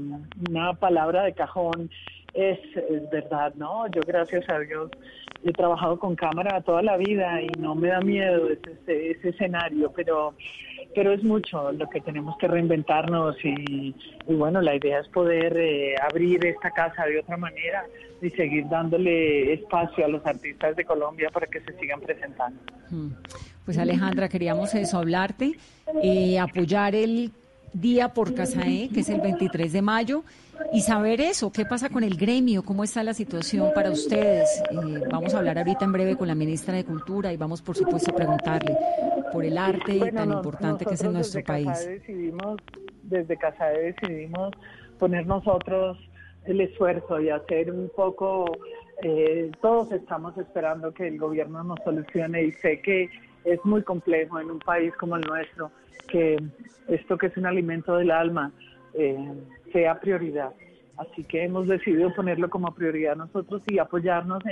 una 0.51 0.73
palabra 0.73 1.23
de 1.23 1.35
cajón, 1.35 1.89
es, 2.35 2.59
verdad, 3.11 3.55
¿no? 3.57 3.87
Yo 3.89 4.03
gracias 4.07 4.49
a 4.49 4.59
Dios 4.59 4.91
he 5.45 5.53
trabajado 5.53 5.99
con 5.99 6.17
cámara 6.17 6.61
toda 6.63 6.83
la 6.83 6.97
vida 6.97 7.41
y 7.41 7.49
no 7.59 7.75
me 7.75 7.89
da 7.89 8.01
miedo 8.01 8.49
ese, 8.51 9.11
ese 9.11 9.29
escenario, 9.29 9.93
pero 9.95 10.35
pero 10.95 11.13
es 11.13 11.23
mucho 11.23 11.73
lo 11.73 11.89
que 11.89 12.01
tenemos 12.01 12.37
que 12.39 12.49
reinventarnos 12.49 13.37
y, 13.45 13.95
bueno, 14.27 14.61
la 14.61 14.77
idea 14.77 15.01
es 15.01 15.09
poder 15.09 15.57
eh, 15.57 15.97
abrir 16.01 16.47
esta 16.47 16.71
casa 16.71 17.05
de 17.05 17.19
otra 17.19 17.37
manera 17.37 17.85
y 18.23 18.31
seguir 18.31 18.69
dándole 18.69 19.53
espacio 19.53 20.05
a 20.05 20.09
los 20.09 20.25
artistas 20.25 20.77
de 20.77 20.85
Colombia 20.85 21.31
para 21.33 21.47
que 21.47 21.61
se 21.61 21.79
sigan 21.79 22.01
presentando. 22.01 22.61
Mm. 22.91 23.09
Pues 23.65 23.79
Alejandra, 23.79 24.29
queríamos 24.29 24.75
eso, 24.75 24.99
hablarte, 24.99 25.53
eh, 26.03 26.39
apoyar 26.39 26.95
el 26.95 27.33
Día 27.75 28.15
por 28.15 28.35
Casae, 28.35 28.89
que 28.89 29.01
es 29.01 29.09
el 29.09 29.21
23 29.21 29.73
de 29.73 29.83
mayo, 29.83 30.23
y 30.73 30.81
saber 30.81 31.21
eso, 31.21 31.51
qué 31.51 31.67
pasa 31.67 31.89
con 31.89 32.05
el 32.05 32.17
gremio, 32.17 32.63
cómo 32.63 32.85
está 32.85 33.03
la 33.03 33.15
situación 33.15 33.73
para 33.75 33.91
ustedes. 33.91 34.63
Eh, 34.71 35.03
vamos 35.11 35.35
a 35.35 35.39
hablar 35.39 35.59
ahorita 35.59 35.85
en 35.85 35.93
breve 35.93 36.17
con 36.17 36.29
la 36.29 36.37
ministra 36.37 36.75
de 36.75 36.85
Cultura 36.85 37.33
y 37.33 37.37
vamos, 37.37 37.63
por 37.63 37.77
supuesto, 37.77 38.13
a 38.13 38.15
preguntarle 38.15 38.77
por 39.33 39.45
el 39.45 39.59
arte 39.59 40.13
tan 40.13 40.33
importante 40.33 40.87
que 40.87 40.95
es 40.95 41.03
en 41.03 41.13
nuestro 41.13 41.43
país. 41.43 41.69
decidimos, 41.85 42.61
desde 43.03 43.37
Casae 43.37 43.93
decidimos 43.93 44.53
poner 45.01 45.27
nosotros 45.27 45.99
el 46.45 46.61
esfuerzo 46.61 47.21
y 47.21 47.31
hacer 47.31 47.73
un 47.73 47.91
poco, 47.95 48.57
eh, 49.03 49.51
todos 49.61 49.91
estamos 49.91 50.39
esperando 50.39 50.95
que 50.95 51.09
el 51.09 51.19
gobierno 51.19 51.65
nos 51.65 51.79
solucione 51.85 52.45
y 52.45 52.53
sé 52.53 52.81
que 52.81 53.11
es 53.45 53.65
muy 53.65 53.83
complejo 53.83 54.41
en 54.41 54.51
un 54.51 54.59
país 54.59 54.93
como 54.97 55.17
el 55.17 55.23
nuestro 55.23 55.71
que 56.09 56.37
esto 56.89 57.17
que 57.17 57.27
es 57.27 57.37
un 57.37 57.47
alimento 57.47 57.97
del 57.97 58.11
alma 58.11 58.53
eh, 58.95 59.33
sea 59.73 60.01
prioridad. 60.01 60.53
Así 60.97 61.25
que 61.25 61.43
hemos 61.43 61.67
decidido 61.67 62.15
ponerlo 62.15 62.49
como 62.49 62.73
prioridad 62.73 63.17
nosotros 63.17 63.63
y 63.67 63.79
apoyarnos 63.79 64.45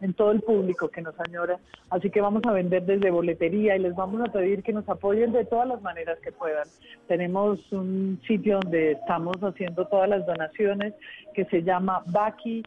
en, 0.00 0.14
todo 0.14 0.32
el 0.32 0.40
público 0.40 0.88
que 0.88 1.02
nos 1.02 1.14
añora. 1.20 1.58
Así 1.90 2.08
que 2.08 2.22
vamos 2.22 2.42
a 2.46 2.52
vender 2.52 2.84
desde 2.84 3.10
boletería 3.10 3.76
y 3.76 3.80
les 3.80 3.94
vamos 3.94 4.22
a 4.22 4.32
pedir 4.32 4.62
que 4.62 4.72
nos 4.72 4.88
apoyen 4.88 5.30
de 5.32 5.44
todas 5.44 5.68
las 5.68 5.82
maneras 5.82 6.18
que 6.20 6.32
puedan. 6.32 6.66
Tenemos 7.06 7.60
un 7.70 8.18
sitio 8.26 8.60
donde 8.62 8.92
estamos 8.92 9.36
haciendo 9.42 9.86
todas 9.88 10.08
las 10.08 10.24
donaciones 10.26 10.94
que 11.34 11.44
se 11.46 11.62
llama 11.62 12.02
baki.co 12.06 12.62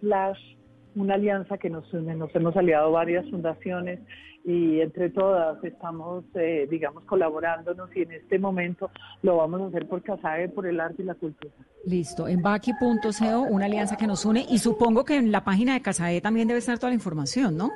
slash 0.00 0.55
una 0.96 1.14
alianza 1.14 1.58
que 1.58 1.70
nos 1.70 1.92
une. 1.92 2.14
Nos 2.16 2.34
hemos 2.34 2.56
aliado 2.56 2.90
varias 2.90 3.28
fundaciones 3.30 4.00
y 4.44 4.80
entre 4.80 5.10
todas 5.10 5.62
estamos, 5.62 6.24
eh, 6.34 6.66
digamos, 6.70 7.04
colaborándonos 7.04 7.94
y 7.94 8.02
en 8.02 8.12
este 8.12 8.38
momento 8.38 8.90
lo 9.22 9.36
vamos 9.36 9.60
a 9.60 9.66
hacer 9.66 9.86
por 9.86 10.02
CASAE, 10.02 10.48
por 10.48 10.66
el 10.66 10.80
arte 10.80 11.02
y 11.02 11.04
la 11.04 11.14
cultura. 11.14 11.52
Listo, 11.84 12.26
en 12.26 12.42
Baki.co, 12.42 13.40
una 13.50 13.66
alianza 13.66 13.96
que 13.96 14.06
nos 14.06 14.24
une 14.24 14.46
y 14.48 14.58
supongo 14.58 15.04
que 15.04 15.16
en 15.16 15.30
la 15.30 15.44
página 15.44 15.74
de 15.74 15.82
CASAE 15.82 16.20
también 16.20 16.48
debe 16.48 16.58
estar 16.58 16.78
toda 16.78 16.90
la 16.90 16.94
información, 16.94 17.56
¿no? 17.56 17.70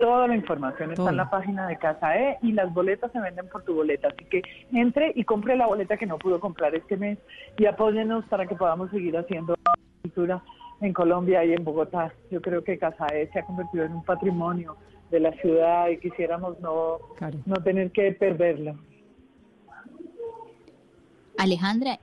Toda 0.00 0.28
la 0.28 0.36
información 0.36 0.92
está 0.92 1.10
en 1.10 1.16
la 1.16 1.30
página 1.30 1.66
de 1.66 1.76
CASAE 1.76 2.38
y 2.42 2.52
las 2.52 2.72
boletas 2.72 3.10
se 3.10 3.20
venden 3.20 3.48
por 3.48 3.62
tu 3.64 3.74
boleta, 3.74 4.08
así 4.08 4.24
que 4.26 4.42
entre 4.72 5.12
y 5.14 5.24
compre 5.24 5.56
la 5.56 5.66
boleta 5.66 5.96
que 5.96 6.06
no 6.06 6.18
pudo 6.18 6.38
comprar 6.38 6.74
este 6.74 6.96
mes 6.96 7.18
y 7.56 7.66
apóyenos 7.66 8.24
para 8.26 8.46
que 8.46 8.54
podamos 8.54 8.90
seguir 8.90 9.16
haciendo 9.16 9.56
cultura 10.02 10.42
en 10.80 10.92
Colombia 10.92 11.44
y 11.44 11.52
en 11.52 11.64
Bogotá. 11.64 12.12
Yo 12.30 12.40
creo 12.40 12.62
que 12.62 12.78
CASAE 12.78 13.30
se 13.32 13.40
ha 13.40 13.44
convertido 13.44 13.84
en 13.84 13.92
un 13.92 14.04
patrimonio 14.04 14.76
de 15.10 15.20
la 15.20 15.32
ciudad 15.32 15.88
y 15.88 15.98
quisiéramos 15.98 16.60
no, 16.60 16.98
no 17.46 17.56
tener 17.62 17.90
que 17.90 18.12
perderlo. 18.12 18.76
Alejandra, 21.38 21.98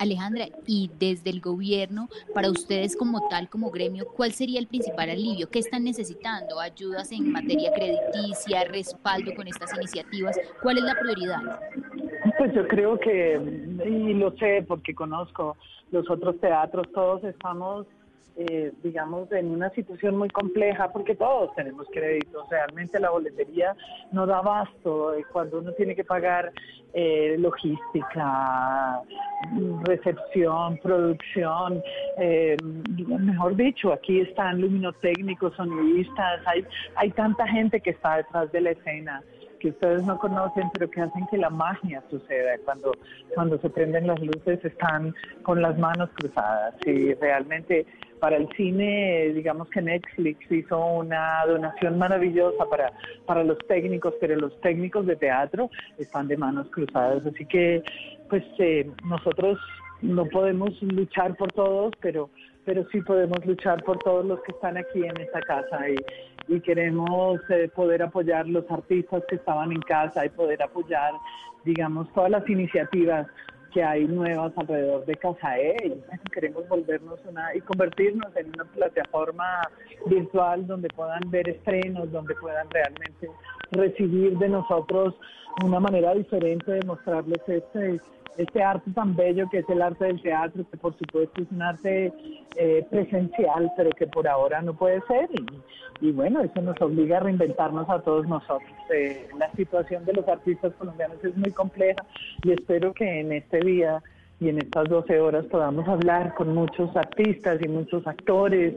Alejandra, 0.00 0.46
y 0.66 0.90
desde 0.98 1.30
el 1.30 1.40
gobierno, 1.40 2.08
para 2.34 2.50
ustedes 2.50 2.96
como 2.96 3.28
tal, 3.28 3.48
como 3.48 3.70
gremio, 3.70 4.06
¿cuál 4.16 4.32
sería 4.32 4.58
el 4.58 4.66
principal 4.66 5.10
alivio? 5.10 5.50
¿Qué 5.50 5.58
están 5.58 5.84
necesitando? 5.84 6.58
¿Ayudas 6.58 7.12
en 7.12 7.30
materia 7.30 7.70
crediticia, 7.72 8.64
respaldo 8.64 9.34
con 9.34 9.46
estas 9.46 9.76
iniciativas? 9.76 10.38
¿Cuál 10.62 10.78
es 10.78 10.84
la 10.84 10.98
prioridad? 10.98 11.60
Pues 12.38 12.54
yo 12.54 12.66
creo 12.66 12.98
que, 12.98 13.38
y 13.86 14.14
lo 14.14 14.34
sé 14.38 14.64
porque 14.66 14.94
conozco 14.94 15.56
los 15.92 16.08
otros 16.10 16.40
teatros, 16.40 16.86
todos 16.94 17.22
estamos 17.24 17.86
eh, 18.36 18.72
digamos, 18.82 19.30
en 19.32 19.50
una 19.50 19.68
situación 19.70 20.16
muy 20.16 20.30
compleja 20.30 20.90
porque 20.92 21.14
todos 21.14 21.54
tenemos 21.56 21.86
créditos. 21.92 22.48
Realmente 22.48 22.98
la 22.98 23.10
boletería 23.10 23.76
no 24.12 24.24
da 24.24 24.38
abasto 24.38 25.14
eh, 25.14 25.24
cuando 25.30 25.58
uno 25.58 25.72
tiene 25.72 25.94
que 25.94 26.04
pagar 26.04 26.50
eh, 26.94 27.36
logística, 27.38 29.00
recepción, 29.84 30.78
producción. 30.78 31.82
mejor 32.16 33.56
dicho, 33.56 33.92
aquí 33.92 34.20
están 34.20 34.60
luminotécnicos, 34.60 35.54
sonidistas, 35.56 36.40
hay, 36.46 36.64
hay 36.96 37.10
tanta 37.10 37.46
gente 37.46 37.80
que 37.80 37.90
está 37.90 38.16
detrás 38.16 38.50
de 38.52 38.60
la 38.62 38.70
escena 38.70 39.22
que 39.60 39.68
ustedes 39.68 40.02
no 40.04 40.18
conocen, 40.18 40.70
pero 40.72 40.90
que 40.90 41.02
hacen 41.02 41.26
que 41.30 41.36
la 41.36 41.50
magia 41.50 42.02
suceda. 42.10 42.56
Cuando, 42.64 42.92
cuando 43.34 43.58
se 43.58 43.70
prenden 43.70 44.06
las 44.06 44.18
luces 44.18 44.64
están 44.64 45.14
con 45.42 45.60
las 45.62 45.78
manos 45.78 46.08
cruzadas 46.14 46.74
y 46.86 47.12
realmente 47.14 47.86
para 48.20 48.36
el 48.36 48.48
cine, 48.56 49.32
digamos 49.34 49.68
que 49.70 49.82
Netflix 49.82 50.38
hizo 50.50 50.78
una 50.78 51.44
donación 51.46 51.98
maravillosa 51.98 52.66
para, 52.66 52.92
para 53.26 53.42
los 53.42 53.58
técnicos, 53.66 54.14
pero 54.20 54.36
los 54.36 54.58
técnicos 54.60 55.06
de 55.06 55.16
teatro 55.16 55.70
están 55.98 56.28
de 56.28 56.36
manos 56.36 56.68
cruzadas. 56.70 57.26
Así 57.26 57.44
que, 57.46 57.82
pues 58.28 58.44
eh, 58.58 58.88
nosotros 59.04 59.58
no 60.02 60.26
podemos 60.26 60.80
luchar 60.82 61.36
por 61.36 61.50
todos, 61.52 61.92
pero, 62.00 62.30
pero 62.64 62.86
sí 62.92 63.00
podemos 63.00 63.44
luchar 63.44 63.82
por 63.84 63.98
todos 63.98 64.24
los 64.24 64.40
que 64.42 64.52
están 64.52 64.76
aquí 64.76 65.04
en 65.04 65.20
esta 65.20 65.40
casa 65.40 65.88
y, 65.88 65.96
y 66.54 66.60
queremos 66.60 67.40
eh, 67.50 67.70
poder 67.74 68.02
apoyar 68.02 68.46
los 68.46 68.70
artistas 68.70 69.22
que 69.28 69.36
estaban 69.36 69.72
en 69.72 69.80
casa 69.82 70.24
y 70.26 70.28
poder 70.28 70.62
apoyar, 70.62 71.12
digamos, 71.64 72.12
todas 72.12 72.30
las 72.30 72.48
iniciativas 72.48 73.26
que 73.72 73.82
hay 73.82 74.04
nuevas 74.04 74.52
alrededor 74.56 75.04
de 75.06 75.14
Casae 75.16 75.76
y 75.84 76.30
queremos 76.30 76.68
volvernos 76.68 77.18
una 77.24 77.54
y 77.54 77.60
convertirnos 77.60 78.34
en 78.36 78.48
una 78.48 78.64
plataforma 78.64 79.62
virtual 80.06 80.66
donde 80.66 80.88
puedan 80.88 81.20
ver 81.30 81.48
estrenos, 81.48 82.10
donde 82.12 82.34
puedan 82.36 82.68
realmente 82.70 83.28
recibir 83.72 84.36
de 84.38 84.48
nosotros 84.48 85.14
una 85.64 85.80
manera 85.80 86.14
diferente 86.14 86.72
de 86.72 86.86
mostrarles 86.86 87.40
este 87.46 88.00
este 88.36 88.62
arte 88.62 88.90
tan 88.92 89.14
bello 89.16 89.48
que 89.50 89.58
es 89.58 89.68
el 89.68 89.82
arte 89.82 90.06
del 90.06 90.22
teatro, 90.22 90.64
que 90.70 90.76
por 90.76 90.96
supuesto 90.96 91.42
es 91.42 91.48
un 91.50 91.62
arte 91.62 92.12
eh, 92.56 92.86
presencial, 92.90 93.70
pero 93.76 93.90
que 93.90 94.06
por 94.06 94.26
ahora 94.28 94.62
no 94.62 94.74
puede 94.74 95.00
ser. 95.02 95.28
Y, 96.00 96.12
bueno, 96.12 96.40
eso 96.40 96.62
nos 96.62 96.80
obliga 96.80 97.18
a 97.18 97.20
reinventarnos 97.20 97.88
a 97.90 98.00
todos 98.00 98.26
nosotros. 98.26 98.70
Eh, 98.94 99.28
la 99.38 99.50
situación 99.52 100.04
de 100.04 100.14
los 100.14 100.26
artistas 100.28 100.72
colombianos 100.78 101.22
es 101.22 101.36
muy 101.36 101.50
compleja 101.50 102.02
y 102.42 102.52
espero 102.52 102.94
que 102.94 103.20
en 103.20 103.32
este 103.32 103.60
día 103.60 104.02
y 104.40 104.48
en 104.48 104.56
estas 104.56 104.88
12 104.88 105.20
horas 105.20 105.44
podamos 105.46 105.86
hablar 105.86 106.34
con 106.34 106.54
muchos 106.54 106.96
artistas 106.96 107.60
y 107.60 107.68
muchos 107.68 108.06
actores 108.06 108.74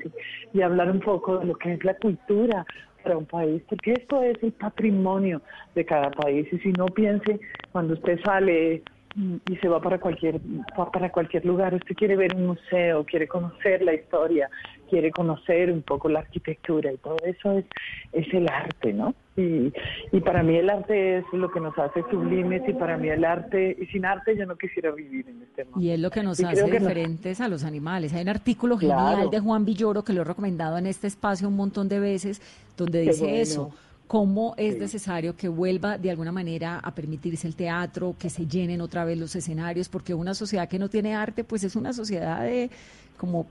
y, 0.53 0.57
y 0.57 0.61
hablar 0.61 0.91
un 0.91 0.99
poco 0.99 1.37
de 1.37 1.45
lo 1.45 1.55
que 1.55 1.73
es 1.73 1.85
la 1.85 1.95
cultura 1.95 2.65
para 3.03 3.17
un 3.17 3.25
país, 3.25 3.61
porque 3.69 3.93
esto 3.93 4.23
es 4.23 4.41
el 4.41 4.53
patrimonio 4.53 5.41
de 5.75 5.85
cada 5.85 6.09
país. 6.11 6.47
Y 6.51 6.57
si 6.59 6.71
no 6.71 6.85
piense, 6.85 7.39
cuando 7.71 7.93
usted 7.93 8.19
sale 8.23 8.81
y 9.16 9.55
se 9.57 9.68
va 9.68 9.80
para 9.80 9.99
cualquier 9.99 10.39
para 10.76 11.11
cualquier 11.11 11.45
lugar. 11.45 11.74
Usted 11.76 11.95
quiere 11.95 12.16
ver 12.16 12.36
un 12.36 12.47
museo, 12.47 13.05
quiere 13.05 13.28
conocer 13.28 13.84
la 13.84 13.93
historia, 13.93 14.49
quiere 14.89 15.11
conocer 15.11 15.72
un 15.72 15.82
poco 15.84 16.09
la 16.09 16.20
arquitectura 16.20 16.91
y 16.91 16.97
todo 16.97 17.18
eso 17.24 17.57
es, 17.57 17.66
es 18.11 18.34
el 18.34 18.47
arte, 18.49 18.93
¿no? 18.93 19.14
Y, 19.36 19.74
y 20.11 20.20
para 20.22 20.43
mí 20.43 20.55
el 20.55 20.70
arte 20.70 21.18
es 21.18 21.26
lo 21.32 21.51
que 21.51 21.59
nos 21.59 21.78
hace 21.78 22.03
sublimes 22.11 22.61
y 22.68 22.74
para 22.74 22.97
mí 22.97 23.09
el 23.09 23.26
arte, 23.26 23.76
y 23.80 23.86
sin 23.88 24.05
arte 24.05 24.38
yo 24.38 24.45
no 24.45 24.55
quisiera 24.55 24.91
vivir 24.91 25.28
en 25.28 25.41
este 25.43 25.66
mundo. 25.66 25.80
Y 25.80 25.89
es 25.91 25.99
lo 25.99 26.11
que 26.11 26.22
nos 26.22 26.43
hace 26.43 26.70
diferentes 26.70 27.41
a 27.41 27.47
los 27.47 27.64
animales. 27.64 28.14
Hay 28.14 28.22
un 28.24 28.30
artículo 28.30 28.78
genial 28.78 29.30
de 29.32 29.39
Juan 29.39 29.66
Villoro 29.66 30.03
que 30.03 30.14
lo 30.14 30.22
he 30.22 30.26
recomendado 30.26 30.78
en 30.78 30.88
este 30.88 31.07
espacio 31.07 31.47
un 31.47 31.55
montón 31.55 31.89
de 31.89 31.99
veces, 31.99 32.41
donde 32.78 33.01
dice 33.01 33.41
eso 33.41 33.72
cómo 34.07 34.53
es 34.57 34.77
necesario 34.77 35.35
que 35.35 35.47
vuelva 35.47 35.97
de 35.97 36.11
alguna 36.11 36.31
manera 36.31 36.79
a 36.79 36.93
permitirse 36.93 37.47
el 37.47 37.55
teatro, 37.55 38.15
que 38.19 38.29
se 38.29 38.45
llenen 38.45 38.81
otra 38.81 39.05
vez 39.05 39.17
los 39.17 39.35
escenarios, 39.35 39.89
porque 39.89 40.13
una 40.13 40.33
sociedad 40.33 40.67
que 40.67 40.79
no 40.79 40.89
tiene 40.89 41.15
arte, 41.15 41.43
pues 41.43 41.63
es 41.63 41.75
una 41.75 41.93
sociedad 41.93 42.43
de, 42.43 42.69
como 43.17 43.47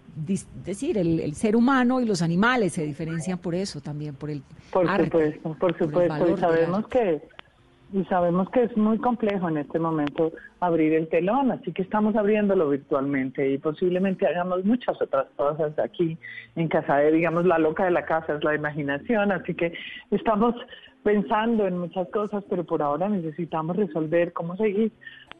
decir, 0.64 0.98
el, 0.98 1.34
ser 1.34 1.56
humano 1.56 2.00
y 2.00 2.04
los 2.04 2.22
animales 2.22 2.74
se 2.74 2.84
diferencian 2.84 3.38
por 3.38 3.54
eso 3.54 3.80
también, 3.80 4.14
por 4.14 4.30
el 4.30 4.42
por 4.70 4.86
supuesto, 4.86 5.54
por 5.58 5.78
supuesto, 5.78 6.36
sabemos 6.36 6.86
que 6.88 7.22
y 7.92 8.04
sabemos 8.04 8.48
que 8.50 8.62
es 8.64 8.76
muy 8.76 8.98
complejo 8.98 9.48
en 9.48 9.58
este 9.58 9.78
momento 9.78 10.32
abrir 10.60 10.94
el 10.94 11.08
telón, 11.08 11.50
así 11.50 11.72
que 11.72 11.82
estamos 11.82 12.16
abriéndolo 12.16 12.70
virtualmente 12.70 13.50
y 13.50 13.58
posiblemente 13.58 14.26
hagamos 14.26 14.64
muchas 14.64 15.00
otras 15.00 15.26
cosas 15.36 15.78
aquí 15.78 16.16
en 16.56 16.68
casa, 16.68 16.96
de, 16.96 17.12
digamos, 17.12 17.44
la 17.44 17.58
loca 17.58 17.84
de 17.84 17.90
la 17.90 18.04
casa 18.04 18.34
es 18.34 18.44
la 18.44 18.54
imaginación, 18.54 19.32
así 19.32 19.54
que 19.54 19.74
estamos 20.10 20.54
pensando 21.02 21.66
en 21.66 21.78
muchas 21.78 22.08
cosas, 22.08 22.44
pero 22.48 22.64
por 22.64 22.80
ahora 22.80 23.08
necesitamos 23.08 23.76
resolver 23.76 24.32
cómo 24.32 24.56
seguir 24.56 24.92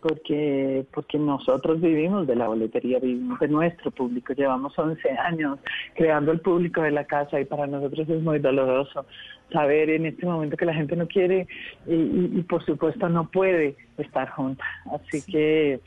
porque 0.03 0.84
porque 0.92 1.18
nosotros 1.18 1.80
vivimos 1.80 2.26
de 2.26 2.36
la 2.36 2.48
boletería, 2.48 2.98
vivimos 2.98 3.38
de 3.38 3.48
nuestro 3.48 3.90
público, 3.90 4.34
llevamos 4.34 4.76
11 4.78 5.11
años 5.12 5.59
creando 5.94 6.32
el 6.32 6.40
público 6.40 6.82
de 6.82 6.90
la 6.90 7.05
casa 7.05 7.40
y 7.40 7.44
para 7.44 7.66
nosotros 7.66 8.09
es 8.09 8.20
muy 8.20 8.40
doloroso 8.40 9.07
saber 9.53 9.90
en 9.90 10.07
este 10.07 10.26
momento 10.26 10.57
que 10.57 10.64
la 10.64 10.74
gente 10.74 10.96
no 10.96 11.07
quiere 11.07 11.46
y, 11.86 12.42
por 12.42 12.64
supuesto 12.64 13.09
no 13.09 13.30
puede 13.30 13.76
estar 13.98 14.28
junta. 14.30 14.64
Así 14.92 15.22
que 15.30 15.80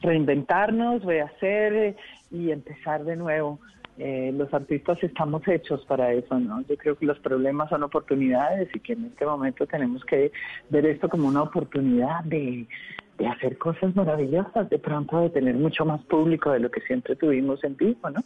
reinventarnos, 0.00 1.04
rehacer 1.04 1.96
y 2.30 2.50
empezar 2.50 3.04
de 3.04 3.16
nuevo. 3.16 3.58
Eh, 3.98 4.32
los 4.34 4.52
artistas 4.54 4.96
estamos 5.02 5.46
hechos 5.46 5.84
para 5.84 6.10
eso, 6.12 6.38
¿no? 6.38 6.62
Yo 6.66 6.76
creo 6.78 6.96
que 6.96 7.04
los 7.04 7.18
problemas 7.18 7.68
son 7.68 7.82
oportunidades 7.82 8.70
y 8.74 8.80
que 8.80 8.94
en 8.94 9.06
este 9.06 9.26
momento 9.26 9.66
tenemos 9.66 10.02
que 10.06 10.32
ver 10.70 10.86
esto 10.86 11.10
como 11.10 11.28
una 11.28 11.42
oportunidad 11.42 12.24
de, 12.24 12.66
de 13.20 13.28
hacer 13.28 13.58
cosas 13.58 13.94
maravillosas, 13.94 14.70
de 14.70 14.78
pronto 14.78 15.20
de 15.20 15.30
tener 15.30 15.54
mucho 15.54 15.84
más 15.84 16.00
público 16.04 16.50
de 16.52 16.60
lo 16.60 16.70
que 16.70 16.80
siempre 16.80 17.14
tuvimos 17.16 17.62
en 17.64 17.76
vivo, 17.76 18.08
¿no? 18.10 18.22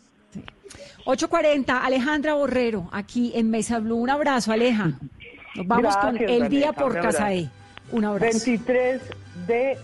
8.40, 1.05 1.80
Alejandra 1.82 2.34
Borrero, 2.34 2.88
aquí 2.92 3.32
en 3.34 3.51
Mesa 3.51 3.80
Blue. 3.80 3.97
Un 3.97 4.11
abrazo, 4.11 4.53
Aleja. 4.53 4.92
Nos 5.57 5.66
vamos 5.66 5.97
con 5.97 6.16
el 6.16 6.49
día 6.49 6.72
por 6.72 6.95
Casaé. 6.95 7.51
Un 7.90 8.05
abrazo. 8.05 8.38
23 8.47 9.03
de 9.47 9.78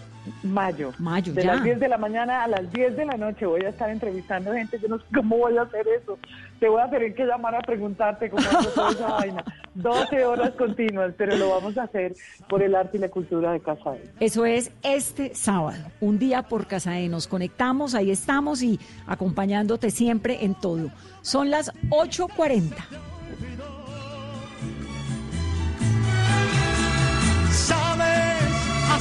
mayo. 0.44 0.92
Mayo, 0.98 1.32
De 1.32 1.44
las 1.44 1.62
10 1.62 1.80
de 1.80 1.88
la 1.88 1.98
mañana 1.98 2.44
a 2.44 2.48
las 2.48 2.72
10 2.72 2.96
de 2.96 3.04
la 3.04 3.16
noche 3.16 3.46
voy 3.46 3.62
a 3.62 3.70
estar 3.70 3.90
entrevistando 3.90 4.52
gente. 4.52 4.78
Yo 4.80 4.88
no 4.88 4.98
sé 4.98 5.04
cómo 5.14 5.36
voy 5.38 5.56
a 5.58 5.62
hacer 5.62 5.86
eso. 5.88 6.18
Te 6.60 6.68
voy 6.68 6.80
a 6.80 6.90
tener 6.90 7.14
que 7.14 7.24
llamar 7.24 7.54
a 7.54 7.60
preguntarte 7.60 8.30
cómo 8.30 8.46
hacer 8.46 8.72
toda 8.72 8.90
esa 8.90 9.08
vaina. 9.16 9.44
12 9.74 10.24
horas 10.24 10.50
continuas, 10.52 11.12
pero 11.16 11.36
lo 11.36 11.50
vamos 11.50 11.76
a 11.78 11.84
hacer 11.84 12.14
por 12.48 12.62
el 12.62 12.74
arte 12.74 12.98
y 12.98 13.00
la 13.00 13.08
cultura 13.08 13.52
de 13.52 13.60
Casae. 13.60 14.02
Eso 14.20 14.44
es 14.44 14.70
este 14.82 15.34
sábado, 15.34 15.82
un 16.00 16.18
día 16.18 16.42
por 16.42 16.66
Casae. 16.66 17.08
Nos 17.08 17.26
conectamos, 17.26 17.94
ahí 17.94 18.10
estamos 18.10 18.62
y 18.62 18.78
acompañándote 19.06 19.90
siempre 19.90 20.44
en 20.44 20.54
todo. 20.54 20.90
Son 21.22 21.50
las 21.50 21.72
8.40. 21.88 22.76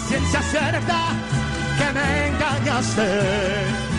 ciencia 0.10 0.42
cierta 0.42 0.98
que 1.78 1.94
me 1.94 2.28
engañaste. 2.28 3.99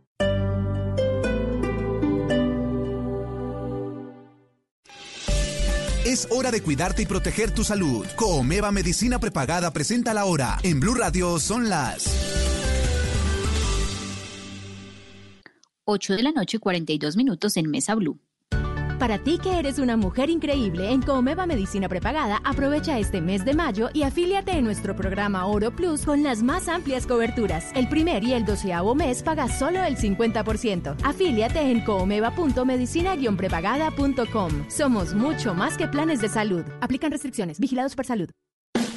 Es 6.09 6.27
hora 6.31 6.49
de 6.49 6.63
cuidarte 6.63 7.03
y 7.03 7.05
proteger 7.05 7.51
tu 7.51 7.63
salud. 7.63 8.03
Comeva 8.15 8.71
Medicina 8.71 9.19
Prepagada 9.19 9.71
presenta 9.71 10.11
la 10.11 10.25
hora. 10.25 10.57
En 10.63 10.79
Blue 10.79 10.95
Radio 10.95 11.37
son 11.37 11.69
las 11.69 12.07
8 15.85 16.15
de 16.15 16.23
la 16.23 16.31
noche, 16.31 16.57
42 16.57 17.15
minutos 17.15 17.57
en 17.57 17.69
Mesa 17.69 17.93
Blue. 17.93 18.19
Para 18.99 19.17
ti 19.17 19.39
que 19.41 19.57
eres 19.57 19.79
una 19.79 19.95
mujer 19.95 20.29
increíble 20.29 20.91
en 20.91 21.01
Comeva 21.01 21.45
Medicina 21.45 21.87
Prepagada, 21.87 22.41
aprovecha 22.43 22.99
este 22.99 23.21
mes 23.21 23.45
de 23.45 23.53
mayo 23.53 23.87
y 23.93 24.03
afíliate 24.03 24.51
en 24.51 24.65
nuestro 24.65 24.93
programa 24.93 25.45
Oro 25.45 25.71
Plus 25.71 26.01
con 26.01 26.21
las 26.21 26.43
más 26.43 26.67
amplias 26.67 27.07
coberturas. 27.07 27.71
El 27.75 27.87
primer 27.87 28.25
y 28.25 28.33
el 28.33 28.43
doceavo 28.43 28.95
mes 28.95 29.23
pagas 29.23 29.57
solo 29.57 29.81
el 29.85 29.95
50%. 29.95 30.97
Afíliate 31.01 31.61
en 31.61 31.85
comeva.medicina-prepagada.com. 31.85 34.69
Somos 34.69 35.13
mucho 35.13 35.53
más 35.53 35.77
que 35.77 35.87
planes 35.87 36.19
de 36.19 36.27
salud. 36.27 36.65
Aplican 36.81 37.11
restricciones. 37.11 37.57
Vigilados 37.57 37.95
por 37.95 38.05
salud. 38.05 38.29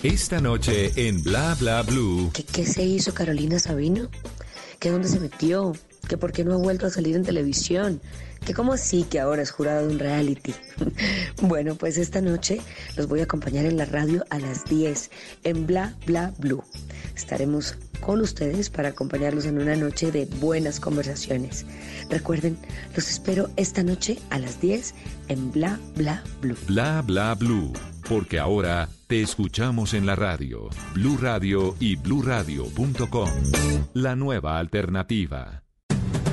Esta 0.02 0.40
noche 0.40 0.90
en 0.96 1.22
Bla 1.22 1.54
Bla 1.60 1.82
Blue. 1.82 2.32
¿Qué, 2.34 2.42
qué 2.42 2.66
se 2.66 2.82
hizo 2.82 3.14
Carolina 3.14 3.60
Sabino? 3.60 4.08
¿Qué 4.80 4.90
dónde 4.90 5.06
se 5.06 5.20
metió? 5.20 5.76
¿Que 6.08 6.18
por 6.18 6.32
qué 6.32 6.44
no 6.44 6.54
ha 6.54 6.56
vuelto 6.56 6.86
a 6.86 6.90
salir 6.90 7.14
en 7.14 7.22
televisión? 7.22 8.00
Que 8.44 8.54
como 8.54 8.72
así 8.72 9.04
que 9.04 9.20
ahora 9.20 9.42
es 9.42 9.50
jurado 9.50 9.86
de 9.86 9.94
un 9.94 9.98
reality. 9.98 10.54
bueno, 11.42 11.74
pues 11.74 11.98
esta 11.98 12.20
noche 12.20 12.60
los 12.96 13.06
voy 13.08 13.20
a 13.20 13.24
acompañar 13.24 13.64
en 13.64 13.76
la 13.76 13.84
radio 13.84 14.24
a 14.30 14.38
las 14.38 14.64
10 14.64 15.10
en 15.44 15.66
Bla 15.66 15.94
Bla 16.06 16.32
Blue. 16.38 16.64
Estaremos 17.14 17.76
con 18.00 18.20
ustedes 18.20 18.68
para 18.68 18.90
acompañarlos 18.90 19.46
en 19.46 19.60
una 19.60 19.76
noche 19.76 20.10
de 20.10 20.26
buenas 20.40 20.80
conversaciones. 20.80 21.64
Recuerden, 22.10 22.58
los 22.94 23.08
espero 23.08 23.48
esta 23.56 23.82
noche 23.82 24.18
a 24.30 24.38
las 24.38 24.60
10 24.60 24.94
en 25.28 25.52
Bla 25.52 25.78
Bla 25.96 26.22
Blue. 26.40 26.56
Bla 26.66 27.02
Bla 27.02 27.34
Blue, 27.34 27.72
porque 28.08 28.38
ahora 28.38 28.88
te 29.06 29.22
escuchamos 29.22 29.94
en 29.94 30.06
la 30.06 30.16
radio, 30.16 30.68
Blue 30.94 31.16
Radio 31.20 31.76
y 31.78 31.96
bluradio.com. 31.96 33.30
La 33.94 34.16
nueva 34.16 34.58
alternativa. 34.58 35.62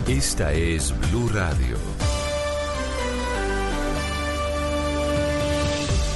Esta 0.08 0.54
es 0.54 0.92
Blue 1.12 1.30
Radio. 1.30 1.99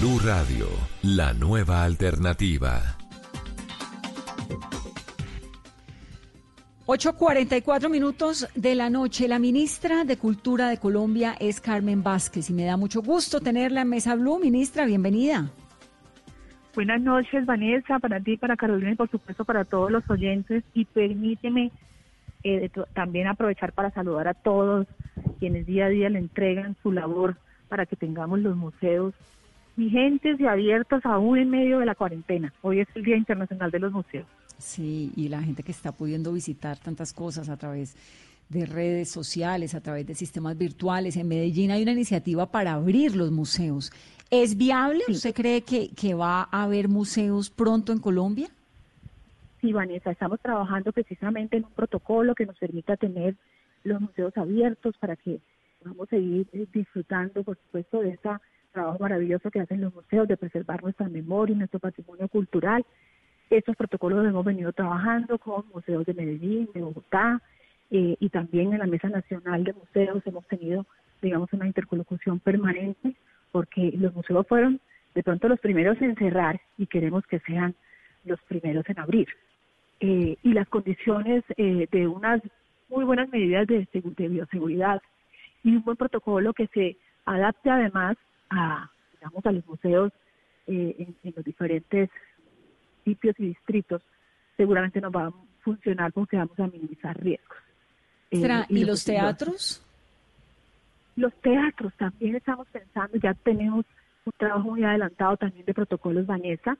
Blue 0.00 0.20
Radio, 0.24 0.66
la 1.02 1.32
nueva 1.32 1.82
alternativa. 1.82 2.80
8.44 6.86 7.90
minutos 7.90 8.48
de 8.54 8.76
la 8.76 8.90
noche. 8.90 9.26
La 9.26 9.40
ministra 9.40 10.04
de 10.04 10.16
Cultura 10.16 10.68
de 10.68 10.78
Colombia 10.78 11.34
es 11.40 11.60
Carmen 11.60 12.04
Vázquez 12.04 12.48
y 12.48 12.52
me 12.52 12.64
da 12.64 12.76
mucho 12.76 13.02
gusto 13.02 13.40
tenerla 13.40 13.80
en 13.80 13.88
Mesa 13.88 14.14
Blue. 14.14 14.38
Ministra, 14.38 14.86
bienvenida. 14.86 15.50
Buenas 16.76 17.00
noches, 17.00 17.44
Vanessa, 17.44 17.98
para 17.98 18.20
ti, 18.20 18.36
para 18.36 18.56
Carolina 18.56 18.92
y 18.92 18.96
por 18.96 19.10
supuesto 19.10 19.44
para 19.44 19.64
todos 19.64 19.90
los 19.90 20.08
oyentes. 20.08 20.62
Y 20.74 20.84
permíteme 20.84 21.72
eh, 22.44 22.70
también 22.94 23.26
aprovechar 23.26 23.72
para 23.72 23.90
saludar 23.90 24.28
a 24.28 24.34
todos 24.34 24.86
quienes 25.40 25.66
día 25.66 25.86
a 25.86 25.88
día 25.88 26.08
le 26.08 26.20
entregan 26.20 26.76
su 26.84 26.92
labor 26.92 27.36
para 27.68 27.84
que 27.84 27.96
tengamos 27.96 28.38
los 28.38 28.56
museos 28.56 29.12
vigentes 29.78 30.40
y 30.40 30.46
abiertos 30.46 31.00
aún 31.04 31.38
en 31.38 31.50
medio 31.50 31.78
de 31.78 31.86
la 31.86 31.94
cuarentena. 31.94 32.52
Hoy 32.62 32.80
es 32.80 32.88
el 32.96 33.04
Día 33.04 33.16
Internacional 33.16 33.70
de 33.70 33.78
los 33.78 33.92
Museos. 33.92 34.26
Sí, 34.58 35.12
y 35.14 35.28
la 35.28 35.40
gente 35.40 35.62
que 35.62 35.70
está 35.70 35.92
pudiendo 35.92 36.32
visitar 36.32 36.76
tantas 36.78 37.12
cosas 37.12 37.48
a 37.48 37.56
través 37.56 37.96
de 38.48 38.66
redes 38.66 39.08
sociales, 39.08 39.76
a 39.76 39.80
través 39.80 40.04
de 40.06 40.16
sistemas 40.16 40.58
virtuales. 40.58 41.16
En 41.16 41.28
Medellín 41.28 41.70
hay 41.70 41.82
una 41.82 41.92
iniciativa 41.92 42.46
para 42.46 42.72
abrir 42.72 43.14
los 43.14 43.30
museos. 43.30 43.92
¿Es 44.30 44.56
viable? 44.56 45.04
¿Usted 45.08 45.32
cree 45.32 45.62
que, 45.62 45.90
que 45.90 46.14
va 46.14 46.48
a 46.50 46.64
haber 46.64 46.88
museos 46.88 47.48
pronto 47.48 47.92
en 47.92 48.00
Colombia? 48.00 48.48
Sí, 49.60 49.72
Vanessa, 49.72 50.10
estamos 50.10 50.40
trabajando 50.40 50.92
precisamente 50.92 51.56
en 51.56 51.64
un 51.64 51.70
protocolo 51.70 52.34
que 52.34 52.46
nos 52.46 52.58
permita 52.58 52.96
tener 52.96 53.36
los 53.84 54.00
museos 54.00 54.36
abiertos 54.36 54.96
para 54.98 55.14
que 55.14 55.40
podamos 55.80 56.08
seguir 56.08 56.48
eh, 56.52 56.66
disfrutando, 56.72 57.44
por 57.44 57.56
supuesto, 57.56 58.00
de 58.00 58.10
ese 58.10 58.28
trabajo 58.78 58.98
maravilloso 59.00 59.50
que 59.50 59.60
hacen 59.60 59.80
los 59.80 59.94
museos, 59.94 60.28
de 60.28 60.36
preservar 60.36 60.82
nuestra 60.82 61.08
memoria 61.08 61.54
y 61.54 61.58
nuestro 61.58 61.80
patrimonio 61.80 62.28
cultural 62.28 62.84
estos 63.50 63.76
protocolos 63.76 64.26
hemos 64.26 64.44
venido 64.44 64.72
trabajando 64.72 65.38
con 65.38 65.64
museos 65.72 66.04
de 66.04 66.12
Medellín, 66.12 66.68
de 66.74 66.82
Bogotá, 66.82 67.40
eh, 67.90 68.16
y 68.20 68.28
también 68.28 68.74
en 68.74 68.80
la 68.80 68.86
Mesa 68.86 69.08
Nacional 69.08 69.64
de 69.64 69.72
Museos 69.72 70.22
hemos 70.26 70.46
tenido, 70.48 70.84
digamos, 71.22 71.50
una 71.54 71.66
interlocución 71.66 72.40
permanente, 72.40 73.14
porque 73.50 73.92
los 73.96 74.14
museos 74.14 74.46
fueron 74.46 74.80
de 75.14 75.22
pronto 75.22 75.48
los 75.48 75.58
primeros 75.60 76.00
en 76.02 76.14
cerrar 76.16 76.60
y 76.76 76.86
queremos 76.86 77.26
que 77.26 77.40
sean 77.40 77.74
los 78.24 78.38
primeros 78.42 78.86
en 78.90 78.98
abrir. 78.98 79.28
Eh, 80.00 80.36
y 80.42 80.52
las 80.52 80.68
condiciones 80.68 81.42
eh, 81.56 81.88
de 81.90 82.06
unas 82.06 82.42
muy 82.90 83.04
buenas 83.04 83.30
medidas 83.30 83.66
de, 83.66 83.88
bioseguridad 84.28 85.00
y 85.64 85.74
un 85.74 85.82
buen 85.82 85.96
protocolo 85.96 86.52
que 86.52 86.66
se 86.68 86.98
adapte 87.24 87.70
además 87.70 88.16
a, 88.50 88.90
digamos, 89.12 89.44
a 89.46 89.52
los 89.52 89.66
museos 89.66 90.12
en, 90.66 91.16
en 91.22 91.32
los 91.34 91.44
diferentes 91.44 92.10
municipios 93.08 93.34
y 93.38 93.46
distritos, 93.48 94.02
seguramente 94.56 95.00
nos 95.00 95.12
va 95.12 95.26
a 95.28 95.32
funcionar 95.62 96.12
porque 96.12 96.36
vamos 96.36 96.58
a 96.58 96.66
minimizar 96.66 97.18
riesgos. 97.22 97.56
Eh, 98.30 98.64
¿Y, 98.68 98.84
los 98.84 99.04
teatros? 99.04 99.82
Los 101.16 101.32
teatros 101.40 101.92
también 101.94 102.36
estamos 102.36 102.68
pensando, 102.68 103.16
ya 103.18 103.34
tenemos 103.34 103.86
un 104.24 104.32
trabajo 104.36 104.70
muy 104.70 104.84
adelantado 104.84 105.36
también 105.36 105.64
de 105.64 105.74
protocolos 105.74 106.26
Vanessa, 106.26 106.76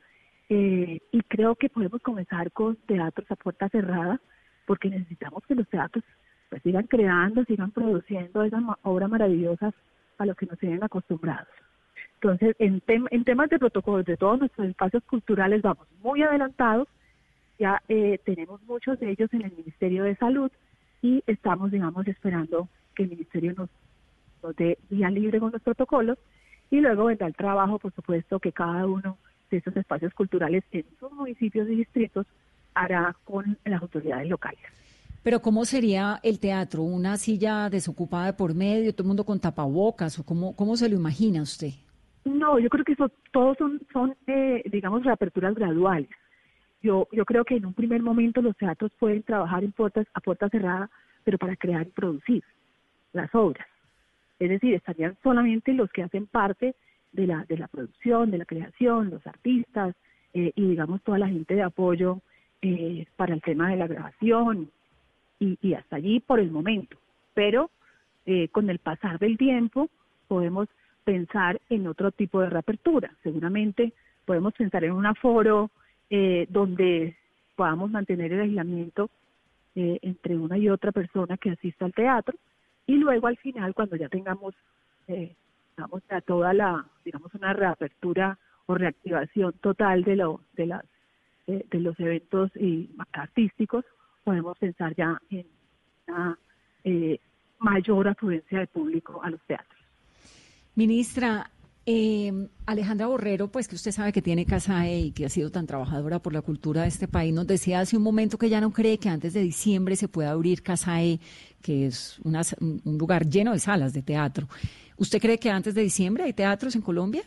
eh, 0.51 1.01
y 1.13 1.21
creo 1.23 1.55
que 1.55 1.69
podemos 1.69 2.01
comenzar 2.03 2.51
con 2.53 2.77
teatros 2.77 3.31
a 3.31 3.37
puerta 3.37 3.69
cerrada, 3.69 4.21
porque 4.67 4.91
necesitamos 4.91 5.45
que 5.47 5.55
los 5.55 5.69
teatros 5.69 6.05
pues, 6.51 6.63
sigan 6.63 6.87
creando, 6.87 7.45
sigan 7.45 7.71
produciendo 7.71 8.43
esas 8.43 8.63
obras 8.83 9.11
maravillosas 9.11 9.75
a 10.19 10.27
lo 10.27 10.35
que 10.35 10.47
nos 10.47 10.59
tienen 10.59 10.83
acostumbrados. 10.83 11.49
Entonces, 12.15 12.57
en, 12.59 12.83
en 12.89 13.25
temas 13.25 13.49
de 13.49 13.59
protocolos 13.59 14.05
de 14.05 14.17
todos 14.17 14.41
nuestros 14.41 14.69
espacios 14.69 15.05
culturales 15.05 15.63
vamos 15.63 15.87
muy 16.03 16.23
adelantados, 16.23 16.89
ya 17.59 17.83
eh, 17.89 18.19
tenemos 18.25 18.63
muchos 18.63 18.99
de 19.01 19.11
ellos 19.11 19.33
en 19.33 19.43
el 19.43 19.53
Ministerio 19.53 20.05
de 20.05 20.17
Salud 20.17 20.51
y 21.01 21.23
estamos, 21.27 21.71
digamos, 21.71 22.07
esperando 22.07 22.69
que 22.95 23.05
el 23.05 23.11
Ministerio 23.11 23.55
nos, 23.57 23.71
nos 24.43 24.55
dé 24.57 24.79
vía 24.91 25.11
libre 25.11 25.41
con 25.41 25.53
los 25.53 25.63
protocolos 25.63 26.19
y 26.71 26.81
luego 26.81 27.07
vendrá 27.07 27.27
el 27.27 27.35
trabajo, 27.35 27.79
por 27.79 27.93
supuesto, 27.93 28.41
que 28.41 28.53
cada 28.53 28.87
uno 28.87 29.17
de 29.51 29.59
esos 29.59 29.77
espacios 29.77 30.13
culturales 30.15 30.65
en 30.73 30.85
sus 30.99 31.11
municipios 31.13 31.69
y 31.69 31.77
distritos 31.77 32.27
hará 32.75 33.17
con 33.25 33.59
las 33.65 33.81
autoridades 33.81 34.29
locales. 34.29 34.61
Pero 35.29 35.43
¿cómo 35.43 35.67
sería 35.67 36.21
el 36.23 36.41
teatro? 36.41 36.83
¿Una 36.85 37.19
silla 37.19 37.69
desocupada 37.69 38.35
por 38.35 38.55
medio, 38.55 38.95
todo 38.95 39.03
el 39.03 39.09
mundo 39.09 39.27
con 39.27 39.39
tapabocas? 39.39 40.19
¿O 40.19 40.25
cómo, 40.25 40.57
cómo 40.57 40.75
se 40.75 40.89
lo 40.89 40.97
imagina 40.97 41.43
usted? 41.43 41.73
No, 42.25 42.59
yo 42.59 42.71
creo 42.71 42.83
que 42.83 42.93
eso, 42.93 43.11
todos 43.31 43.59
son, 43.59 43.79
son 43.93 44.17
eh, 44.27 44.63
digamos, 44.73 45.05
reaperturas 45.05 45.55
graduales. 45.55 46.09
Yo, 46.81 47.09
yo 47.13 47.27
creo 47.27 47.45
que 47.45 47.57
en 47.57 47.67
un 47.67 47.75
primer 47.75 48.01
momento 48.03 48.41
los 48.41 48.57
teatros 48.57 48.91
pueden 48.99 49.23
trabajar 49.23 49.63
en 49.65 49.73
puertas, 49.73 50.07
a 50.15 50.21
puerta 50.21 50.49
cerrada, 50.49 50.89
pero 51.25 51.37
para 51.37 51.57
crear 51.57 51.87
y 51.87 51.91
producir 51.91 52.43
las 53.13 53.29
obras. 53.35 53.67
Es 54.39 54.49
decir, 54.49 54.73
estarían 54.73 55.15
solamente 55.23 55.75
los 55.75 55.91
que 55.91 56.05
hacen 56.05 56.27
parte 56.27 56.75
de 57.13 57.27
la, 57.27 57.45
de 57.45 57.59
la 57.59 57.69
producción, 57.69 58.31
de 58.31 58.39
la 58.39 58.47
creación, 58.47 59.11
los 59.11 59.27
artistas 59.27 59.95
eh, 60.33 60.53
y 60.57 60.69
digamos 60.69 61.03
toda 61.03 61.19
la 61.19 61.29
gente 61.29 61.55
de 61.55 61.65
apoyo 61.65 62.23
eh, 62.63 63.05
para 63.17 63.35
el 63.35 63.43
tema 63.43 63.69
de 63.69 63.77
la 63.77 63.89
grabación 63.89 64.71
y, 65.39 65.59
y 65.61 65.75
hasta 65.75 65.97
allí 65.97 66.21
por 66.21 66.41
el 66.41 66.51
momento. 66.51 66.97
Pero 67.35 67.71
eh, 68.27 68.49
con 68.49 68.71
el 68.71 68.79
pasar 68.79 69.19
del 69.19 69.39
tiempo 69.39 69.89
podemos 70.27 70.69
pensar 71.05 71.61
en 71.71 71.87
otro 71.87 72.13
tipo 72.13 72.41
de 72.41 72.51
reapertura. 72.51 73.15
Seguramente 73.23 73.93
podemos 74.25 74.53
pensar 74.55 74.85
en 74.85 74.93
un 74.93 75.07
aforo 75.07 75.71
eh, 76.11 76.47
donde 76.51 77.17
podamos 77.57 77.91
mantener 77.91 78.33
el 78.33 78.43
aislamiento 78.43 79.11
eh, 79.75 79.99
entre 80.03 80.37
una 80.37 80.59
y 80.59 80.69
otra 80.69 80.93
persona 80.93 81.37
que 81.37 81.51
asista 81.51 81.85
al 81.85 81.93
teatro 81.93 82.37
y 82.87 82.97
luego 82.97 83.27
al 83.27 83.37
final 83.37 83.75
cuando 83.75 83.97
ya 83.97 84.09
tengamos 84.09 84.55
eh, 85.07 85.35
digamos 85.77 86.03
ya 86.11 86.21
toda 86.21 86.53
la 86.53 86.85
digamos 87.05 87.33
una 87.35 87.53
reapertura 87.53 88.39
o 88.67 88.75
reactivación 88.75 89.53
total 89.61 90.05
de 90.05 90.17
lo 90.17 90.41
de 90.55 90.67
las 90.67 90.85
eh, 91.47 91.65
de 91.71 91.81
los 91.81 91.99
eventos 92.01 92.51
y 92.57 92.91
artísticos 93.13 93.85
podemos 94.29 94.59
pensar 94.59 94.95
ya 94.95 95.19
en 95.31 95.47
una 96.07 96.39
mayor 97.61 98.09
afluencia 98.09 98.61
de 98.61 98.67
público 98.67 99.21
a 99.23 99.31
los 99.31 99.41
teatros 99.47 99.79
Ministra, 100.75 101.51
eh, 101.87 102.31
Alejandra 102.67 103.07
Borrero, 103.07 103.49
pues 103.49 103.67
que 103.67 103.75
usted 103.75 103.91
sabe 103.91 104.13
que 104.13 104.21
tiene 104.21 104.45
Casa 104.45 104.87
E 104.87 105.01
y 105.01 105.13
que 105.13 105.25
ha 105.25 105.31
sido 105.31 105.51
tan 105.51 105.67
trabajadora 105.67 106.19
por 106.19 106.35
la 106.35 106.43
cultura 106.43 106.83
de 106.83 106.89
este 106.89 107.09
país, 107.09 107.35
nos 107.35 107.47
decía 107.47 107.81
hace 107.81 107.97
un 107.97 108.03
momento 108.03 108.37
que 108.37 108.51
ya 108.51 108.61
no 108.61 108.71
cree 108.71 108.99
que 108.99 109.09
antes 109.09 109.33
de 109.33 109.41
diciembre 109.41 109.97
se 109.97 110.07
pueda 110.07 110.31
abrir 110.31 110.63
Casa 110.63 111.03
E, 111.03 111.21
que 111.63 111.87
es 111.87 112.21
un 112.21 112.99
lugar 112.99 113.27
lleno 113.27 113.53
de 113.53 113.59
salas 113.59 113.95
de 113.95 114.03
teatro. 114.03 114.47
¿Usted 114.99 115.21
cree 115.21 115.39
que 115.39 115.51
antes 115.51 115.75
de 115.75 115.83
diciembre 115.83 116.25
hay 116.25 116.35
teatros 116.35 116.77
en 116.77 116.83
Colombia? 116.83 117.23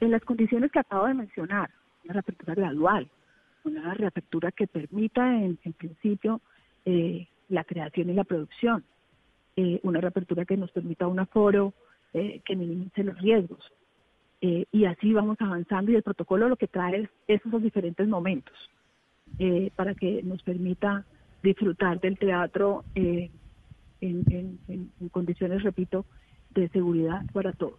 En 0.00 0.10
las 0.10 0.22
condiciones 0.22 0.70
que 0.70 0.78
acabo 0.78 1.06
de 1.06 1.14
mencionar, 1.14 1.70
una 2.04 2.12
reapertura 2.12 2.54
gradual, 2.54 3.10
una 3.64 3.94
reapertura 3.94 4.52
que 4.52 4.66
permita 4.66 5.36
en, 5.36 5.56
principio 5.56 6.40
eh, 6.84 7.26
la 7.48 7.64
creación 7.64 8.10
y 8.10 8.14
la 8.14 8.24
producción 8.24 8.84
eh, 9.56 9.78
una 9.82 10.00
reapertura 10.00 10.46
que 10.46 10.56
nos 10.56 10.70
permita 10.70 11.06
un 11.06 11.18
aforo 11.18 11.74
eh, 12.14 12.40
que 12.46 12.56
minimice 12.56 13.04
los 13.04 13.18
riesgos. 13.20 13.60
Eh, 14.40 14.64
y 14.72 14.86
así 14.86 15.12
vamos 15.12 15.36
avanzando 15.40 15.92
y 15.92 15.96
el 15.96 16.02
protocolo 16.02 16.48
lo 16.48 16.56
que 16.56 16.66
trae 16.66 17.02
es 17.02 17.40
esos 17.44 17.62
diferentes 17.62 18.08
momentos 18.08 18.54
para 19.76 19.94
que 19.94 20.22
nos 20.24 20.42
permita 20.42 21.04
disfrutar 21.42 22.00
del 22.00 22.18
teatro 22.18 22.84
en, 22.96 23.30
en 24.00 25.08
condiciones, 25.12 25.62
repito, 25.62 26.04
de 26.50 26.68
seguridad 26.70 27.22
para 27.32 27.52
todos. 27.52 27.78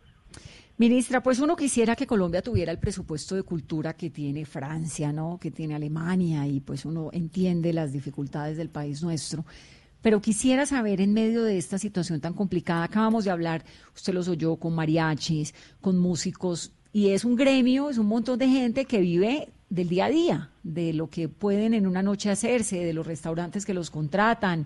Ministra, 0.77 1.21
pues 1.21 1.39
uno 1.39 1.55
quisiera 1.55 1.95
que 1.95 2.07
Colombia 2.07 2.41
tuviera 2.41 2.71
el 2.71 2.79
presupuesto 2.79 3.35
de 3.35 3.43
cultura 3.43 3.93
que 3.93 4.09
tiene 4.09 4.45
Francia, 4.45 5.11
¿no? 5.11 5.37
Que 5.39 5.51
tiene 5.51 5.75
Alemania 5.75 6.47
y 6.47 6.59
pues 6.59 6.85
uno 6.85 7.09
entiende 7.13 7.71
las 7.71 7.91
dificultades 7.91 8.57
del 8.57 8.69
país 8.69 9.03
nuestro. 9.03 9.45
Pero 10.01 10.21
quisiera 10.21 10.65
saber, 10.65 10.99
en 10.99 11.13
medio 11.13 11.43
de 11.43 11.57
esta 11.57 11.77
situación 11.77 12.19
tan 12.19 12.33
complicada, 12.33 12.83
acabamos 12.83 13.25
de 13.25 13.31
hablar, 13.31 13.63
usted 13.95 14.13
los 14.13 14.27
oyó, 14.27 14.55
con 14.55 14.73
mariachis, 14.73 15.53
con 15.79 15.99
músicos, 15.99 16.71
y 16.91 17.09
es 17.09 17.23
un 17.23 17.35
gremio, 17.35 17.89
es 17.89 17.97
un 17.97 18.07
montón 18.07 18.39
de 18.39 18.47
gente 18.47 18.85
que 18.85 18.99
vive 18.99 19.49
del 19.69 19.87
día 19.87 20.05
a 20.05 20.09
día, 20.09 20.49
de 20.63 20.93
lo 20.93 21.09
que 21.09 21.29
pueden 21.29 21.73
en 21.73 21.87
una 21.87 22.01
noche 22.01 22.29
hacerse, 22.29 22.83
de 22.83 22.93
los 22.93 23.05
restaurantes 23.05 23.65
que 23.65 23.73
los 23.73 23.91
contratan, 23.91 24.65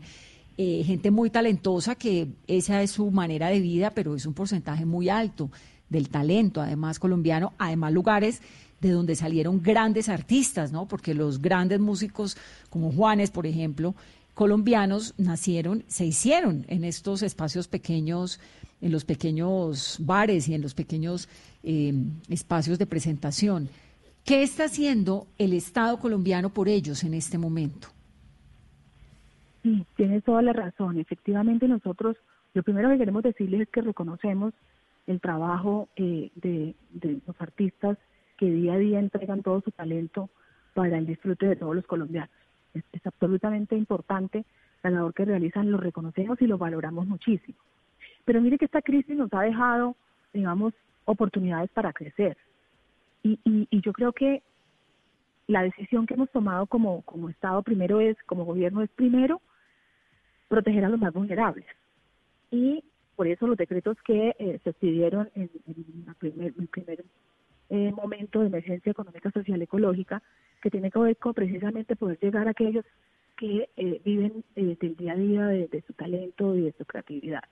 eh, 0.57 0.83
gente 0.85 1.11
muy 1.11 1.29
talentosa 1.29 1.95
que 1.95 2.29
esa 2.47 2.81
es 2.81 2.91
su 2.91 3.11
manera 3.11 3.49
de 3.49 3.59
vida, 3.59 3.91
pero 3.91 4.15
es 4.15 4.25
un 4.25 4.33
porcentaje 4.33 4.85
muy 4.85 5.09
alto. 5.09 5.51
Del 5.89 6.09
talento, 6.09 6.61
además 6.61 6.99
colombiano, 6.99 7.53
además 7.57 7.93
lugares 7.93 8.41
de 8.81 8.91
donde 8.91 9.15
salieron 9.15 9.61
grandes 9.61 10.09
artistas, 10.09 10.71
¿no? 10.71 10.87
Porque 10.87 11.13
los 11.13 11.41
grandes 11.41 11.79
músicos 11.79 12.37
como 12.69 12.91
Juanes, 12.91 13.31
por 13.31 13.47
ejemplo, 13.47 13.95
colombianos 14.33 15.13
nacieron, 15.17 15.83
se 15.87 16.05
hicieron 16.05 16.65
en 16.67 16.83
estos 16.83 17.23
espacios 17.23 17.67
pequeños, 17.67 18.39
en 18.81 18.91
los 18.91 19.05
pequeños 19.05 19.97
bares 20.01 20.47
y 20.49 20.53
en 20.53 20.61
los 20.61 20.73
pequeños 20.73 21.29
eh, 21.63 21.93
espacios 22.29 22.77
de 22.77 22.85
presentación. 22.85 23.69
¿Qué 24.25 24.43
está 24.43 24.65
haciendo 24.65 25.27
el 25.37 25.53
Estado 25.53 25.99
colombiano 25.99 26.49
por 26.49 26.67
ellos 26.67 27.03
en 27.03 27.13
este 27.13 27.37
momento? 27.37 27.87
Sí, 29.63 29.85
tienes 29.95 30.23
toda 30.23 30.41
la 30.41 30.53
razón. 30.53 30.99
Efectivamente, 30.99 31.67
nosotros 31.67 32.17
lo 32.53 32.63
primero 32.63 32.89
que 32.89 32.97
queremos 32.97 33.23
decirles 33.23 33.61
es 33.61 33.69
que 33.69 33.81
reconocemos 33.81 34.53
el 35.07 35.21
trabajo 35.21 35.89
eh, 35.95 36.31
de, 36.35 36.75
los 37.25 37.41
artistas 37.41 37.97
que 38.37 38.49
día 38.49 38.73
a 38.73 38.77
día 38.77 38.99
entregan 38.99 39.43
todo 39.43 39.61
su 39.61 39.71
talento 39.71 40.29
para 40.73 40.97
el 40.97 41.05
disfrute 41.05 41.47
de 41.47 41.55
todos 41.55 41.75
los 41.75 41.85
colombianos. 41.85 42.29
Es, 42.73 42.83
absolutamente 43.05 43.75
importante 43.75 44.45
la 44.83 44.89
labor 44.89 45.13
que 45.13 45.25
realizan, 45.25 45.71
lo 45.71 45.77
reconocemos 45.77 46.41
y 46.41 46.47
lo 46.47 46.57
valoramos 46.57 47.07
muchísimo. 47.07 47.57
Pero 48.25 48.41
mire 48.41 48.57
que 48.57 48.65
esta 48.65 48.81
crisis 48.81 49.15
nos 49.15 49.33
ha 49.33 49.41
dejado, 49.41 49.95
digamos, 50.33 50.73
oportunidades 51.05 51.69
para 51.71 51.93
crecer. 51.93 52.37
Y, 53.23 53.39
y, 53.43 53.81
yo 53.81 53.93
creo 53.93 54.11
que 54.11 54.43
la 55.47 55.63
decisión 55.63 56.05
que 56.05 56.13
hemos 56.13 56.29
tomado 56.31 56.67
como, 56.67 57.01
como 57.03 57.29
Estado 57.29 57.63
primero 57.63 57.99
es, 57.99 58.17
como 58.25 58.45
gobierno 58.45 58.81
es 58.81 58.89
primero, 58.91 59.41
proteger 60.47 60.85
a 60.85 60.89
los 60.89 60.99
más 60.99 61.13
vulnerables. 61.13 61.65
Y 62.51 62.83
por 63.15 63.27
eso 63.27 63.47
los 63.47 63.57
decretos 63.57 63.97
que 64.03 64.35
eh, 64.37 64.59
se 64.63 64.73
pidieron 64.73 65.29
en, 65.35 65.49
el 65.67 66.67
primer 66.67 67.03
eh, 67.69 67.91
momento 67.91 68.41
de 68.41 68.47
emergencia 68.47 68.91
económica, 68.91 69.31
social, 69.31 69.61
ecológica, 69.61 70.21
que 70.61 70.69
tiene 70.69 70.91
que 70.91 70.99
ver 70.99 71.17
con 71.17 71.33
precisamente 71.33 71.95
poder 71.95 72.19
llegar 72.19 72.47
a 72.47 72.51
aquellos 72.51 72.85
que 73.37 73.69
eh, 73.75 74.01
viven 74.03 74.43
del 74.55 74.95
día 74.95 75.13
a 75.13 75.17
día 75.17 75.47
de, 75.47 75.83
su 75.85 75.93
talento 75.93 76.55
y 76.55 76.61
de 76.61 76.73
su 76.73 76.85
creatividad. 76.85 77.43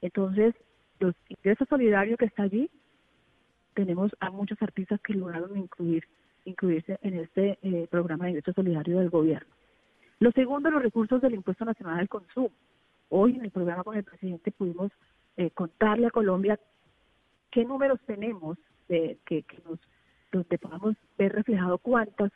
Entonces, 0.00 0.54
los 1.00 1.14
ingresos 1.28 1.68
solidarios 1.68 2.18
que 2.18 2.26
está 2.26 2.44
allí, 2.44 2.70
tenemos 3.74 4.12
a 4.20 4.30
muchos 4.30 4.60
artistas 4.62 5.00
que 5.00 5.14
lograron 5.14 5.56
incluir 5.56 6.04
incluirse 6.44 6.96
en 7.02 7.18
este 7.18 7.58
programa 7.90 8.26
de 8.26 8.30
ingresos 8.30 8.54
solidario 8.54 9.00
del 9.00 9.10
gobierno. 9.10 9.52
Lo 10.20 10.30
segundo, 10.30 10.70
los 10.70 10.80
recursos 10.80 11.20
del 11.20 11.34
Impuesto 11.34 11.64
Nacional 11.64 11.98
al 11.98 12.08
Consumo. 12.08 12.52
Hoy 13.08 13.36
en 13.36 13.44
el 13.44 13.50
programa 13.50 13.84
con 13.84 13.96
el 13.96 14.04
presidente 14.04 14.50
pudimos 14.52 14.90
eh, 15.36 15.50
contarle 15.50 16.06
a 16.06 16.10
Colombia 16.10 16.58
qué 17.50 17.64
números 17.64 18.00
tenemos 18.06 18.58
que, 18.88 19.18
que 19.24 19.58
nos 19.68 19.80
donde 20.30 20.58
podamos 20.58 20.96
ver 21.18 21.32
reflejado 21.32 21.78
cuántas 21.78 22.30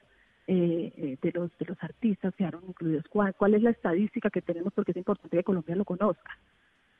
eh, 0.46 0.92
eh, 0.96 1.18
de 1.22 1.32
los 1.32 1.56
de 1.58 1.66
los 1.66 1.82
artistas 1.82 2.34
quedaron 2.34 2.64
incluidos, 2.66 3.04
cuál, 3.08 3.34
cuál 3.34 3.54
es 3.54 3.62
la 3.62 3.70
estadística 3.70 4.30
que 4.30 4.42
tenemos 4.42 4.72
porque 4.72 4.90
es 4.90 4.96
importante 4.96 5.36
que 5.36 5.44
Colombia 5.44 5.76
lo 5.76 5.84
conozca. 5.84 6.38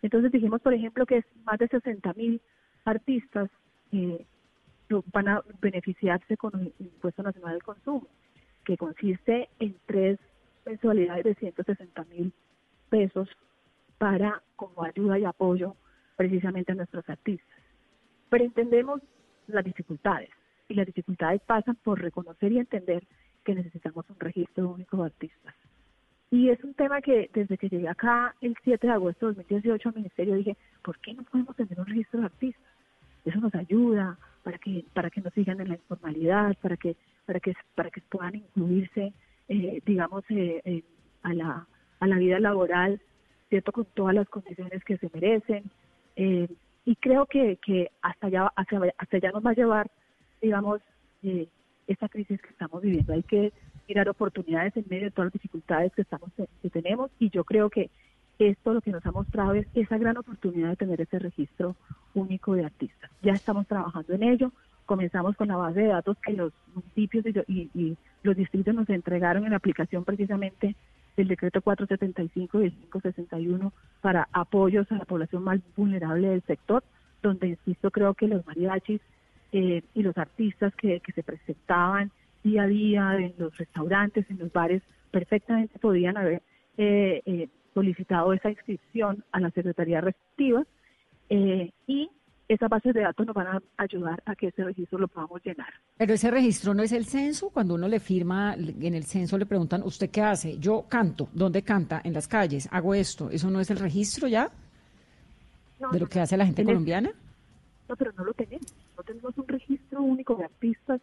Entonces 0.03 0.31
dijimos, 0.31 0.61
por 0.61 0.73
ejemplo, 0.73 1.05
que 1.05 1.25
más 1.45 1.59
de 1.59 1.69
60 1.69 2.13
mil 2.15 2.41
artistas 2.85 3.51
van 5.13 5.29
a 5.29 5.43
beneficiarse 5.61 6.37
con 6.37 6.59
el 6.61 6.73
impuesto 6.79 7.23
nacional 7.23 7.55
del 7.55 7.63
consumo, 7.63 8.07
que 8.65 8.77
consiste 8.77 9.49
en 9.59 9.77
tres 9.87 10.19
mensualidades 10.65 11.25
de 11.25 11.35
160 11.35 12.05
mil 12.05 12.33
pesos 12.89 13.29
para 14.01 14.43
como 14.57 14.83
ayuda 14.83 15.19
y 15.19 15.27
apoyo 15.27 15.77
precisamente 16.17 16.73
a 16.73 16.75
nuestros 16.75 17.07
artistas. 17.07 17.59
Pero 18.31 18.45
entendemos 18.45 19.03
las 19.47 19.63
dificultades 19.63 20.31
y 20.69 20.75
las 20.75 20.87
dificultades 20.87 21.43
pasan 21.43 21.77
por 21.85 22.01
reconocer 22.01 22.51
y 22.51 22.59
entender 22.59 23.07
que 23.45 23.55
necesitamos 23.55 24.09
un 24.09 24.19
registro 24.19 24.71
único 24.71 24.97
de 24.97 25.05
artistas. 25.05 25.55
Y 26.31 26.49
es 26.49 26.65
un 26.65 26.73
tema 26.73 27.03
que 27.03 27.29
desde 27.35 27.59
que 27.59 27.69
llegué 27.69 27.89
acá 27.89 28.35
el 28.41 28.57
7 28.65 28.87
de 28.87 28.93
agosto 28.95 29.27
de 29.27 29.35
2018 29.35 29.91
al 29.91 29.95
ministerio 29.95 30.35
dije, 30.35 30.57
¿por 30.83 30.99
qué 31.01 31.13
no 31.13 31.23
podemos 31.25 31.55
tener 31.55 31.79
un 31.79 31.87
registro 31.87 32.21
de 32.21 32.27
artistas? 32.27 32.73
Eso 33.27 33.39
nos 33.39 33.55
ayuda 33.55 34.17
para 34.43 34.57
que 34.57 34.83
para 34.95 35.11
que 35.11 35.21
no 35.21 35.29
sigan 35.33 35.61
en 35.61 35.69
la 35.69 35.75
informalidad, 35.75 36.57
para 36.63 36.79
que 36.79 36.97
para 37.27 37.39
que 37.39 37.55
para 37.75 37.91
que 37.91 38.01
puedan 38.01 38.37
incluirse, 38.37 39.13
eh, 39.49 39.83
digamos, 39.85 40.25
eh, 40.31 40.83
a 41.23 41.35
la 41.35 41.67
a 41.99 42.07
la 42.07 42.17
vida 42.17 42.41
laboral 42.41 42.99
¿cierto? 43.51 43.73
Con 43.73 43.85
todas 43.93 44.15
las 44.15 44.29
condiciones 44.29 44.83
que 44.85 44.97
se 44.97 45.11
merecen. 45.13 45.65
Eh, 46.17 46.49
y 46.87 46.97
creo 46.97 47.27
que, 47.27 47.57
que 47.57 47.91
hasta 48.01 48.29
allá, 48.29 48.53
hasta, 48.57 48.81
hasta 48.97 49.17
allá 49.19 49.33
nos 49.33 49.45
va 49.45 49.51
a 49.51 49.55
llevar, 49.55 49.91
digamos, 50.41 50.81
eh, 51.23 51.47
esta 51.87 52.09
crisis 52.09 52.41
que 52.41 52.49
estamos 52.49 52.81
viviendo. 52.81 53.13
Hay 53.13 53.23
que 53.25 53.53
mirar 53.89 54.09
oportunidades 54.09 54.77
en 54.77 54.85
medio 54.89 55.05
de 55.05 55.11
todas 55.11 55.27
las 55.27 55.33
dificultades 55.35 55.93
que, 55.93 56.03
estamos, 56.03 56.31
que 56.63 56.71
tenemos 56.71 57.11
y 57.19 57.29
yo 57.31 57.45
creo 57.45 57.69
que 57.69 57.91
esto 58.39 58.73
lo 58.73 58.81
que 58.81 58.93
nos 58.93 59.05
ha 59.05 59.11
mostrado 59.11 59.53
es 59.55 59.67
esa 59.75 59.99
gran 59.99 60.17
oportunidad 60.17 60.71
de 60.71 60.77
tener 60.77 61.01
ese 61.01 61.19
registro 61.19 61.77
único 62.15 62.55
de 62.55 62.65
artistas. 62.65 63.11
Ya 63.21 63.33
estamos 63.33 63.67
trabajando 63.67 64.15
en 64.15 64.23
ello, 64.23 64.53
comenzamos 64.87 65.37
con 65.37 65.49
la 65.49 65.57
base 65.57 65.81
de 65.81 65.89
datos 65.89 66.17
que 66.25 66.33
los 66.33 66.53
municipios 66.75 67.25
y, 67.49 67.71
y 67.75 67.97
los 68.23 68.37
distritos 68.37 68.75
nos 68.75 68.89
entregaron 68.89 69.45
en 69.45 69.51
la 69.51 69.57
aplicación 69.57 70.05
precisamente 70.05 70.75
del 71.17 71.29
decreto 71.29 71.61
475 71.63 72.61
y 72.61 72.65
el 72.67 72.73
561 72.73 73.73
para 74.01 74.29
apoyos 74.33 74.91
a 74.93 74.97
la 74.97 75.05
población 75.05 75.45
más 75.45 75.61
vulnerable 75.77 76.29
del 76.29 76.43
sector, 76.43 76.83
donde, 77.23 77.49
insisto, 77.49 77.91
creo 77.91 78.15
que 78.15 78.29
los 78.29 78.47
mariachis 78.47 79.01
eh, 79.53 79.83
y 79.95 80.03
los 80.03 80.17
artistas 80.17 80.75
que, 80.77 81.03
se 81.15 81.23
presentaban 81.23 82.11
día 82.43 82.63
a 82.63 82.67
día 82.67 83.17
en 83.19 83.35
los 83.39 83.57
restaurantes, 83.59 84.29
en 84.31 84.39
los 84.39 84.53
bares, 84.53 84.83
perfectamente 85.11 85.79
podían 85.79 86.17
haber 86.17 86.43
eh, 86.79 87.23
eh, 87.27 87.49
solicitado 87.75 88.33
esa 88.33 88.51
inscripción 88.51 89.25
a 89.33 89.41
la 89.41 89.51
Secretaría 89.51 90.01
Receptiva 90.01 90.65
y 91.87 92.11
esas 92.53 92.69
bases 92.69 92.93
de 92.93 93.03
datos 93.03 93.25
nos 93.25 93.35
van 93.35 93.47
a 93.47 93.63
ayudar 93.77 94.21
a 94.27 94.35
que 94.35 94.49
ese 94.49 94.65
registro 94.65 94.99
lo 94.99 95.07
podamos 95.07 95.41
llenar. 95.45 95.73
Pero 95.97 96.15
ese 96.15 96.33
registro 96.33 96.75
no 96.75 96.83
es 96.83 96.91
el 96.91 97.07
censo. 97.07 97.51
Cuando 97.51 97.75
uno 97.75 97.87
le 97.87 98.01
firma 98.01 98.55
en 98.55 98.95
el 98.95 99.05
censo 99.05 99.39
le 99.39 99.47
preguntan, 99.47 99.85
¿usted 99.85 100.11
qué 100.11 100.21
hace? 100.23 100.59
Yo 100.59 100.85
canto. 100.89 101.29
¿Dónde 101.33 101.63
canta? 101.63 102.01
En 102.03 102.13
las 102.13 102.27
calles. 102.27 102.69
Hago 102.73 102.93
esto. 102.93 103.31
¿Eso 103.31 103.51
no 103.51 103.61
es 103.61 103.71
el 103.71 103.79
registro 103.79 104.27
ya? 104.27 104.51
¿De 105.93 106.01
lo 106.01 106.09
que 106.09 106.19
hace 106.19 106.37
la 106.37 106.45
gente 106.45 106.65
colombiana? 106.65 107.13
No, 107.89 107.95
pero 107.95 108.13
no 108.19 108.25
lo 108.25 108.35
tenemos. 108.35 108.75
No 108.97 109.05
tenemos 109.05 109.39
un 109.39 109.47
registro 109.47 110.03
único 110.03 110.35
de 110.35 110.45
artistas, 110.45 111.01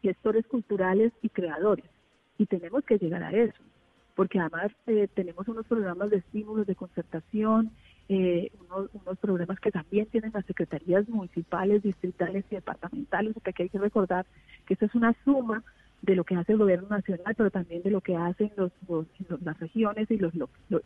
gestores 0.00 0.46
culturales 0.46 1.12
y 1.20 1.28
creadores. 1.28 1.84
Y 2.38 2.46
tenemos 2.46 2.82
que 2.84 2.96
llegar 2.96 3.22
a 3.22 3.32
eso. 3.32 3.62
Porque 4.14 4.40
además 4.40 4.72
eh, 4.86 5.06
tenemos 5.12 5.46
unos 5.48 5.66
programas 5.66 6.08
de 6.08 6.16
estímulos, 6.16 6.66
de 6.66 6.74
concertación, 6.74 7.72
eh, 8.08 8.50
unos, 8.60 8.90
unos, 8.94 9.18
programas 9.18 9.60
que 9.60 9.70
también 9.70 10.06
tienen 10.06 10.32
las 10.32 10.46
secretarías 10.46 11.08
municipales, 11.08 11.82
distritales 11.82 12.44
y 12.50 12.54
departamentales, 12.54 13.34
porque 13.34 13.64
hay 13.64 13.68
que 13.68 13.78
recordar 13.78 14.24
que 14.66 14.74
esto 14.74 14.86
es 14.86 14.94
una 14.94 15.14
suma 15.24 15.62
de 16.02 16.14
lo 16.14 16.24
que 16.24 16.36
hace 16.36 16.52
el 16.52 16.58
gobierno 16.58 16.88
nacional, 16.88 17.34
pero 17.36 17.50
también 17.50 17.82
de 17.82 17.90
lo 17.90 18.00
que 18.00 18.16
hacen 18.16 18.50
los, 18.56 18.72
las 19.42 19.58
regiones 19.60 20.10
y 20.10 20.16
los, 20.16 20.32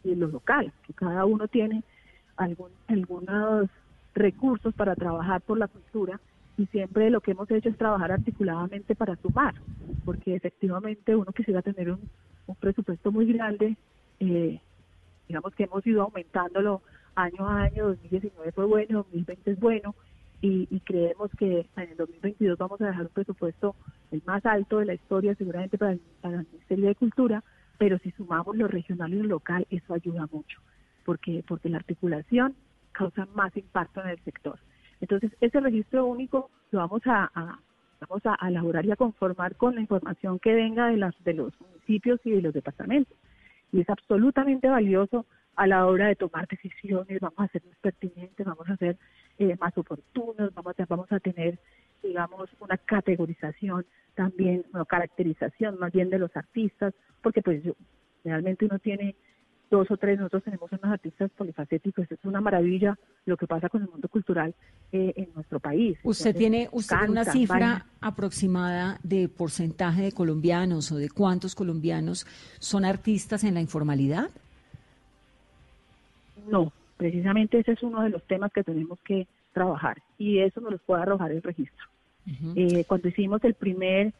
y 0.02 0.14
los 0.14 0.32
locales, 0.32 0.72
que 0.86 0.94
cada 0.94 1.24
uno 1.24 1.48
tiene 1.48 1.84
algún, 2.36 2.70
algunos 2.88 3.68
recursos 4.14 4.74
para 4.74 4.94
trabajar 4.94 5.40
por 5.42 5.58
la 5.58 5.68
cultura 5.68 6.20
y 6.56 6.66
siempre 6.66 7.10
lo 7.10 7.20
que 7.20 7.32
hemos 7.32 7.50
hecho 7.50 7.68
es 7.68 7.78
trabajar 7.78 8.12
articuladamente 8.12 8.94
para 8.94 9.16
sumar, 9.16 9.54
porque 10.04 10.34
efectivamente 10.34 11.14
uno 11.14 11.32
quisiera 11.32 11.62
tener 11.62 11.92
un, 11.92 12.00
un 12.46 12.54
presupuesto 12.56 13.12
muy 13.12 13.32
grande, 13.32 13.76
eh, 14.20 14.60
digamos 15.28 15.54
que 15.54 15.64
hemos 15.64 15.86
ido 15.86 16.02
aumentándolo 16.02 16.82
año 17.14 17.48
a 17.48 17.62
año, 17.62 17.88
2019 17.88 18.52
fue 18.52 18.64
bueno, 18.66 18.98
2020 19.04 19.50
es 19.50 19.60
bueno 19.60 19.94
y, 20.42 20.80
creemos 20.80 21.30
que 21.38 21.68
en 21.76 21.90
el 21.90 21.96
2022 21.96 22.58
vamos 22.58 22.80
a 22.80 22.86
dejar 22.86 23.02
un 23.02 23.12
presupuesto 23.12 23.76
el 24.10 24.22
más 24.26 24.44
alto 24.44 24.78
de 24.78 24.86
la 24.86 24.94
historia 24.94 25.36
seguramente 25.36 25.78
para 25.78 25.92
el, 25.92 26.00
Ministerio 26.50 26.88
de 26.88 26.94
Cultura, 26.96 27.44
pero 27.78 27.96
si 27.98 28.10
sumamos 28.10 28.56
lo 28.56 28.66
regional 28.66 29.12
y 29.14 29.18
lo 29.18 29.28
local, 29.28 29.66
eso 29.70 29.94
ayuda 29.94 30.26
mucho, 30.32 30.58
porque, 31.04 31.44
porque 31.46 31.68
la 31.68 31.76
articulación 31.76 32.56
causa 32.90 33.28
más 33.34 33.56
impacto 33.56 34.02
en 34.02 34.08
el 34.08 34.24
sector. 34.24 34.58
Entonces, 35.00 35.30
ese 35.40 35.60
registro 35.60 36.06
único 36.06 36.50
lo 36.72 36.80
vamos 36.80 37.02
a, 37.06 37.30
vamos 38.00 38.22
a 38.24 38.48
elaborar 38.48 38.84
y 38.84 38.90
a 38.90 38.96
conformar 38.96 39.54
con 39.54 39.76
la 39.76 39.80
información 39.80 40.40
que 40.40 40.54
venga 40.54 40.88
de, 40.88 40.96
las, 40.96 41.14
de 41.22 41.34
los 41.34 41.52
municipios 41.60 42.20
y 42.24 42.32
de 42.32 42.42
los 42.42 42.52
departamentos. 42.52 43.16
Y 43.70 43.80
es 43.80 43.88
absolutamente 43.88 44.68
valioso 44.68 45.24
a 45.56 45.66
la 45.66 45.86
hora 45.86 46.08
de 46.08 46.16
tomar 46.16 46.48
decisiones, 46.48 47.20
vamos 47.20 47.38
a 47.38 47.48
ser 47.48 47.62
más 47.64 47.76
pertinentes, 47.78 48.46
vamos 48.46 48.68
a 48.68 48.76
ser 48.76 48.96
eh, 49.38 49.56
más 49.60 49.76
oportunos, 49.76 50.54
vamos 50.54 50.74
a, 50.78 50.86
vamos 50.86 51.12
a 51.12 51.20
tener, 51.20 51.58
digamos, 52.02 52.50
una 52.60 52.76
categorización 52.78 53.86
también, 54.14 54.64
una 54.72 54.84
caracterización 54.84 55.78
más 55.78 55.92
bien 55.92 56.10
de 56.10 56.18
los 56.18 56.34
artistas, 56.36 56.94
porque 57.22 57.42
pues 57.42 57.62
yo, 57.62 57.74
realmente 58.24 58.64
uno 58.64 58.78
tiene 58.78 59.14
dos 59.70 59.90
o 59.90 59.96
tres, 59.96 60.18
nosotros 60.18 60.44
tenemos 60.44 60.70
unos 60.70 60.84
artistas 60.84 61.30
polifacéticos, 61.36 62.10
es 62.10 62.18
una 62.24 62.42
maravilla 62.42 62.98
lo 63.24 63.38
que 63.38 63.46
pasa 63.46 63.70
con 63.70 63.82
el 63.82 63.88
mundo 63.88 64.06
cultural 64.08 64.54
eh, 64.92 65.14
en 65.16 65.30
nuestro 65.34 65.60
país. 65.60 65.98
¿Usted 66.02 66.36
tiene 66.36 66.68
usted 66.72 67.08
una 67.08 67.24
cifra 67.24 67.86
aproximada 68.00 69.00
de 69.02 69.30
porcentaje 69.30 70.02
de 70.02 70.12
colombianos 70.12 70.92
o 70.92 70.96
de 70.96 71.08
cuántos 71.08 71.54
colombianos 71.54 72.26
son 72.58 72.84
artistas 72.84 73.44
en 73.44 73.54
la 73.54 73.62
informalidad? 73.62 74.30
No, 76.48 76.72
precisamente 76.96 77.58
ese 77.58 77.72
es 77.72 77.82
uno 77.82 78.02
de 78.02 78.10
los 78.10 78.22
temas 78.24 78.52
que 78.52 78.64
tenemos 78.64 78.98
que 79.00 79.26
trabajar 79.52 80.02
y 80.18 80.38
eso 80.38 80.60
nos 80.60 80.72
lo 80.72 80.78
puede 80.78 81.02
arrojar 81.02 81.32
el 81.32 81.42
registro. 81.42 81.86
Eh, 82.54 82.84
cuando 82.86 83.08
hicimos 83.08 83.42
el 83.42 83.54
primer, 83.54 84.12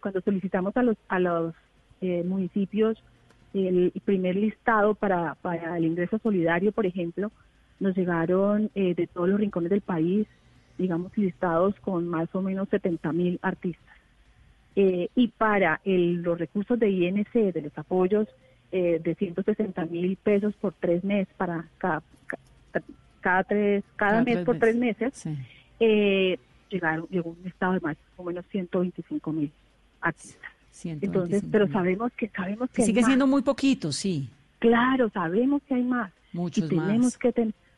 cuando 0.00 0.20
solicitamos 0.20 0.76
a 0.76 0.82
los, 0.82 0.96
a 1.08 1.20
los 1.20 1.54
eh, 2.00 2.24
municipios 2.24 3.02
el 3.52 3.92
primer 4.04 4.34
listado 4.34 4.96
para, 4.96 5.36
para 5.36 5.78
el 5.78 5.84
ingreso 5.84 6.18
solidario, 6.18 6.72
por 6.72 6.86
ejemplo, 6.86 7.30
nos 7.78 7.96
llegaron 7.96 8.68
eh, 8.74 8.96
de 8.96 9.06
todos 9.06 9.28
los 9.28 9.38
rincones 9.38 9.70
del 9.70 9.80
país, 9.80 10.26
digamos, 10.76 11.16
listados 11.16 11.78
con 11.78 12.08
más 12.08 12.28
o 12.34 12.42
menos 12.42 12.68
70 12.70 13.12
mil 13.12 13.38
artistas. 13.42 13.96
y 14.74 15.28
para 15.38 15.80
el, 15.84 16.22
los 16.22 16.36
recursos 16.36 16.76
de 16.80 16.90
INC, 16.90 17.32
de 17.32 17.62
los 17.62 17.78
apoyos 17.78 18.26
de 18.80 19.14
160 19.16 19.86
mil 19.86 20.16
pesos 20.16 20.52
por 20.60 20.72
tres 20.74 21.04
meses 21.04 21.32
para 21.36 21.68
cada, 21.78 22.02
cada, 23.20 23.44
tres, 23.44 23.84
cada, 23.94 24.22
mes 24.22 24.38
por 24.44 24.58
tres 24.58 24.74
meses, 24.74 25.24
llegaron, 25.78 27.06
llegó 27.08 27.36
un 27.40 27.46
estado 27.46 27.74
de 27.74 27.80
más 27.80 27.96
o 28.16 28.24
menos 28.24 28.44
125 28.50 29.32
mil 29.32 29.52
artistas. 30.00 30.50
Entonces, 30.84 31.44
pero 31.50 31.68
sabemos 31.68 32.12
que 32.14 32.28
sabemos 32.28 32.68
que, 32.70 32.82
sigue 32.82 33.02
siendo 33.04 33.26
muy 33.26 33.42
poquito, 33.42 33.92
sí. 33.92 34.28
Claro, 34.58 35.08
sabemos 35.10 35.62
que 35.68 35.74
hay 35.74 35.84
más. 35.84 36.12
Muchos 36.32 36.64
y 36.64 36.68
tenemos 36.68 37.16
que 37.16 37.32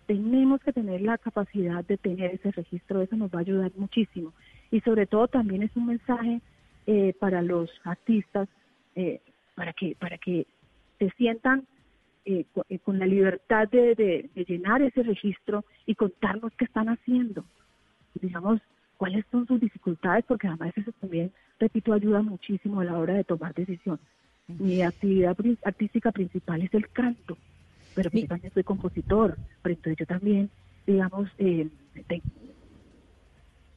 tenemos 0.06 0.60
que 0.60 0.72
tener 0.72 1.02
la 1.02 1.18
capacidad 1.18 1.84
de 1.84 1.98
tener 1.98 2.34
ese 2.34 2.52
registro, 2.52 3.02
eso 3.02 3.16
nos 3.16 3.30
va 3.30 3.38
a 3.38 3.40
ayudar 3.40 3.70
muchísimo. 3.76 4.32
Y 4.70 4.80
sobre 4.80 5.06
todo 5.06 5.28
también 5.28 5.62
es 5.62 5.76
un 5.76 5.86
mensaje 5.86 6.40
eh, 6.86 7.12
para 7.18 7.42
los 7.42 7.70
artistas, 7.84 8.48
eh, 8.94 9.20
para 9.54 9.72
que 9.72 9.96
para 9.98 10.16
que 10.16 10.46
se 10.98 11.10
sientan 11.10 11.66
eh, 12.24 12.44
con, 12.82 12.98
la 12.98 13.06
libertad 13.06 13.68
de, 13.68 13.94
de, 13.94 14.44
llenar 14.44 14.82
ese 14.82 15.02
registro 15.02 15.64
y 15.86 15.94
contarnos 15.94 16.52
qué 16.54 16.64
están 16.64 16.88
haciendo. 16.88 17.44
Digamos, 18.20 18.60
cuáles 18.96 19.24
son 19.30 19.46
sus 19.46 19.60
dificultades, 19.60 20.24
porque 20.26 20.48
además 20.48 20.72
eso 20.76 20.90
también, 21.00 21.30
repito, 21.60 21.92
ayuda 21.92 22.22
muchísimo 22.22 22.80
a 22.80 22.84
la 22.84 22.98
hora 22.98 23.14
de 23.14 23.24
tomar 23.24 23.54
decisiones. 23.54 24.04
Mi 24.48 24.82
actividad 24.82 25.36
artística 25.64 26.12
principal 26.12 26.62
es 26.62 26.72
el 26.74 26.88
canto, 26.88 27.36
pero 27.94 28.10
yo 28.10 28.26
también 28.26 28.52
soy 28.52 28.62
compositor, 28.62 29.36
pero 29.62 29.74
entonces 29.74 29.98
yo 29.98 30.06
también, 30.06 30.50
digamos, 30.86 31.28
eh, 31.38 31.68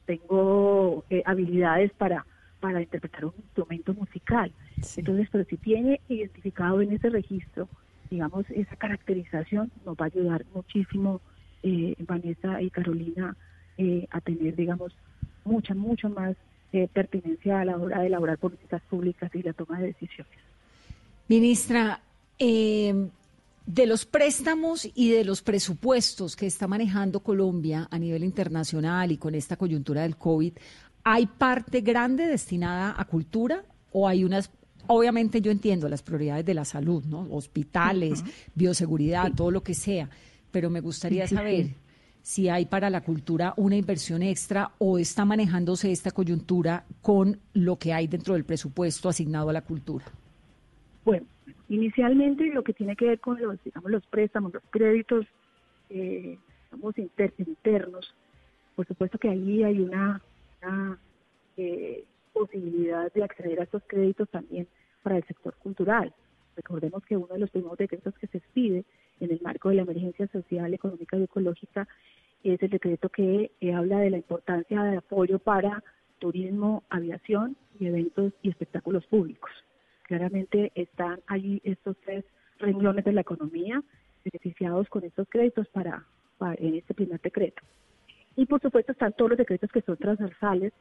tengo 0.06 1.04
eh, 1.10 1.22
habilidades 1.24 1.92
para, 1.92 2.24
para 2.60 2.80
interpretar 2.80 3.24
un 3.24 3.34
instrumento 3.36 3.94
musical. 3.94 4.52
Entonces, 4.96 5.28
pero 5.32 5.44
si 5.44 5.56
tiene 5.56 6.00
identificado 6.08 6.80
en 6.80 6.92
ese 6.92 7.10
registro, 7.10 7.68
digamos, 8.10 8.44
esa 8.50 8.76
caracterización, 8.76 9.70
nos 9.84 9.96
va 9.96 10.04
a 10.04 10.06
ayudar 10.06 10.44
muchísimo 10.54 11.20
eh, 11.62 11.94
Vanessa 12.00 12.60
y 12.60 12.70
Carolina 12.70 13.36
eh, 13.78 14.06
a 14.10 14.20
tener, 14.20 14.56
digamos, 14.56 14.94
mucha, 15.44 15.74
mucho 15.74 16.08
más 16.08 16.36
eh, 16.72 16.88
pertinencia 16.92 17.60
a 17.60 17.64
la 17.64 17.76
hora 17.76 18.00
de 18.00 18.06
elaborar 18.06 18.38
políticas 18.38 18.82
públicas 18.88 19.30
y 19.34 19.42
la 19.42 19.52
toma 19.52 19.80
de 19.80 19.88
decisiones. 19.88 20.32
Ministra, 21.28 22.00
eh, 22.38 23.08
de 23.66 23.86
los 23.86 24.04
préstamos 24.04 24.88
y 24.94 25.10
de 25.10 25.24
los 25.24 25.42
presupuestos 25.42 26.34
que 26.34 26.46
está 26.46 26.66
manejando 26.66 27.20
Colombia 27.20 27.86
a 27.90 27.98
nivel 27.98 28.24
internacional 28.24 29.12
y 29.12 29.16
con 29.16 29.34
esta 29.34 29.56
coyuntura 29.56 30.02
del 30.02 30.16
COVID, 30.16 30.54
¿hay 31.04 31.26
parte 31.26 31.80
grande 31.80 32.26
destinada 32.26 32.94
a 32.96 33.04
cultura 33.04 33.64
o 33.92 34.08
hay 34.08 34.24
unas 34.24 34.50
obviamente 34.86 35.40
yo 35.40 35.50
entiendo 35.50 35.88
las 35.88 36.02
prioridades 36.02 36.44
de 36.44 36.54
la 36.54 36.64
salud, 36.64 37.04
¿no? 37.04 37.26
Hospitales, 37.30 38.24
bioseguridad, 38.54 39.32
todo 39.34 39.50
lo 39.50 39.62
que 39.62 39.74
sea, 39.74 40.08
pero 40.50 40.68
me 40.68 40.80
gustaría 40.80 41.26
saber 41.28 41.68
si 42.22 42.48
hay 42.48 42.66
para 42.66 42.90
la 42.90 43.00
cultura 43.02 43.54
una 43.56 43.76
inversión 43.76 44.22
extra 44.22 44.72
o 44.78 44.98
está 44.98 45.24
manejándose 45.24 45.90
esta 45.90 46.10
coyuntura 46.10 46.84
con 47.02 47.38
lo 47.54 47.76
que 47.76 47.92
hay 47.92 48.06
dentro 48.08 48.34
del 48.34 48.44
presupuesto 48.44 49.08
asignado 49.08 49.50
a 49.50 49.52
la 49.52 49.62
cultura. 49.62 50.04
Bueno, 51.04 51.26
inicialmente 51.68 52.46
lo 52.46 52.62
que 52.62 52.72
tiene 52.72 52.96
que 52.96 53.06
ver 53.06 53.20
con 53.20 53.40
los, 53.40 53.62
digamos, 53.64 53.90
los 53.90 54.06
préstamos, 54.06 54.52
los 54.52 54.62
créditos, 54.70 55.26
eh, 55.88 56.36
internos, 57.38 58.14
por 58.76 58.86
supuesto 58.86 59.18
que 59.18 59.28
ahí 59.28 59.62
hay 59.62 59.80
una, 59.80 60.20
eh, 61.56 62.04
posibilidad 62.32 63.12
de 63.12 63.24
acceder 63.24 63.60
a 63.60 63.64
estos 63.64 63.82
créditos 63.86 64.28
también 64.30 64.66
para 65.02 65.16
el 65.16 65.24
sector 65.24 65.54
cultural. 65.56 66.12
Recordemos 66.56 67.04
que 67.04 67.16
uno 67.16 67.34
de 67.34 67.38
los 67.38 67.50
primeros 67.50 67.78
decretos 67.78 68.14
que 68.18 68.26
se 68.26 68.38
expide 68.38 68.84
en 69.20 69.30
el 69.30 69.40
marco 69.42 69.68
de 69.68 69.76
la 69.76 69.82
emergencia 69.82 70.26
social, 70.28 70.72
económica 70.72 71.16
y 71.16 71.24
ecológica 71.24 71.88
es 72.42 72.62
el 72.62 72.70
decreto 72.70 73.08
que 73.08 73.50
eh, 73.60 73.72
habla 73.72 73.98
de 73.98 74.10
la 74.10 74.16
importancia 74.16 74.82
de 74.82 74.96
apoyo 74.96 75.38
para 75.38 75.82
turismo, 76.18 76.84
aviación 76.88 77.56
y 77.78 77.86
eventos 77.86 78.32
y 78.42 78.50
espectáculos 78.50 79.06
públicos. 79.06 79.50
Claramente 80.02 80.72
están 80.74 81.20
ahí 81.26 81.60
estos 81.64 81.96
tres 82.04 82.24
renglones 82.58 83.04
de 83.04 83.12
la 83.12 83.22
economía 83.22 83.82
beneficiados 84.24 84.88
con 84.88 85.04
estos 85.04 85.28
créditos 85.28 85.68
para, 85.68 86.04
en 86.58 86.74
este 86.74 86.94
primer 86.94 87.20
decreto. 87.20 87.62
Y 88.40 88.46
por 88.46 88.60
supuesto 88.60 88.92
están 88.92 89.12
todos 89.12 89.32
los 89.32 89.38
decretos 89.38 89.70
que 89.70 89.82
son 89.82 89.96
transversales 89.96 90.72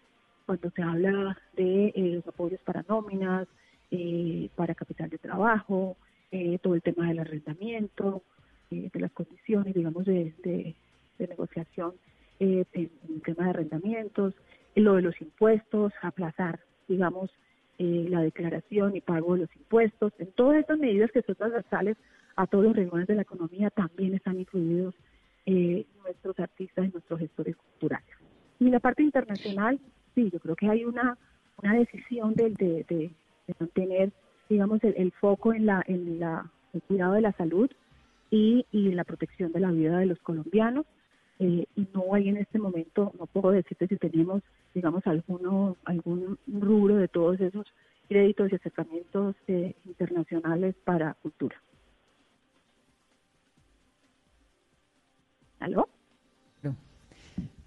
cuando 0.45 0.69
se 0.71 0.81
habla 0.81 1.37
de 1.55 1.87
eh, 1.87 2.11
los 2.15 2.27
apoyos 2.27 2.61
para 2.61 2.85
nóminas, 2.87 3.47
eh, 3.91 4.49
para 4.55 4.75
capital 4.75 5.09
de 5.09 5.17
trabajo, 5.17 5.97
todo 6.61 6.75
el 6.75 6.81
tema 6.83 7.07
del 7.07 7.19
arrendamiento, 7.19 8.21
de 8.69 8.99
las 8.99 9.11
condiciones, 9.11 9.73
digamos, 9.73 10.05
de, 10.05 10.31
de 11.19 11.27
negociación 11.27 11.93
eh, 12.39 12.63
en, 12.71 12.89
el 13.09 13.21
tema 13.21 13.43
de 13.43 13.49
arrendamientos, 13.49 14.33
lo 14.75 14.95
de 14.95 15.01
los 15.01 15.21
impuestos, 15.21 15.91
aplazar, 16.01 16.61
digamos, 16.87 17.29
eh, 17.77 18.07
la 18.09 18.21
declaración 18.21 18.95
y 18.95 19.01
pago 19.01 19.33
de 19.33 19.41
los 19.41 19.55
impuestos. 19.57 20.13
En 20.19 20.31
todas 20.31 20.57
estas 20.57 20.79
medidas 20.79 21.11
que 21.11 21.21
son 21.21 21.35
transversales 21.35 21.97
a 22.37 22.47
todos 22.47 22.63
los 22.63 22.75
renglones 22.75 23.07
de 23.07 23.15
la 23.15 23.23
economía 23.23 23.69
también 23.71 24.13
están 24.13 24.39
incluidos 24.39 24.95
eh, 25.51 25.83
nuestros 26.03 26.39
artistas 26.39 26.85
y 26.85 26.89
nuestros 26.89 27.19
gestores 27.19 27.55
culturales. 27.55 28.15
Y 28.59 28.69
la 28.69 28.79
parte 28.79 29.01
internacional, 29.01 29.79
sí, 30.13 30.29
yo 30.31 30.39
creo 30.39 30.55
que 30.55 30.69
hay 30.69 30.85
una, 30.85 31.17
una 31.63 31.73
decisión 31.73 32.35
de, 32.35 32.51
de, 32.51 32.85
de, 32.87 33.11
mantener, 33.59 34.11
digamos, 34.47 34.79
el, 34.83 35.11
foco 35.13 35.51
en, 35.51 35.65
la, 35.65 35.83
en 35.87 36.19
la, 36.19 36.51
el 36.71 36.83
cuidado 36.83 37.13
de 37.13 37.21
la 37.21 37.31
salud 37.31 37.67
y, 38.29 38.63
y 38.71 38.91
la 38.91 39.03
protección 39.03 39.51
de 39.51 39.59
la 39.59 39.71
vida 39.71 39.97
de 39.97 40.05
los 40.05 40.19
colombianos 40.19 40.85
eh, 41.39 41.65
y 41.75 41.87
no 41.95 42.13
hay 42.13 42.29
en 42.29 42.37
este 42.37 42.59
momento, 42.59 43.11
no 43.17 43.25
puedo 43.25 43.49
decirte 43.49 43.87
si 43.87 43.97
tenemos, 43.97 44.43
digamos, 44.75 45.07
alguno, 45.07 45.77
algún 45.83 46.37
rubro 46.45 46.97
de 46.97 47.07
todos 47.07 47.39
esos 47.39 47.65
créditos 48.07 48.51
y 48.51 48.55
acercamientos 48.55 49.35
eh, 49.47 49.73
internacionales 49.85 50.75
para 50.83 51.15
cultura. 51.15 51.59
¿Aló? 55.59 55.89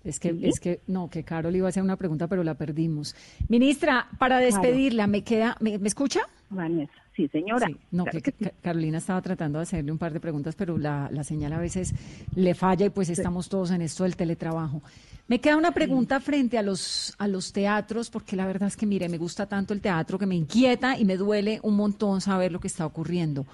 Es 0.05 0.19
que, 0.19 0.37
es 0.43 0.59
que, 0.59 0.81
no, 0.89 1.09
que 1.09 1.23
Carol 1.23 1.55
iba 1.55 1.67
a 1.67 1.69
hacer 1.69 1.83
una 1.83 1.97
pregunta, 1.97 2.27
pero 2.27 2.43
la 2.43 2.55
perdimos. 2.55 3.15
Ministra, 3.49 4.09
para 4.19 4.39
despedirla, 4.39 5.07
¿me 5.07 5.23
queda, 5.23 5.57
me, 5.61 5.79
escucha? 5.85 6.23
Vanessa, 6.51 6.93
sí, 7.15 7.29
señora. 7.29 7.69
no, 7.93 8.05
que, 8.05 8.21
Carolina 8.61 8.99
estaba 8.99 9.23
tratando 9.23 9.61
de 9.61 9.63
hacerle 9.63 9.93
un 9.93 9.99
par 9.99 10.13
de 10.13 10.19
preguntas, 10.19 10.57
pero 10.57 10.77
la, 10.77 11.09
señal 11.23 11.53
a 11.53 11.59
veces 11.59 11.95
le 12.35 12.55
falla 12.55 12.87
y 12.87 12.91
pues 12.91 13.11
estamos 13.11 13.49
todos 13.49 13.71
en 13.71 13.81
esto 13.81 14.03
del 14.03 14.17
teletrabajo. 14.17 14.83
Me 15.29 15.41
queda 15.41 15.57
una 15.57 15.71
pregunta 15.71 16.19
frente 16.19 16.59
a 16.59 16.63
los, 16.63 17.15
a 17.17 17.29
los 17.29 17.53
teatros, 17.53 18.11
porque 18.11 18.35
la 18.35 18.45
verdad 18.45 18.67
es 18.67 18.77
que, 18.77 18.87
mire, 18.87 19.09
me 19.09 19.19
gusta 19.19 19.47
tanto 19.47 19.73
el 19.73 19.81
teatro 19.81 20.19
que 20.19 20.27
me 20.27 20.35
inquieta 20.35 20.99
y 20.99 21.05
me 21.05 21.17
duele 21.17 21.61
un 21.63 21.77
montón 21.77 22.21
saber 22.21 22.51
lo 22.51 22.59
que 22.59 22.67
está 22.67 22.85
ocurriendo. 22.85 23.47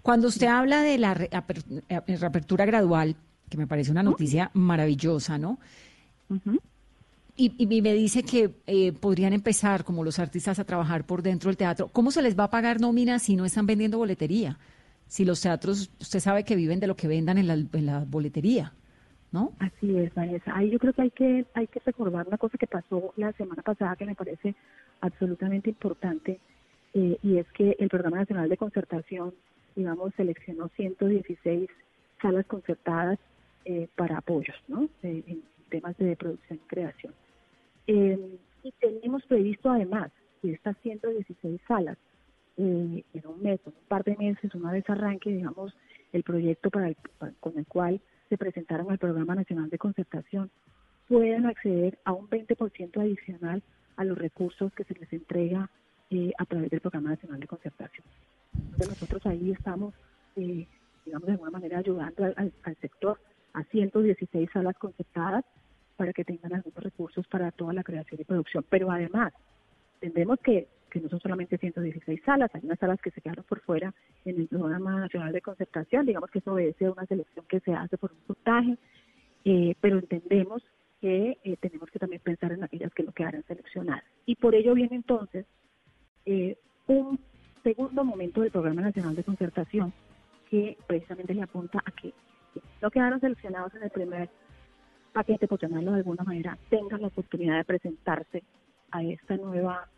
Cuando 0.00 0.28
usted 0.28 0.46
habla 0.46 0.80
de 0.80 0.96
la 0.96 1.14
reapertura 1.14 2.64
gradual, 2.64 3.16
que 3.48 3.58
me 3.58 3.66
parece 3.66 3.90
una 3.90 4.02
noticia 4.02 4.50
maravillosa, 4.54 5.38
¿no? 5.38 5.58
y, 7.36 7.80
me 7.80 7.94
dice 7.94 8.22
que 8.22 8.50
eh, 8.66 8.92
podrían 8.92 9.32
empezar 9.32 9.84
como 9.84 10.04
los 10.04 10.18
artistas 10.18 10.58
a 10.58 10.64
trabajar 10.64 11.04
por 11.04 11.22
dentro 11.22 11.48
del 11.48 11.56
teatro. 11.56 11.88
¿Cómo 11.88 12.10
se 12.10 12.22
les 12.22 12.38
va 12.38 12.44
a 12.44 12.50
pagar 12.50 12.80
nómina 12.80 13.18
si 13.18 13.36
no 13.36 13.44
están 13.44 13.66
vendiendo 13.66 13.98
boletería? 13.98 14.58
Si 15.06 15.24
los 15.24 15.40
teatros, 15.40 15.90
usted 16.00 16.20
sabe 16.20 16.44
que 16.44 16.56
viven 16.56 16.80
de 16.80 16.86
lo 16.86 16.96
que 16.96 17.08
vendan 17.08 17.38
en 17.38 17.46
la, 17.46 17.54
en 17.54 17.86
la 17.86 18.04
boletería, 18.04 18.72
¿no? 19.32 19.52
Así 19.58 19.96
es, 19.96 20.12
Vanessa. 20.14 20.54
Ahí 20.54 20.70
yo 20.70 20.78
creo 20.78 20.92
que 20.92 21.02
hay 21.02 21.10
que 21.10 21.46
hay 21.54 21.66
que 21.66 21.80
recordar 21.86 22.26
una 22.28 22.36
cosa 22.36 22.58
que 22.58 22.66
pasó 22.66 23.14
la 23.16 23.32
semana 23.32 23.62
pasada 23.62 23.96
que 23.96 24.04
me 24.04 24.14
parece 24.14 24.54
absolutamente 25.00 25.70
importante 25.70 26.40
eh, 26.92 27.18
y 27.22 27.38
es 27.38 27.46
que 27.52 27.76
el 27.78 27.88
Programa 27.88 28.18
Nacional 28.18 28.48
de 28.48 28.56
Concertación 28.56 29.32
digamos, 29.78 30.12
seleccionó 30.16 30.68
116 30.76 31.70
salas 32.20 32.44
concertadas 32.46 33.18
eh, 33.70 33.86
para 33.96 34.16
apoyos, 34.16 34.56
¿no? 34.66 34.88
Eh, 35.02 35.22
en 35.26 35.42
temas 35.68 35.94
de 35.98 36.16
producción 36.16 36.58
y 36.58 36.68
creación. 36.68 37.12
Eh, 37.86 38.38
y 38.62 38.72
tenemos 38.72 39.22
previsto 39.26 39.68
además 39.68 40.10
que 40.40 40.52
estas 40.52 40.74
116 40.78 41.60
salas, 41.68 41.98
en 42.56 43.04
un 43.24 43.42
mes, 43.42 43.60
en 43.66 43.74
un 43.74 43.86
par 43.86 44.04
de 44.04 44.16
meses, 44.16 44.54
una 44.54 44.72
vez 44.72 44.88
arranque, 44.88 45.30
digamos, 45.30 45.76
el 46.14 46.22
proyecto 46.22 46.70
para 46.70 46.94
con 47.40 47.58
el 47.58 47.66
cual 47.66 48.00
se 48.30 48.38
presentaron 48.38 48.90
al 48.90 48.96
Programa 48.96 49.34
Nacional 49.34 49.68
de 49.68 49.76
Concertación, 49.76 50.50
puedan 51.06 51.44
acceder 51.44 51.98
a 52.04 52.14
un 52.14 52.26
20% 52.26 53.02
adicional 53.02 53.62
a 53.96 54.04
los 54.04 54.16
recursos 54.16 54.72
que 54.72 54.84
se 54.84 54.94
les 54.94 55.12
entrega 55.12 55.68
a 56.38 56.44
través 56.46 56.70
del 56.70 56.80
Programa 56.80 57.10
Nacional 57.10 57.38
de 57.38 57.46
Concertación. 57.46 58.06
Entonces 58.54 58.88
nosotros 58.88 59.26
ahí 59.26 59.50
estamos, 59.50 59.92
digamos, 60.34 61.26
de 61.26 61.32
alguna 61.32 61.50
manera 61.50 61.78
ayudando 61.78 62.24
al, 62.24 62.52
al 62.62 62.76
sector 62.80 63.20
a 63.52 63.64
116 63.64 64.50
salas 64.52 64.76
concertadas 64.78 65.44
para 65.96 66.12
que 66.12 66.24
tengan 66.24 66.54
algunos 66.54 66.82
recursos 66.82 67.26
para 67.26 67.50
toda 67.50 67.72
la 67.72 67.82
creación 67.82 68.20
y 68.20 68.24
producción. 68.24 68.64
Pero 68.70 68.90
además, 68.90 69.32
entendemos 70.00 70.38
que, 70.40 70.68
no 70.94 71.08
son 71.08 71.20
solamente 71.20 71.58
116 71.58 72.22
salas, 72.24 72.50
hay 72.54 72.62
unas 72.64 72.78
salas 72.78 73.00
que 73.00 73.10
se 73.10 73.20
quedaron 73.20 73.44
por 73.44 73.60
fuera 73.60 73.92
en 74.24 74.40
el 74.40 74.48
programa 74.48 75.00
nacional 75.00 75.32
de 75.32 75.40
concertación, 75.40 76.06
digamos 76.06 76.30
que 76.30 76.38
eso 76.38 76.52
obedece 76.52 76.86
a 76.86 76.92
una 76.92 77.06
selección 77.06 77.44
que 77.48 77.60
se 77.60 77.72
hace 77.72 77.98
por 77.98 78.12
un 78.12 78.18
puntaje, 78.18 78.78
eh, 79.44 79.74
pero 79.80 79.98
entendemos 79.98 80.62
que 81.00 81.38
eh, 81.44 81.56
tenemos 81.60 81.90
que 81.90 81.98
también 81.98 82.22
pensar 82.22 82.52
en 82.52 82.64
aquellas 82.64 82.92
que 82.94 83.02
no 83.02 83.12
quedaran 83.12 83.44
seleccionadas. 83.46 84.04
Y 84.26 84.36
por 84.36 84.54
ello 84.54 84.74
viene 84.74 84.96
entonces 84.96 85.46
eh, 86.24 86.56
un 86.86 87.18
segundo 87.62 88.04
momento 88.04 88.40
del 88.40 88.50
Programa 88.50 88.82
Nacional 88.82 89.14
de 89.14 89.24
Concertación 89.24 89.92
que 90.50 90.76
precisamente 90.86 91.34
le 91.34 91.42
apunta 91.42 91.82
a 91.84 91.90
que 91.90 92.12
no 92.82 92.90
quedaron 92.90 93.20
seleccionados 93.20 93.74
en 93.74 93.82
el 93.82 93.90
primer 93.90 94.28
paquete, 95.12 95.48
por 95.48 95.60
llamarlo 95.60 95.92
de 95.92 95.98
alguna 95.98 96.24
manera, 96.24 96.58
tengan 96.70 97.02
la 97.02 97.08
oportunidad 97.08 97.56
de 97.56 97.64
presentarse 97.64 98.42
a 98.90 99.02
esta 99.02 99.36
nueva 99.36 99.88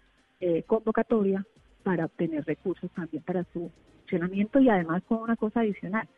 eh, 0.40 0.62
convocatoria 0.64 1.44
para 1.82 2.06
obtener 2.06 2.44
recursos 2.44 2.90
también 2.92 3.22
para 3.22 3.44
su 3.52 3.70
funcionamiento 3.98 4.58
y 4.60 4.68
además 4.68 5.02
con 5.04 5.18
una 5.18 5.36
cosa 5.36 5.60
adicional, 5.60 6.08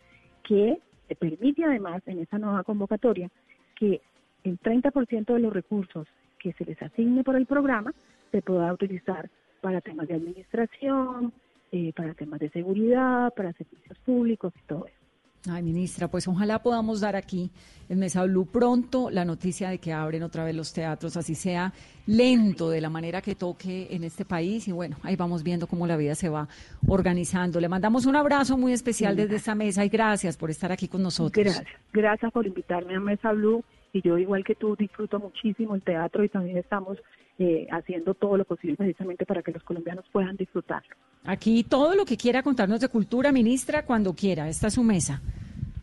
que 0.42 0.78
permite 1.18 1.64
además 1.64 2.02
en 2.06 2.20
esta 2.20 2.38
nueva 2.38 2.64
convocatoria 2.64 3.30
que 3.74 4.00
el 4.44 4.58
30% 4.58 5.34
de 5.34 5.40
los 5.40 5.52
recursos 5.52 6.06
que 6.38 6.52
se 6.54 6.64
les 6.64 6.80
asigne 6.82 7.22
por 7.22 7.36
el 7.36 7.46
programa 7.46 7.92
se 8.30 8.42
pueda 8.42 8.72
utilizar 8.72 9.28
para 9.60 9.80
temas 9.80 10.08
de 10.08 10.14
administración, 10.14 11.32
eh, 11.70 11.92
para 11.94 12.14
temas 12.14 12.40
de 12.40 12.50
seguridad, 12.50 13.32
para 13.34 13.52
servicios 13.52 13.98
públicos 13.98 14.52
y 14.56 14.66
todo 14.66 14.86
eso. 14.86 15.01
Ay, 15.50 15.62
ministra, 15.62 16.06
pues 16.06 16.28
ojalá 16.28 16.62
podamos 16.62 17.00
dar 17.00 17.16
aquí 17.16 17.50
en 17.88 17.98
Mesa 17.98 18.22
Blue 18.24 18.46
pronto 18.46 19.10
la 19.10 19.24
noticia 19.24 19.70
de 19.70 19.78
que 19.78 19.92
abren 19.92 20.22
otra 20.22 20.44
vez 20.44 20.54
los 20.54 20.72
teatros, 20.72 21.16
así 21.16 21.34
sea 21.34 21.72
lento, 22.06 22.70
de 22.70 22.80
la 22.80 22.88
manera 22.88 23.20
que 23.20 23.34
toque 23.34 23.88
en 23.90 24.04
este 24.04 24.24
país. 24.24 24.68
Y 24.68 24.72
bueno, 24.72 24.98
ahí 25.02 25.16
vamos 25.16 25.42
viendo 25.42 25.66
cómo 25.66 25.86
la 25.86 25.96
vida 25.96 26.14
se 26.14 26.28
va 26.28 26.48
organizando. 26.86 27.58
Le 27.58 27.68
mandamos 27.68 28.06
un 28.06 28.14
abrazo 28.14 28.56
muy 28.56 28.72
especial 28.72 29.16
desde 29.16 29.36
esta 29.36 29.56
mesa 29.56 29.84
y 29.84 29.88
gracias 29.88 30.36
por 30.36 30.48
estar 30.48 30.70
aquí 30.70 30.86
con 30.86 31.02
nosotros. 31.02 31.44
Gracias, 31.44 31.66
gracias 31.92 32.32
por 32.32 32.46
invitarme 32.46 32.94
a 32.94 33.00
Mesa 33.00 33.32
Blue. 33.32 33.64
Y 33.92 34.00
yo, 34.00 34.16
igual 34.18 34.44
que 34.44 34.54
tú, 34.54 34.74
disfruto 34.76 35.18
muchísimo 35.18 35.74
el 35.74 35.82
teatro 35.82 36.24
y 36.24 36.28
también 36.28 36.56
estamos 36.56 36.98
eh, 37.38 37.66
haciendo 37.70 38.14
todo 38.14 38.36
lo 38.36 38.44
posible 38.44 38.76
precisamente 38.76 39.26
para 39.26 39.42
que 39.42 39.52
los 39.52 39.62
colombianos 39.62 40.04
puedan 40.10 40.36
disfrutarlo. 40.36 40.96
Aquí 41.24 41.64
todo 41.64 41.94
lo 41.94 42.04
que 42.04 42.16
quiera 42.16 42.42
contarnos 42.42 42.80
de 42.80 42.88
cultura, 42.88 43.32
ministra, 43.32 43.84
cuando 43.84 44.14
quiera. 44.14 44.48
Esta 44.48 44.68
es 44.68 44.74
su 44.74 44.82
mesa. 44.82 45.20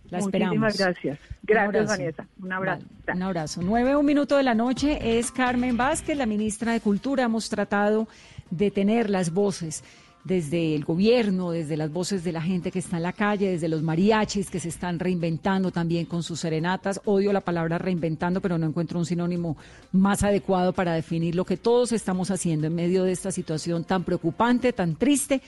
La 0.10 0.20
esperamos. 0.20 0.58
Muchísimas 0.58 0.78
gracias. 0.78 1.20
Gracias, 1.44 1.88
Vanessa. 1.88 2.28
Un 2.42 2.52
abrazo. 2.52 2.86
un 3.14 3.22
abrazo. 3.22 3.62
Nueve, 3.64 3.96
un 3.96 4.06
minuto 4.06 4.38
de 4.38 4.44
la 4.44 4.56
noche 4.56 5.20
es 5.20 5.32
Carmen 5.32 5.78
Vázquez, 5.78 6.18
la 6.18 6.26
ministra 6.26 6.74
de 6.74 6.82
Cultura. 6.82 7.24
Hemos 7.24 7.50
tratado 7.50 8.08
de 8.50 8.72
tener 8.72 9.10
las 9.10 9.32
voces 9.32 9.84
desde 10.24 10.76
el 10.76 10.84
gobierno, 10.84 11.52
desde 11.52 11.78
las 11.78 11.92
voces 11.92 12.24
de 12.24 12.32
la 12.32 12.42
gente 12.42 12.72
que 12.72 12.80
está 12.80 12.98
en 12.98 13.04
la 13.04 13.14
calle, 13.14 13.52
desde 13.52 13.70
los 13.70 13.82
mariachis 13.82 14.50
que 14.50 14.60
se 14.60 14.70
están 14.70 15.00
reinventando 15.00 15.72
también 15.72 16.06
con 16.06 16.24
sus 16.24 16.42
serenatas. 16.42 17.02
Odio 17.06 17.34
la 17.34 17.42
palabra 17.42 17.78
reinventando, 17.78 18.42
pero 18.42 18.58
no 18.58 18.68
encuentro 18.68 19.00
un 19.00 19.06
sinónimo 19.06 19.58
más 19.92 20.24
adecuado 20.24 20.74
para 20.74 20.94
definir 20.94 21.36
lo 21.36 21.46
que 21.46 21.58
todos 21.58 21.92
estamos 21.92 22.32
haciendo 22.32 22.68
en 22.68 22.76
medio 22.76 23.04
de 23.04 23.12
esta 23.12 23.32
situación 23.32 23.84
tan 23.84 24.04
preocupante, 24.04 24.74
tan 24.74 24.96
triste, 24.96 25.42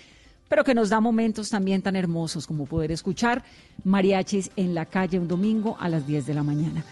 pero 0.47 0.63
que 0.63 0.74
nos 0.74 0.89
da 0.89 0.99
momentos 0.99 1.49
también 1.49 1.82
tan 1.82 1.95
hermosos 1.95 2.47
como 2.47 2.65
poder 2.65 2.91
escuchar 2.91 3.43
mariachis 3.84 4.51
en 4.55 4.74
la 4.74 4.86
calle 4.86 5.19
un 5.19 5.28
domingo 5.28 5.78
a 5.80 5.89
las 5.89 6.07
10 6.07 6.26
de 6.26 6.34
la 6.34 6.43
mañana. 6.43 6.84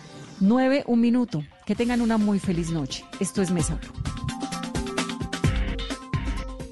Nueve, 0.41 0.83
un 0.87 1.01
minuto. 1.01 1.43
Que 1.65 1.75
tengan 1.75 2.01
una 2.01 2.17
muy 2.17 2.39
feliz 2.39 2.71
noche. 2.71 3.03
Esto 3.19 3.41
es 3.41 3.51
Mesa 3.51 3.77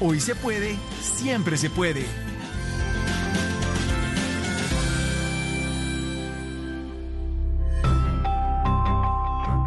Hoy 0.00 0.20
se 0.20 0.34
puede, 0.34 0.76
siempre 1.00 1.56
se 1.56 1.70
puede. 1.70 2.04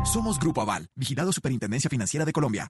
Somos 0.05 0.39
Grupo 0.39 0.61
Aval, 0.61 0.87
vigilado 0.95 1.33
Superintendencia 1.33 1.89
Financiera 1.89 2.25
de 2.25 2.31
Colombia. 2.31 2.69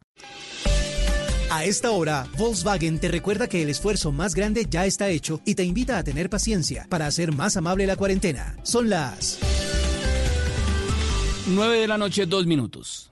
A 1.51 1.63
esta 1.63 1.91
hora, 1.91 2.27
Volkswagen 2.37 2.99
te 2.99 3.07
recuerda 3.07 3.47
que 3.47 3.61
el 3.61 3.69
esfuerzo 3.69 4.11
más 4.11 4.33
grande 4.33 4.65
ya 4.69 4.85
está 4.85 5.09
hecho 5.09 5.41
y 5.45 5.55
te 5.55 5.63
invita 5.63 5.97
a 5.97 6.03
tener 6.03 6.29
paciencia 6.29 6.87
para 6.89 7.05
hacer 7.05 7.35
más 7.35 7.55
amable 7.55 7.85
la 7.85 7.95
cuarentena. 7.95 8.57
Son 8.63 8.89
las 8.89 9.39
9 11.47 11.79
de 11.81 11.87
la 11.87 11.97
noche, 11.97 12.25
dos 12.25 12.47
minutos. 12.47 13.11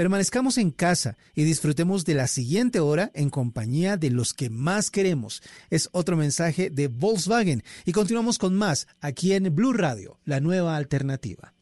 permanezcamos 0.00 0.56
en 0.56 0.70
casa 0.70 1.18
y 1.34 1.44
disfrutemos 1.44 2.06
de 2.06 2.14
la 2.14 2.26
siguiente 2.26 2.80
hora 2.80 3.10
en 3.12 3.28
compañía 3.28 3.98
de 3.98 4.08
los 4.08 4.32
que 4.32 4.48
más 4.48 4.90
queremos. 4.90 5.42
Es 5.68 5.90
otro 5.92 6.16
mensaje 6.16 6.70
de 6.70 6.88
Volkswagen 6.88 7.62
y 7.84 7.92
continuamos 7.92 8.38
con 8.38 8.54
más 8.54 8.88
aquí 9.02 9.34
en 9.34 9.54
Blue 9.54 9.74
Radio, 9.74 10.18
la 10.24 10.40
nueva 10.40 10.76
alternativa. 10.76 11.52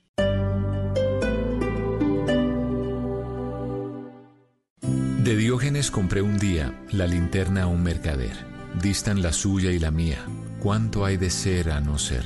De 5.25 5.37
Diógenes 5.37 5.91
compré 5.91 6.23
un 6.23 6.39
día 6.39 6.81
la 6.93 7.09
linterna 7.09 7.65
a 7.65 7.67
un 7.67 7.83
mercader. 7.83 8.37
Distan 8.81 9.21
la 9.21 9.33
suya 9.33 9.73
y 9.73 9.81
la 9.81 9.91
mía. 9.91 10.25
¿Cuánto 10.61 11.05
hay 11.05 11.17
de 11.17 11.31
ser 11.31 11.73
a 11.73 11.81
no 11.81 11.99
ser? 11.99 12.23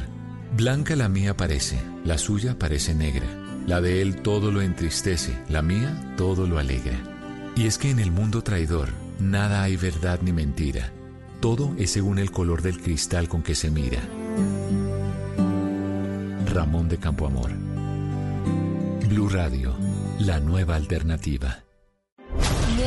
Blanca 0.58 0.94
la 0.94 1.08
mía 1.08 1.38
parece, 1.38 1.80
la 2.04 2.18
suya 2.18 2.58
parece 2.58 2.94
negra. 2.94 3.41
La 3.66 3.80
de 3.80 4.02
él 4.02 4.16
todo 4.16 4.50
lo 4.50 4.60
entristece, 4.60 5.38
la 5.48 5.62
mía 5.62 6.14
todo 6.16 6.46
lo 6.46 6.58
alegra. 6.58 6.98
Y 7.56 7.66
es 7.66 7.78
que 7.78 7.90
en 7.90 7.98
el 7.98 8.10
mundo 8.10 8.42
traidor 8.42 8.88
nada 9.18 9.62
hay 9.62 9.76
verdad 9.76 10.20
ni 10.22 10.32
mentira. 10.32 10.90
Todo 11.40 11.74
es 11.78 11.90
según 11.90 12.18
el 12.18 12.30
color 12.30 12.62
del 12.62 12.80
cristal 12.80 13.28
con 13.28 13.42
que 13.42 13.54
se 13.54 13.70
mira. 13.70 14.00
Ramón 16.52 16.88
de 16.88 16.98
Campoamor. 16.98 17.50
Blue 19.08 19.28
Radio, 19.28 19.74
la 20.18 20.40
nueva 20.40 20.76
alternativa 20.76 21.62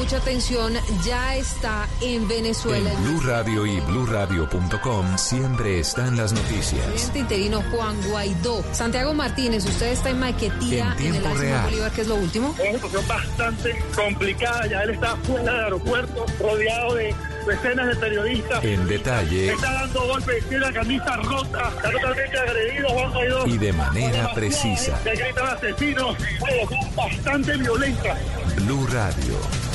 mucha 0.06 0.18
atención 0.18 0.74
ya 1.03 1.36
está 1.36 1.88
en 1.99 2.28
Venezuela. 2.28 2.91
En 2.91 3.03
Blue 3.03 3.22
Radio 3.22 3.66
y 3.66 3.80
BlueRadio.com 3.80 5.18
siempre 5.18 5.80
están 5.80 6.16
las 6.16 6.32
noticias. 6.32 6.86
Presidente 6.86 7.20
interino 7.22 7.64
Juan 7.72 7.99
Guaidó. 8.08 8.64
Santiago 8.72 9.16
Martínez, 9.16 9.66
usted 9.66 9.93
está 9.93 10.12
en 10.12 10.20
Maquetía, 10.20 10.95
en, 10.99 11.16
en 11.16 11.26
el 11.26 11.39
real. 11.39 11.64
Bolívar, 11.64 11.91
¿qué 11.91 12.01
es 12.01 12.08
lo 12.08 12.18
último? 12.18 12.53
Es 12.60 12.70
una 12.70 12.74
situación 12.74 13.08
bastante 13.08 13.84
complicada. 13.95 14.68
Ya 14.68 14.84
él 14.84 14.91
está 14.91 15.16
fuera 15.16 15.53
del 15.53 15.64
aeropuerto, 15.64 16.26
rodeado 16.39 16.93
de 16.93 17.16
decenas 17.47 17.88
de 17.88 17.95
periodistas. 17.95 18.64
En 18.64 18.88
detalle. 18.88 19.53
Está 19.53 19.74
dando 19.74 20.06
golpes, 20.06 20.45
tiene 20.47 20.66
la 20.68 20.74
camisa 20.74 21.16
rota, 21.16 21.74
está 21.78 21.91
totalmente 21.91 22.38
agredido 22.38 22.89
Juan 22.89 23.12
Guaidó. 23.12 23.47
Y 23.47 23.58
de 23.58 23.74
manera 23.74 24.34
precisa. 24.36 24.99
Se 25.01 25.16
gritan 25.16 25.47
asesinos, 25.47 26.16
son 26.39 26.95
bastante 26.95 27.58
violentas. 27.58 28.20
Blue 28.58 28.86
Radio. 28.91 29.74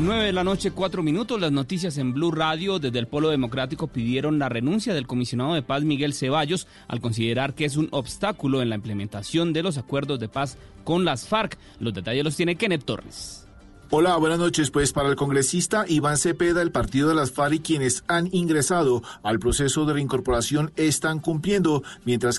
9 0.00 0.24
de 0.24 0.32
la 0.32 0.44
noche, 0.44 0.70
4 0.70 1.02
minutos. 1.02 1.40
Las 1.40 1.52
noticias 1.52 1.98
en 1.98 2.14
Blue 2.14 2.30
Radio 2.30 2.78
desde 2.78 2.98
el 2.98 3.06
Polo 3.06 3.28
Democrático 3.28 3.86
pidieron 3.86 4.38
la 4.38 4.48
renuncia 4.48 4.94
del 4.94 5.06
comisionado 5.06 5.54
de 5.54 5.62
paz 5.62 5.82
Miguel 5.82 6.14
Ceballos 6.14 6.66
al 6.88 7.00
considerar 7.00 7.54
que 7.54 7.66
es 7.66 7.76
un 7.76 7.88
obstáculo 7.90 8.62
en 8.62 8.70
la 8.70 8.76
implementación 8.76 9.52
de 9.52 9.62
los 9.62 9.78
acuerdos 9.78 10.18
de 10.18 10.28
paz 10.28 10.56
con 10.84 11.04
las 11.04 11.26
FARC. 11.26 11.58
Los 11.80 11.92
detalles 11.92 12.24
los 12.24 12.36
tiene 12.36 12.56
Kenneth 12.56 12.84
Torres. 12.84 13.46
Hola, 13.92 14.16
buenas 14.18 14.38
noches. 14.38 14.70
Pues 14.70 14.92
para 14.92 15.08
el 15.08 15.16
congresista 15.16 15.84
Iván 15.88 16.16
Cepeda, 16.16 16.62
el 16.62 16.70
partido 16.70 17.08
de 17.08 17.16
las 17.16 17.32
FARC 17.32 17.54
y 17.54 17.58
quienes 17.58 18.04
han 18.06 18.28
ingresado 18.30 19.02
al 19.24 19.40
proceso 19.40 19.84
de 19.84 19.94
reincorporación 19.94 20.70
están 20.76 21.18
cumpliendo, 21.18 21.82
mientras 22.04 22.38